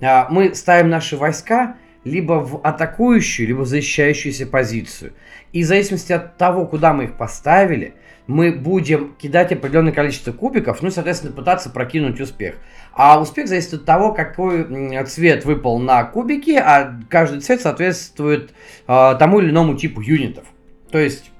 А, 0.02 0.26
мы 0.30 0.54
ставим 0.54 0.88
наши 0.88 1.16
войска 1.16 1.76
либо 2.04 2.34
в 2.34 2.60
атакующую, 2.62 3.46
либо 3.46 3.60
в 3.60 3.66
защищающуюся 3.66 4.46
позицию. 4.46 5.12
И 5.52 5.62
в 5.62 5.66
зависимости 5.66 6.12
от 6.12 6.38
того, 6.38 6.66
куда 6.66 6.94
мы 6.94 7.04
их 7.04 7.16
поставили, 7.16 7.94
мы 8.30 8.52
будем 8.52 9.14
кидать 9.18 9.52
определенное 9.52 9.92
количество 9.92 10.32
кубиков, 10.32 10.82
ну 10.82 10.88
и, 10.88 10.90
соответственно, 10.90 11.32
пытаться 11.32 11.68
прокинуть 11.68 12.20
успех. 12.20 12.54
А 12.92 13.20
успех 13.20 13.48
зависит 13.48 13.74
от 13.74 13.84
того, 13.84 14.12
какой 14.12 15.04
цвет 15.06 15.44
выпал 15.44 15.78
на 15.78 16.04
кубике, 16.04 16.58
а 16.60 16.96
каждый 17.08 17.40
цвет 17.40 17.60
соответствует 17.60 18.52
э, 18.86 19.16
тому 19.18 19.40
или 19.40 19.50
иному 19.50 19.74
типу 19.76 20.00
юнитов. 20.00 20.44
То 20.90 20.98
есть, 20.98 21.30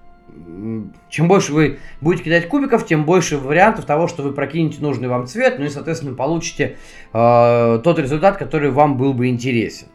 чем 1.09 1.29
больше 1.29 1.53
вы 1.53 1.79
будете 2.01 2.25
кидать 2.25 2.49
кубиков, 2.49 2.87
тем 2.87 3.05
больше 3.05 3.39
вариантов 3.39 3.85
того, 3.85 4.09
что 4.09 4.23
вы 4.23 4.33
прокинете 4.33 4.81
нужный 4.81 5.09
вам 5.09 5.27
цвет, 5.27 5.59
ну 5.59 5.67
и, 5.67 5.69
соответственно, 5.69 6.15
получите 6.15 6.77
э, 7.13 7.81
тот 7.85 7.99
результат, 7.99 8.37
который 8.37 8.71
вам 8.71 8.97
был 8.97 9.13
бы 9.13 9.29
интересен. 9.29 9.89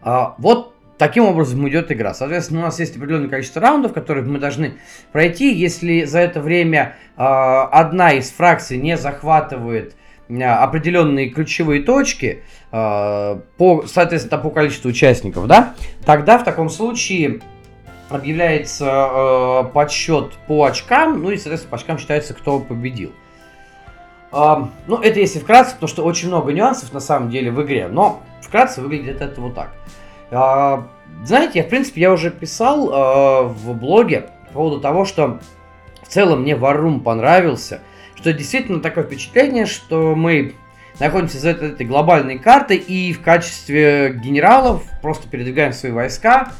А, 0.00 0.34
вот 0.38 0.74
таким 0.98 1.24
образом 1.24 1.66
идет 1.68 1.90
игра. 1.90 2.12
Соответственно, 2.12 2.60
у 2.60 2.62
нас 2.64 2.78
есть 2.78 2.96
определенное 2.96 3.28
количество 3.28 3.62
раундов, 3.62 3.92
которые 3.92 4.24
мы 4.24 4.38
должны 4.38 4.74
пройти. 5.12 5.54
Если 5.54 6.04
за 6.04 6.18
это 6.18 6.40
время 6.40 6.96
а, 7.16 7.64
одна 7.66 8.12
из 8.12 8.30
фракций 8.30 8.76
не 8.76 8.96
захватывает 8.96 9.94
а, 10.28 10.64
определенные 10.64 11.30
ключевые 11.30 11.82
точки, 11.82 12.42
по, 12.70 13.84
соответственно, 13.86 14.36
по 14.42 14.50
количеству 14.50 14.90
участников, 14.90 15.46
да, 15.46 15.74
тогда 16.04 16.36
в 16.36 16.44
таком 16.44 16.68
случае 16.68 17.40
объявляется 18.10 18.84
э, 18.84 19.64
подсчет 19.72 20.32
по 20.46 20.64
очкам, 20.64 21.22
ну 21.22 21.30
и, 21.30 21.36
соответственно, 21.36 21.70
по 21.70 21.76
очкам 21.76 21.98
считается, 21.98 22.34
кто 22.34 22.58
победил. 22.58 23.12
Э, 24.32 24.66
ну, 24.86 24.96
это 24.98 25.20
если 25.20 25.38
вкратце, 25.38 25.74
потому 25.74 25.88
что 25.88 26.04
очень 26.04 26.28
много 26.28 26.52
нюансов 26.52 26.92
на 26.92 27.00
самом 27.00 27.30
деле 27.30 27.50
в 27.50 27.62
игре, 27.62 27.88
но 27.88 28.22
вкратце 28.40 28.80
выглядит 28.80 29.20
это 29.20 29.40
вот 29.40 29.54
так. 29.54 29.72
Э, 30.30 30.82
знаете, 31.24 31.60
я, 31.60 31.64
в 31.64 31.68
принципе, 31.68 32.02
я 32.02 32.12
уже 32.12 32.30
писал 32.30 32.90
э, 32.90 33.42
в 33.48 33.74
блоге 33.74 34.30
по 34.48 34.54
поводу 34.54 34.80
того, 34.80 35.04
что 35.04 35.40
в 36.02 36.08
целом 36.08 36.42
мне 36.42 36.56
Варум 36.56 37.00
понравился, 37.00 37.80
что 38.14 38.32
действительно 38.32 38.80
такое 38.80 39.04
впечатление, 39.04 39.66
что 39.66 40.14
мы 40.14 40.54
находимся 40.98 41.38
за 41.38 41.50
этой, 41.50 41.70
этой 41.70 41.86
глобальной 41.86 42.38
картой 42.38 42.76
и 42.76 43.12
в 43.12 43.22
качестве 43.22 44.12
генералов 44.14 44.82
просто 45.02 45.28
передвигаем 45.28 45.72
свои 45.72 45.92
войска 45.92 46.52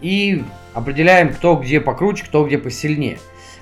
и 0.00 0.44
определяем, 0.74 1.32
кто 1.32 1.56
где 1.56 1.80
покруче, 1.80 2.24
кто 2.24 2.44
где 2.46 2.58
посильнее. 2.58 3.18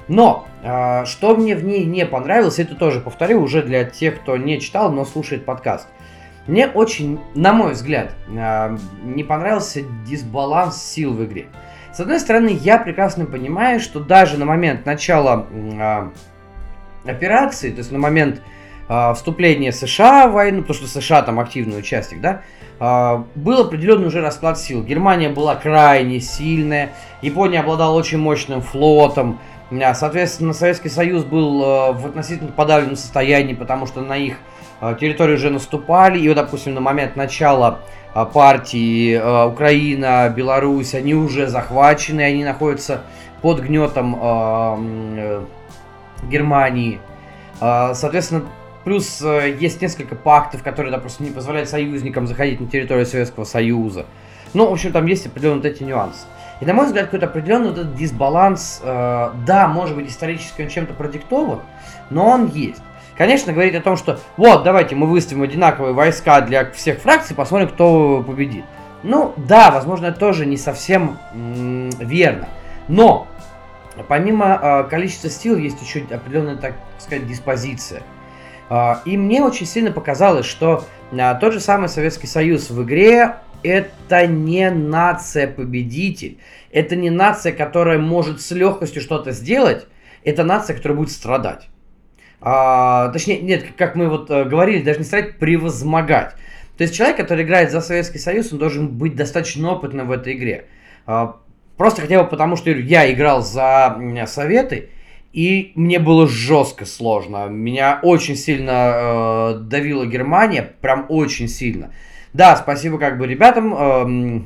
Но, 0.08 0.46
э, 0.62 1.04
что 1.06 1.36
мне 1.36 1.56
в 1.56 1.64
ней 1.64 1.84
не 1.84 2.04
понравилось, 2.04 2.58
это 2.58 2.74
тоже 2.74 3.00
повторю 3.00 3.42
уже 3.42 3.62
для 3.62 3.84
тех, 3.84 4.20
кто 4.20 4.36
не 4.36 4.60
читал, 4.60 4.92
но 4.92 5.04
слушает 5.04 5.44
подкаст. 5.44 5.88
Мне 6.46 6.66
очень, 6.66 7.20
на 7.34 7.52
мой 7.52 7.72
взгляд, 7.72 8.14
э, 8.28 8.76
не 9.02 9.24
понравился 9.24 9.82
дисбаланс 10.06 10.82
сил 10.82 11.14
в 11.14 11.24
игре. 11.24 11.46
С 11.92 12.00
одной 12.00 12.20
стороны, 12.20 12.48
я 12.48 12.78
прекрасно 12.78 13.24
понимаю, 13.24 13.80
что 13.80 14.00
даже 14.00 14.36
на 14.38 14.44
момент 14.44 14.84
начала 14.84 15.46
э, 15.50 16.10
операции, 17.10 17.70
то 17.70 17.78
есть 17.78 17.92
на 17.92 17.98
момент 17.98 18.42
э, 18.88 19.14
вступления 19.14 19.72
США 19.72 20.28
в 20.28 20.32
войну, 20.32 20.62
потому 20.62 20.86
что 20.86 21.00
США 21.00 21.22
там 21.22 21.40
активный 21.40 21.78
участник, 21.78 22.20
да, 22.20 22.42
а, 22.80 23.24
был 23.34 23.60
определенный 23.60 24.08
уже 24.08 24.20
расклад 24.20 24.58
сил. 24.58 24.82
Германия 24.82 25.28
была 25.28 25.54
крайне 25.54 26.20
сильная, 26.20 26.92
Япония 27.22 27.60
обладала 27.60 27.96
очень 27.96 28.18
мощным 28.18 28.60
флотом, 28.62 29.38
а, 29.70 29.94
соответственно, 29.94 30.52
Советский 30.52 30.88
Союз 30.88 31.24
был 31.24 31.62
а, 31.64 31.92
в 31.92 32.04
относительно 32.06 32.52
подавленном 32.52 32.96
состоянии, 32.96 33.54
потому 33.54 33.86
что 33.86 34.00
на 34.00 34.16
их 34.16 34.38
территории 35.00 35.34
уже 35.34 35.50
наступали, 35.50 36.18
и 36.18 36.28
вот, 36.28 36.36
допустим, 36.36 36.74
на 36.74 36.80
момент 36.80 37.16
начала 37.16 37.80
партии 38.32 39.16
Украина, 39.48 40.28
Беларусь, 40.28 40.94
они 40.94 41.14
уже 41.14 41.48
захвачены, 41.48 42.20
они 42.20 42.44
находятся 42.44 43.02
под 43.42 43.60
гнетом 43.60 45.46
Германии. 46.28 47.00
Соответственно, 47.58 48.44
Плюс 48.84 49.22
э, 49.22 49.56
есть 49.58 49.80
несколько 49.80 50.14
пактов, 50.14 50.62
которые, 50.62 50.92
допустим, 50.92 51.24
не 51.24 51.32
позволяют 51.32 51.70
союзникам 51.70 52.26
заходить 52.26 52.60
на 52.60 52.68
территорию 52.68 53.06
Советского 53.06 53.44
Союза. 53.44 54.04
Ну, 54.52 54.68
в 54.68 54.72
общем, 54.72 54.92
там 54.92 55.06
есть 55.06 55.26
определенные 55.26 55.62
вот 55.62 55.66
эти 55.66 55.82
нюансы. 55.82 56.26
И, 56.60 56.66
на 56.66 56.74
мой 56.74 56.86
взгляд, 56.86 57.06
какой-то 57.06 57.26
определенный 57.26 57.70
вот 57.70 57.78
этот 57.78 57.94
дисбаланс, 57.96 58.82
э, 58.84 59.30
да, 59.46 59.68
может 59.68 59.96
быть, 59.96 60.10
исторически 60.10 60.62
он 60.62 60.68
чем-то 60.68 60.92
продиктован, 60.92 61.60
но 62.10 62.28
он 62.28 62.48
есть. 62.48 62.82
Конечно, 63.16 63.52
говорить 63.52 63.74
о 63.74 63.80
том, 63.80 63.96
что 63.96 64.18
вот, 64.36 64.64
давайте 64.64 64.96
мы 64.96 65.06
выставим 65.06 65.42
одинаковые 65.42 65.94
войска 65.94 66.40
для 66.40 66.70
всех 66.72 66.98
фракций, 66.98 67.36
посмотрим, 67.36 67.68
кто 67.68 68.24
победит. 68.26 68.64
Ну, 69.02 69.34
да, 69.36 69.70
возможно, 69.70 70.06
это 70.06 70.18
тоже 70.18 70.46
не 70.46 70.56
совсем 70.56 71.18
м- 71.32 71.90
верно. 71.90 72.48
Но, 72.88 73.28
помимо 74.08 74.58
э, 74.60 74.84
количества 74.90 75.30
сил, 75.30 75.56
есть 75.56 75.80
еще 75.80 76.00
определенная, 76.10 76.56
так 76.56 76.74
сказать, 76.98 77.26
диспозиция. 77.26 78.02
А, 78.68 79.02
и 79.04 79.16
мне 79.16 79.42
очень 79.42 79.66
сильно 79.66 79.92
показалось, 79.92 80.46
что 80.46 80.84
а, 81.12 81.34
тот 81.34 81.52
же 81.52 81.60
самый 81.60 81.88
Советский 81.88 82.26
Союз 82.26 82.70
в 82.70 82.82
игре 82.82 83.36
это 83.62 84.26
не 84.26 84.70
нация-победитель. 84.70 86.38
Это 86.72 86.96
не 86.96 87.10
нация, 87.10 87.52
которая 87.52 87.98
может 87.98 88.40
с 88.40 88.50
легкостью 88.50 89.02
что-то 89.02 89.32
сделать. 89.32 89.86
Это 90.24 90.44
нация, 90.44 90.76
которая 90.76 90.98
будет 90.98 91.10
страдать. 91.10 91.68
А, 92.46 93.08
точнее, 93.08 93.40
нет, 93.40 93.64
как 93.78 93.96
мы 93.96 94.10
вот 94.10 94.30
э, 94.30 94.44
говорили, 94.44 94.82
даже 94.82 94.98
не 94.98 95.06
страдать, 95.06 95.38
превозмогать. 95.38 96.34
То 96.76 96.82
есть 96.82 96.94
человек, 96.94 97.16
который 97.16 97.42
играет 97.42 97.70
за 97.72 97.80
Советский 97.80 98.18
Союз, 98.18 98.52
он 98.52 98.58
должен 98.58 98.88
быть 98.88 99.16
достаточно 99.16 99.72
опытным 99.72 100.08
в 100.08 100.12
этой 100.12 100.34
игре. 100.34 100.66
А, 101.06 101.36
просто 101.78 102.02
хотя 102.02 102.22
бы 102.22 102.28
потому, 102.28 102.56
что 102.56 102.70
я 102.70 103.10
играл 103.10 103.42
за 103.42 103.98
Советы, 104.26 104.90
И 105.32 105.72
мне 105.74 105.98
было 105.98 106.28
жестко 106.28 106.84
сложно. 106.84 107.48
Меня 107.48 107.98
очень 108.02 108.36
сильно 108.36 108.92
э, 108.92 109.54
давила 109.60 110.04
Германия, 110.04 110.74
прям 110.82 111.06
очень 111.08 111.48
сильно. 111.48 111.94
Да, 112.34 112.56
спасибо 112.56 112.98
как 112.98 113.16
бы 113.16 113.26
ребятам. 113.26 113.74
Э, 113.74 114.42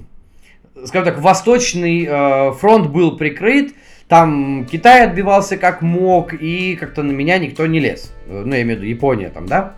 скажем 0.85 1.15
так, 1.15 1.23
восточный 1.23 2.07
э, 2.09 2.53
фронт 2.53 2.89
был 2.89 3.17
прикрыт. 3.17 3.75
Там 4.09 4.67
Китай 4.67 5.05
отбивался 5.05 5.57
как 5.59 5.83
мог, 5.83 6.33
и 6.33 6.77
как-то 6.77 7.03
на 7.03 7.13
меня 7.13 7.39
никто 7.39 7.67
не 7.67 7.79
лез. 7.79 8.13
Э, 8.27 8.43
ну, 8.45 8.55
я 8.55 8.63
имею 8.63 8.79
в 8.79 8.83
виду 8.83 8.91
Япония 8.91 9.29
там, 9.29 9.47
да? 9.47 9.75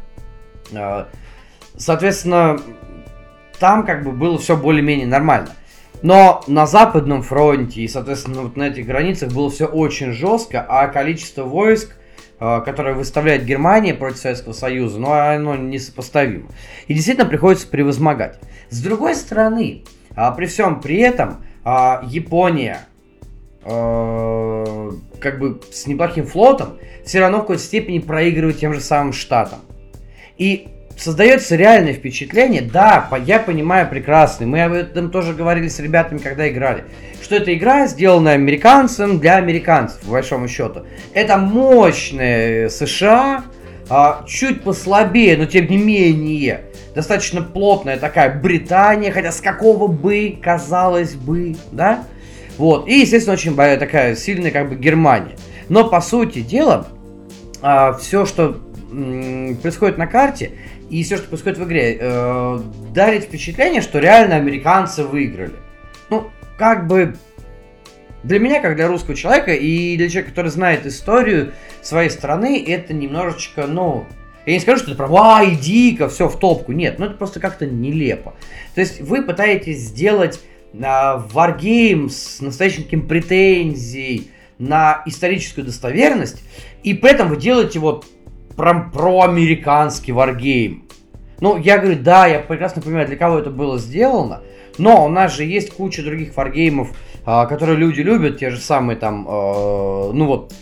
Э, 0.72 1.06
соответственно, 1.76 2.60
там 3.58 3.84
как 3.84 4.04
бы 4.04 4.12
было 4.12 4.38
все 4.38 4.56
более-менее 4.56 5.06
нормально. 5.06 5.50
Но 6.02 6.42
на 6.46 6.66
западном 6.66 7.22
фронте 7.22 7.82
и, 7.82 7.88
соответственно, 7.88 8.42
вот 8.42 8.56
на 8.56 8.68
этих 8.68 8.86
границах 8.86 9.32
было 9.32 9.50
все 9.50 9.66
очень 9.66 10.12
жестко, 10.12 10.64
а 10.66 10.86
количество 10.88 11.44
войск, 11.44 11.96
э, 12.38 12.62
которое 12.64 12.94
выставляет 12.94 13.44
Германия 13.44 13.94
против 13.94 14.18
Советского 14.18 14.52
Союза, 14.52 14.98
ну, 14.98 15.12
оно 15.12 15.56
несопоставимо. 15.56 16.48
И 16.86 16.94
действительно 16.94 17.28
приходится 17.28 17.66
превозмогать. 17.66 18.38
С 18.70 18.80
другой 18.80 19.14
стороны, 19.14 19.82
а, 20.20 20.32
при 20.32 20.44
всем 20.44 20.82
при 20.82 20.98
этом, 20.98 21.42
а, 21.64 22.02
Япония, 22.06 22.80
э, 23.64 24.90
как 25.18 25.38
бы 25.38 25.62
с 25.72 25.86
неплохим 25.86 26.26
флотом, 26.26 26.76
все 27.06 27.20
равно 27.20 27.38
в 27.38 27.40
какой-то 27.40 27.62
степени 27.62 28.00
проигрывает 28.00 28.58
тем 28.58 28.74
же 28.74 28.82
самым 28.82 29.14
Штатам. 29.14 29.60
И 30.36 30.68
создается 30.98 31.56
реальное 31.56 31.94
впечатление, 31.94 32.60
да, 32.60 33.08
я 33.24 33.38
понимаю 33.38 33.88
прекрасно, 33.88 34.46
мы 34.46 34.62
об 34.62 34.74
этом 34.74 35.10
тоже 35.10 35.32
говорили 35.32 35.68
с 35.68 35.80
ребятами, 35.80 36.18
когда 36.18 36.46
играли, 36.50 36.84
что 37.22 37.36
эта 37.36 37.54
игра 37.54 37.86
сделана 37.86 38.32
американцем 38.32 39.20
для 39.20 39.36
американцев, 39.36 40.00
по 40.00 40.10
большому 40.10 40.48
счету. 40.48 40.84
Это 41.14 41.38
мощная 41.38 42.68
США, 42.68 43.44
а, 43.90 44.24
чуть 44.26 44.62
послабее, 44.62 45.36
но 45.36 45.46
тем 45.46 45.66
не 45.66 45.76
менее, 45.76 46.62
достаточно 46.94 47.42
плотная 47.42 47.98
такая 47.98 48.40
Британия, 48.40 49.10
хотя 49.10 49.32
с 49.32 49.40
какого 49.40 49.88
бы, 49.88 50.38
казалось 50.40 51.14
бы, 51.14 51.56
да? 51.72 52.04
Вот, 52.56 52.86
и, 52.88 53.00
естественно, 53.00 53.34
очень 53.34 53.56
такая 53.56 54.14
сильная 54.14 54.52
как 54.52 54.68
бы 54.68 54.76
Германия. 54.76 55.36
Но, 55.68 55.88
по 55.88 56.00
сути 56.00 56.40
дела, 56.40 56.86
а, 57.62 57.92
все, 57.94 58.26
что 58.26 58.60
происходит 59.62 59.98
на 59.98 60.06
карте, 60.06 60.52
и 60.88 61.02
все, 61.02 61.16
что 61.16 61.28
происходит 61.28 61.58
в 61.58 61.64
игре, 61.64 61.96
э, 62.00 62.60
дарит 62.92 63.24
впечатление, 63.24 63.80
что 63.80 64.00
реально 64.00 64.36
американцы 64.36 65.04
выиграли. 65.04 65.54
Ну, 66.10 66.30
как 66.58 66.88
бы 66.88 67.14
для 68.22 68.38
меня, 68.38 68.60
как 68.60 68.76
для 68.76 68.88
русского 68.88 69.16
человека, 69.16 69.52
и 69.52 69.96
для 69.96 70.08
человека, 70.08 70.30
который 70.30 70.50
знает 70.50 70.86
историю 70.86 71.52
своей 71.82 72.10
страны, 72.10 72.62
это 72.66 72.92
немножечко, 72.92 73.66
ну, 73.66 74.06
я 74.46 74.54
не 74.54 74.60
скажу, 74.60 74.78
что 74.78 74.90
это 74.90 74.98
прям, 74.98 75.14
ай, 75.16 75.54
дико, 75.54 76.08
все 76.08 76.28
в 76.28 76.38
топку. 76.38 76.72
Нет, 76.72 76.98
ну 76.98 77.06
это 77.06 77.14
просто 77.14 77.40
как-то 77.40 77.66
нелепо. 77.66 78.34
То 78.74 78.80
есть 78.80 79.00
вы 79.00 79.22
пытаетесь 79.22 79.80
сделать 79.80 80.40
а, 80.82 81.26
Wargame 81.32 82.08
с 82.08 82.40
настоящим 82.40 82.84
каким 82.84 83.06
претензий 83.06 84.30
на 84.58 85.02
историческую 85.06 85.64
достоверность, 85.64 86.42
и 86.82 86.94
при 86.94 87.10
этом 87.10 87.28
вы 87.28 87.36
делаете 87.36 87.78
вот 87.78 88.06
прям 88.56 88.90
проамериканский 88.90 90.12
варгейм. 90.12 90.84
Ну, 91.40 91.56
я 91.56 91.78
говорю, 91.78 91.98
да, 91.98 92.26
я 92.26 92.40
прекрасно 92.40 92.82
понимаю, 92.82 93.06
для 93.06 93.16
кого 93.16 93.38
это 93.38 93.50
было 93.50 93.78
сделано, 93.78 94.42
но 94.76 95.06
у 95.06 95.08
нас 95.08 95.34
же 95.34 95.44
есть 95.44 95.70
куча 95.70 96.02
других 96.02 96.36
варгеймов, 96.36 96.90
а, 96.90 96.94
которые 97.24 97.76
люди 97.76 98.00
любят, 98.00 98.38
те 98.38 98.50
же 98.50 98.58
самые 98.58 98.96
там, 98.96 99.26
э, 99.28 100.10
ну 100.12 100.26
вот, 100.26 100.52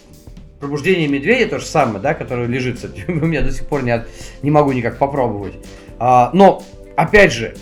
пробуждение 0.61 1.09
медведя 1.09 1.49
то 1.49 1.59
же 1.59 1.67
самое, 1.67 2.01
да, 2.01 2.15
которое 2.15 2.47
лежит, 2.47 2.85
у 3.09 3.13
меня 3.13 3.43
до 3.43 3.53
сих 3.53 3.67
пор 3.67 3.83
не, 3.83 4.05
не 4.43 4.51
могу 4.51 4.73
никак 4.73 4.99
попробовать. 4.99 5.55
А, 5.99 6.31
но, 6.33 6.63
опять 6.97 7.33
же, 7.33 7.55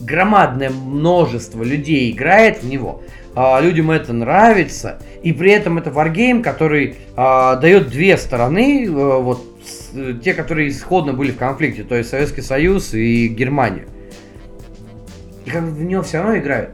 громадное 0.00 0.70
множество 0.70 1.62
людей 1.62 2.10
играет 2.10 2.62
в 2.62 2.68
него, 2.68 3.02
а, 3.34 3.60
людям 3.60 3.90
это 3.90 4.12
нравится, 4.12 4.98
и 5.22 5.32
при 5.32 5.52
этом 5.52 5.78
это 5.78 5.90
варгейм, 5.90 6.42
который 6.42 6.96
а, 7.16 7.56
дает 7.56 7.88
две 7.88 8.16
стороны, 8.16 8.86
а, 8.88 9.18
вот 9.18 9.44
те, 10.22 10.34
которые 10.34 10.68
исходно 10.68 11.12
были 11.12 11.32
в 11.32 11.38
конфликте, 11.38 11.82
то 11.82 11.94
есть 11.94 12.10
Советский 12.10 12.42
Союз 12.42 12.94
и 12.94 13.28
Германия. 13.28 13.86
И 15.44 15.50
как 15.50 15.62
в 15.62 15.82
него 15.82 16.02
все 16.02 16.18
равно 16.18 16.38
играют. 16.38 16.70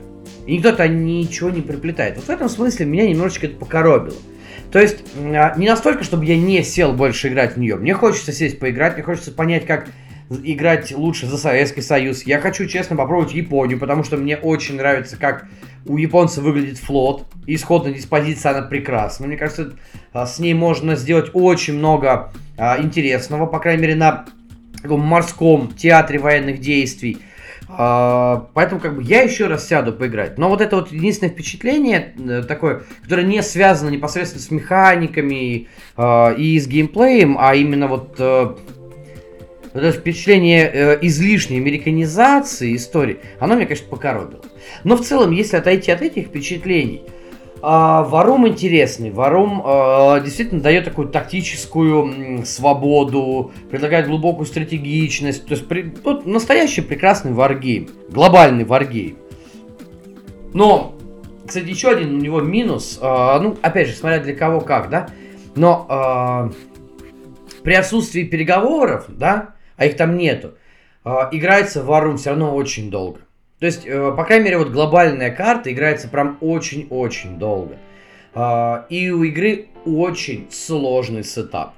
И 0.47 0.57
никто-то 0.57 0.86
ничего 0.88 1.51
не 1.51 1.62
приплетает. 1.62 2.16
Вот 2.16 2.26
в 2.26 2.30
этом 2.30 2.49
смысле 2.49 2.86
меня 2.86 3.09
немножечко 3.09 3.47
это 3.47 3.57
покоробило. 3.57 4.16
То 4.70 4.80
есть 4.80 5.05
а, 5.16 5.55
не 5.57 5.68
настолько, 5.68 6.05
чтобы 6.05 6.24
я 6.24 6.36
не 6.36 6.62
сел 6.62 6.92
больше 6.92 7.28
играть 7.28 7.55
в 7.55 7.59
нее. 7.59 7.76
Мне 7.76 7.95
хочется 7.95 8.32
сесть 8.32 8.59
поиграть, 8.59 8.95
мне 8.95 9.03
хочется 9.03 9.32
понять, 9.32 9.66
как 9.66 9.88
играть 10.42 10.92
лучше 10.92 11.26
за 11.26 11.38
Советский 11.38 11.82
Союз. 11.82 12.24
Я 12.24 12.40
хочу, 12.40 12.66
честно, 12.66 12.97
попробовать 12.97 13.34
Японию, 13.34 13.78
потому 13.78 14.05
что 14.05 14.16
мне 14.16 14.36
очень 14.36 14.76
нравится, 14.76 15.16
как 15.16 15.47
у 15.86 15.97
японца 15.97 16.40
выглядит 16.40 16.78
флот. 16.78 17.26
Исходная 17.47 17.92
диспозиция, 17.92 18.53
она 18.53 18.62
прекрасна. 18.62 19.26
Мне 19.26 19.36
кажется, 19.36 19.74
а, 20.12 20.26
с 20.26 20.38
ней 20.38 20.55
можно 20.55 20.97
сделать 20.97 21.30
очень 21.34 21.74
много 21.74 22.32
а, 22.57 22.80
интересного, 22.80 23.47
по 23.47 23.59
крайней 23.59 23.82
мере, 23.82 23.95
на 23.95 24.24
таком 24.80 25.01
морском 25.01 25.72
театре 25.72 26.18
военных 26.18 26.61
действий. 26.61 27.18
Uh, 27.67 28.47
поэтому 28.53 28.81
как 28.81 28.97
бы 28.97 29.03
я 29.03 29.23
еще 29.23 29.47
раз 29.47 29.67
сяду 29.67 29.93
поиграть. 29.93 30.37
Но 30.39 30.49
вот 30.49 30.61
это 30.61 30.77
вот 30.77 30.93
единственное 30.93 31.33
впечатление 31.33 32.15
э, 32.17 32.43
такое, 32.47 32.83
которое 33.03 33.23
не 33.23 33.43
связано 33.43 33.89
непосредственно 33.89 34.43
с 34.43 34.51
механиками 34.51 35.69
uh, 35.97 36.37
и 36.37 36.61
с 36.61 36.67
геймплеем, 36.67 37.37
а 37.39 37.55
именно 37.55 37.85
uh, 37.85 38.59
вот 39.75 39.83
это 39.83 39.93
впечатление 39.93 40.71
э, 40.73 40.99
излишней 41.03 41.59
американизации 41.59 42.77
истории, 42.77 43.19
оно 43.41 43.57
меня, 43.57 43.67
конечно, 43.67 43.89
покоробило. 43.89 44.43
Но 44.85 44.97
в 44.97 45.01
целом, 45.01 45.33
если 45.33 45.57
отойти 45.57 45.91
от 45.91 46.01
этих 46.01 46.27
впечатлений, 46.27 47.03
э, 47.65 48.09
Варум 48.09 48.47
интересный. 48.47 49.11
Варум 49.11 49.62
э, 49.65 50.21
действительно 50.23 50.61
дает 50.61 50.85
такую 50.85 51.09
тактическую 51.09 52.45
свободу, 52.45 53.53
предлагает 53.71 54.07
глубокую 54.07 54.47
стратегичность. 54.47 55.47
То 55.47 55.55
есть 55.55 55.67
при, 55.67 55.93
вот, 56.05 56.27
настоящий 56.27 56.83
прекрасный 56.83 57.33
варгейм, 57.33 57.89
глобальный 58.11 58.65
варгейм. 58.65 59.17
Но, 60.53 60.95
кстати, 61.47 61.69
еще 61.69 61.91
один 61.91 62.15
у 62.15 62.21
него 62.21 62.41
минус, 62.41 62.99
э, 63.01 63.39
ну, 63.41 63.57
опять 63.62 63.89
же, 63.89 63.95
смотря 63.95 64.21
для 64.21 64.35
кого 64.35 64.61
как, 64.61 64.91
да, 64.91 65.09
но 65.57 66.51
при 67.62 67.75
отсутствии 67.75 68.25
переговоров, 68.25 69.07
да, 69.09 69.55
а 69.77 69.87
их 69.87 69.97
там 69.97 70.17
нету, 70.17 70.55
а, 71.05 71.29
играется 71.33 71.81
War 71.81 72.17
все 72.17 72.31
равно 72.31 72.55
очень 72.55 72.91
долго. 72.91 73.21
То 73.65 73.69
есть, 73.69 73.87
э, 73.87 74.12
по 74.15 74.25
крайней 74.25 74.45
мере, 74.45 74.59
вот 74.59 74.69
глобальная 74.69 75.31
карта 75.31 75.73
играется 75.73 76.09
прям 76.09 76.37
очень-очень 76.43 77.39
долго. 77.39 77.79
А, 78.35 78.85
и 78.91 79.09
у 79.09 79.23
игры 79.23 79.69
очень 79.87 80.49
сложный 80.51 81.25
сетап. 81.25 81.73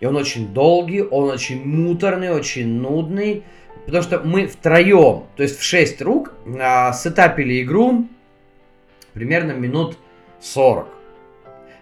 И 0.00 0.06
он 0.06 0.16
очень 0.16 0.54
долгий, 0.54 1.02
он 1.02 1.28
очень 1.28 1.62
муторный, 1.62 2.30
очень 2.30 2.80
нудный. 2.80 3.42
Потому 3.84 4.02
что 4.02 4.20
мы 4.20 4.46
втроем, 4.46 5.24
то 5.36 5.42
есть 5.42 5.58
в 5.58 5.62
6 5.62 6.00
рук, 6.00 6.32
а, 6.58 6.94
сетапили 6.94 7.62
игру 7.62 8.08
примерно 9.12 9.52
минут 9.52 9.98
40. 10.40 10.88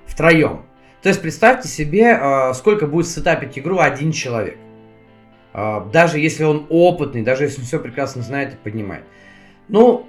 Втроем. 0.04 0.62
То 1.00 1.10
есть 1.10 1.22
представьте 1.22 1.68
себе, 1.68 2.52
сколько 2.54 2.88
будет 2.88 3.06
сетапить 3.06 3.56
игру 3.56 3.78
один 3.78 4.10
человек. 4.10 4.58
А, 5.52 5.80
даже 5.92 6.18
если 6.18 6.44
он 6.44 6.66
опытный, 6.68 7.22
даже 7.22 7.44
если 7.44 7.60
он 7.60 7.66
все 7.66 7.78
прекрасно 7.78 8.22
знает 8.22 8.54
и 8.54 8.56
понимает. 8.56 9.04
Ну, 9.68 10.06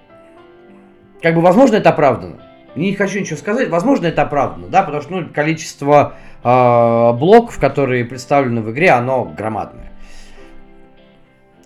как 1.21 1.35
бы, 1.35 1.41
возможно, 1.41 1.75
это 1.75 1.89
оправдано. 1.89 2.41
Не 2.75 2.93
хочу 2.95 3.19
ничего 3.19 3.37
сказать, 3.37 3.69
возможно, 3.69 4.07
это 4.07 4.23
оправдано, 4.23 4.67
да, 4.67 4.81
потому 4.81 5.01
что 5.03 5.13
ну, 5.13 5.29
количество 5.29 6.15
э, 6.43 7.13
блоков, 7.13 7.59
которые 7.59 8.03
представлены 8.03 8.61
в 8.61 8.71
игре, 8.71 8.89
оно 8.89 9.25
громадное. 9.25 9.91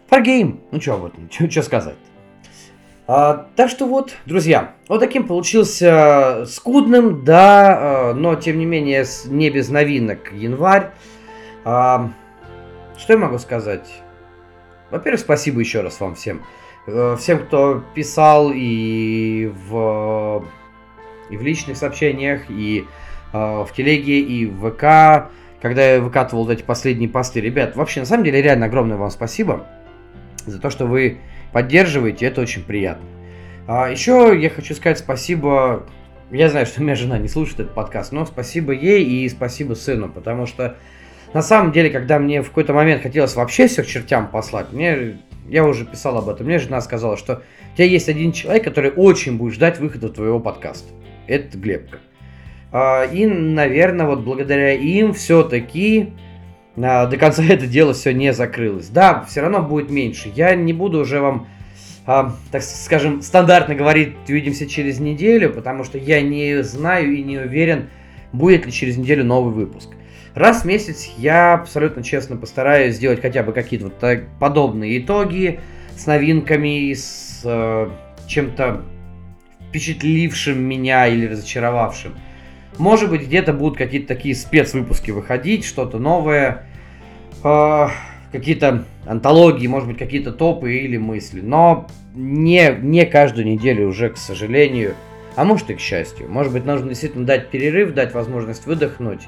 Wargame, 0.09 0.59
ну 0.71 0.81
что 0.81 0.95
об 0.95 1.05
этом, 1.05 1.29
что 1.49 1.63
сказать. 1.63 1.95
А, 3.07 3.47
так 3.55 3.69
что 3.69 3.85
вот, 3.85 4.15
друзья, 4.25 4.73
вот 4.89 4.99
таким 4.99 5.27
получился 5.27 6.43
скудным, 6.45 7.23
да, 7.23 8.13
но 8.13 8.35
тем 8.35 8.59
не 8.59 8.65
менее 8.65 9.05
не 9.27 9.49
без 9.49 9.69
новинок 9.69 10.33
январь. 10.33 10.91
А, 11.63 12.09
что 12.97 13.13
я 13.13 13.19
могу 13.19 13.37
сказать? 13.37 13.87
Во-первых, 14.89 15.19
спасибо 15.19 15.59
еще 15.59 15.81
раз 15.81 15.99
вам 15.99 16.15
всем. 16.15 16.41
Э, 16.87 17.15
всем, 17.19 17.39
кто 17.39 17.83
писал 17.93 18.51
и 18.53 19.51
в, 19.67 20.45
и 21.29 21.37
в 21.37 21.41
личных 21.41 21.77
сообщениях, 21.77 22.49
и 22.49 22.85
э, 23.33 23.37
в 23.37 23.69
телеге, 23.75 24.19
и 24.19 24.45
в 24.45 24.71
ВК, 24.71 25.29
когда 25.61 25.93
я 25.93 26.01
выкатывал 26.01 26.49
эти 26.49 26.63
последние 26.63 27.09
посты. 27.09 27.41
Ребят, 27.41 27.75
вообще, 27.75 27.99
на 27.99 28.05
самом 28.05 28.23
деле, 28.23 28.41
реально 28.41 28.67
огромное 28.67 28.97
вам 28.97 29.09
спасибо 29.09 29.67
за 30.45 30.59
то, 30.59 30.69
что 30.69 30.85
вы 30.85 31.17
поддерживаете, 31.51 32.25
это 32.25 32.41
очень 32.41 32.63
приятно. 32.63 33.05
А 33.67 33.89
еще 33.89 34.33
я 34.39 34.49
хочу 34.49 34.73
сказать 34.73 34.97
спасибо 34.97 35.85
Я 36.31 36.49
знаю, 36.49 36.65
что 36.65 36.81
моя 36.81 36.95
жена 36.95 37.19
не 37.19 37.27
слушает 37.27 37.59
этот 37.59 37.73
подкаст, 37.73 38.13
но 38.13 38.25
спасибо 38.25 38.71
ей 38.71 39.03
и 39.03 39.29
спасибо 39.29 39.73
сыну, 39.73 40.09
потому 40.09 40.45
что 40.45 40.77
на 41.33 41.41
самом 41.41 41.71
деле, 41.71 41.89
когда 41.89 42.19
мне 42.19 42.41
в 42.41 42.49
какой-то 42.49 42.73
момент 42.73 43.03
хотелось 43.03 43.35
вообще 43.35 43.67
всех 43.67 43.87
чертям 43.87 44.27
послать, 44.27 44.71
мне, 44.71 45.17
я 45.47 45.65
уже 45.65 45.85
писал 45.85 46.17
об 46.17 46.29
этом, 46.29 46.47
мне 46.47 46.59
жена 46.59 46.81
сказала, 46.81 47.17
что 47.17 47.41
у 47.73 47.75
тебя 47.77 47.85
есть 47.85 48.09
один 48.09 48.31
человек, 48.31 48.63
который 48.63 48.91
очень 48.91 49.37
будет 49.37 49.53
ждать 49.53 49.79
выхода 49.79 50.09
твоего 50.09 50.39
подкаста. 50.39 50.89
Это 51.27 51.57
Глебка. 51.57 51.99
А, 52.71 53.03
и, 53.03 53.25
наверное, 53.25 54.05
вот 54.05 54.21
благодаря 54.21 54.73
им 54.73 55.13
все-таки 55.13 56.13
а, 56.77 57.05
до 57.05 57.17
конца 57.17 57.43
это 57.49 57.67
дело 57.67 57.93
все 57.93 58.13
не 58.13 58.33
закрылось. 58.33 58.89
Да, 58.89 59.23
все 59.27 59.41
равно 59.41 59.61
будет 59.61 59.89
меньше. 59.89 60.31
Я 60.35 60.55
не 60.55 60.73
буду 60.73 60.99
уже 60.99 61.19
вам, 61.19 61.47
а, 62.05 62.33
так 62.51 62.63
скажем, 62.63 63.21
стандартно 63.21 63.75
говорить, 63.75 64.15
увидимся 64.27 64.67
через 64.67 64.99
неделю, 64.99 65.51
потому 65.51 65.83
что 65.83 65.97
я 65.97 66.21
не 66.21 66.63
знаю 66.63 67.15
и 67.15 67.23
не 67.23 67.37
уверен, 67.37 67.89
будет 68.33 68.65
ли 68.65 68.71
через 68.71 68.97
неделю 68.97 69.23
новый 69.23 69.53
выпуск. 69.53 69.89
Раз 70.37 70.61
в 70.61 70.65
месяц 70.65 71.09
я 71.17 71.55
абсолютно 71.55 72.03
честно 72.03 72.37
постараюсь 72.37 72.97
сделать 72.97 73.23
хотя 73.23 73.41
бы 73.41 73.53
какие-то 73.53 73.87
вот 73.87 73.97
так, 73.97 74.25
подобные 74.39 74.99
итоги 74.99 75.59
с 75.95 76.05
новинками, 76.05 76.93
с 76.93 77.41
э, 77.43 77.89
чем-то 78.27 78.83
впечатлившим 79.69 80.61
меня 80.61 81.07
или 81.07 81.25
разочаровавшим. 81.25 82.13
Может 82.77 83.09
быть, 83.09 83.23
где-то 83.23 83.51
будут 83.51 83.79
какие-то 83.79 84.09
такие 84.09 84.35
спецвыпуски 84.35 85.09
выходить, 85.09 85.65
что-то 85.65 85.97
новое, 85.97 86.67
э, 87.43 87.87
какие-то 88.31 88.85
антологии, 89.07 89.65
может 89.65 89.89
быть, 89.89 89.97
какие-то 89.97 90.31
топы 90.31 90.75
или 90.75 90.97
мысли. 90.97 91.41
Но 91.41 91.87
не, 92.13 92.77
не 92.79 93.07
каждую 93.07 93.47
неделю 93.47 93.87
уже, 93.87 94.11
к 94.11 94.17
сожалению, 94.17 94.93
а 95.35 95.45
может 95.45 95.71
и 95.71 95.73
к 95.73 95.79
счастью. 95.79 96.29
Может 96.29 96.53
быть, 96.53 96.63
нужно 96.63 96.89
действительно 96.89 97.25
дать 97.25 97.49
перерыв, 97.49 97.95
дать 97.95 98.13
возможность 98.13 98.67
выдохнуть 98.67 99.21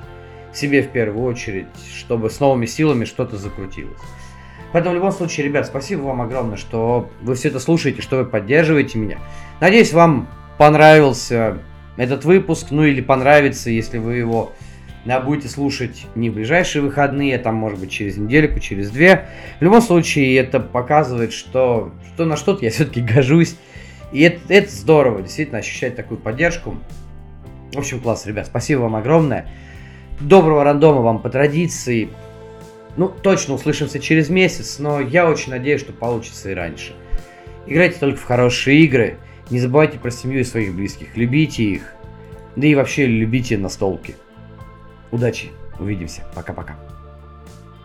себе 0.53 0.81
в 0.81 0.89
первую 0.89 1.25
очередь, 1.25 1.67
чтобы 1.97 2.29
с 2.29 2.39
новыми 2.39 2.65
силами 2.65 3.05
что-то 3.05 3.37
закрутилось. 3.37 3.99
Поэтому 4.71 4.93
в 4.93 4.97
любом 4.97 5.11
случае, 5.11 5.47
ребят, 5.47 5.65
спасибо 5.65 6.01
вам 6.01 6.21
огромное, 6.21 6.57
что 6.57 7.09
вы 7.21 7.35
все 7.35 7.49
это 7.49 7.59
слушаете, 7.59 8.01
что 8.01 8.17
вы 8.17 8.25
поддерживаете 8.25 8.99
меня. 8.99 9.17
Надеюсь, 9.59 9.93
вам 9.93 10.27
понравился 10.57 11.57
этот 11.97 12.23
выпуск, 12.23 12.67
ну 12.69 12.83
или 12.83 13.01
понравится, 13.01 13.69
если 13.69 13.97
вы 13.97 14.15
его 14.15 14.53
да, 15.05 15.19
будете 15.19 15.47
слушать 15.47 16.05
не 16.15 16.29
в 16.29 16.33
ближайшие 16.33 16.81
выходные, 16.81 17.37
а 17.37 17.39
там, 17.39 17.55
может 17.55 17.79
быть, 17.79 17.89
через 17.89 18.17
недельку, 18.17 18.59
через 18.59 18.91
две. 18.91 19.29
В 19.59 19.63
любом 19.63 19.81
случае, 19.81 20.35
это 20.37 20.59
показывает, 20.59 21.33
что, 21.33 21.93
что 22.13 22.25
на 22.25 22.35
что-то 22.35 22.63
я 22.65 22.71
все-таки 22.71 23.01
гожусь. 23.01 23.55
И 24.11 24.21
это, 24.21 24.39
это 24.49 24.71
здорово, 24.71 25.21
действительно, 25.21 25.59
ощущать 25.59 25.95
такую 25.95 26.19
поддержку. 26.19 26.77
В 27.71 27.77
общем, 27.77 27.99
класс, 28.01 28.25
ребят, 28.25 28.47
спасибо 28.47 28.81
вам 28.81 28.95
огромное. 28.95 29.47
Доброго 30.19 30.65
рандома 30.65 30.99
вам 31.01 31.19
по 31.19 31.29
традиции. 31.29 32.09
Ну, 32.97 33.07
точно 33.07 33.53
услышимся 33.53 33.99
через 33.99 34.29
месяц, 34.29 34.77
но 34.77 34.99
я 34.99 35.29
очень 35.29 35.51
надеюсь, 35.51 35.79
что 35.79 35.93
получится 35.93 36.51
и 36.51 36.53
раньше. 36.53 36.93
Играйте 37.65 37.99
только 37.99 38.19
в 38.19 38.25
хорошие 38.25 38.81
игры. 38.81 39.17
Не 39.49 39.59
забывайте 39.59 39.97
про 39.97 40.11
семью 40.11 40.41
и 40.41 40.43
своих 40.43 40.75
близких. 40.75 41.15
Любите 41.15 41.63
их. 41.63 41.93
Да 42.57 42.67
и 42.67 42.75
вообще 42.75 43.05
любите 43.05 43.57
настолки. 43.57 44.15
Удачи. 45.11 45.51
Увидимся. 45.79 46.25
Пока-пока. 46.35 46.75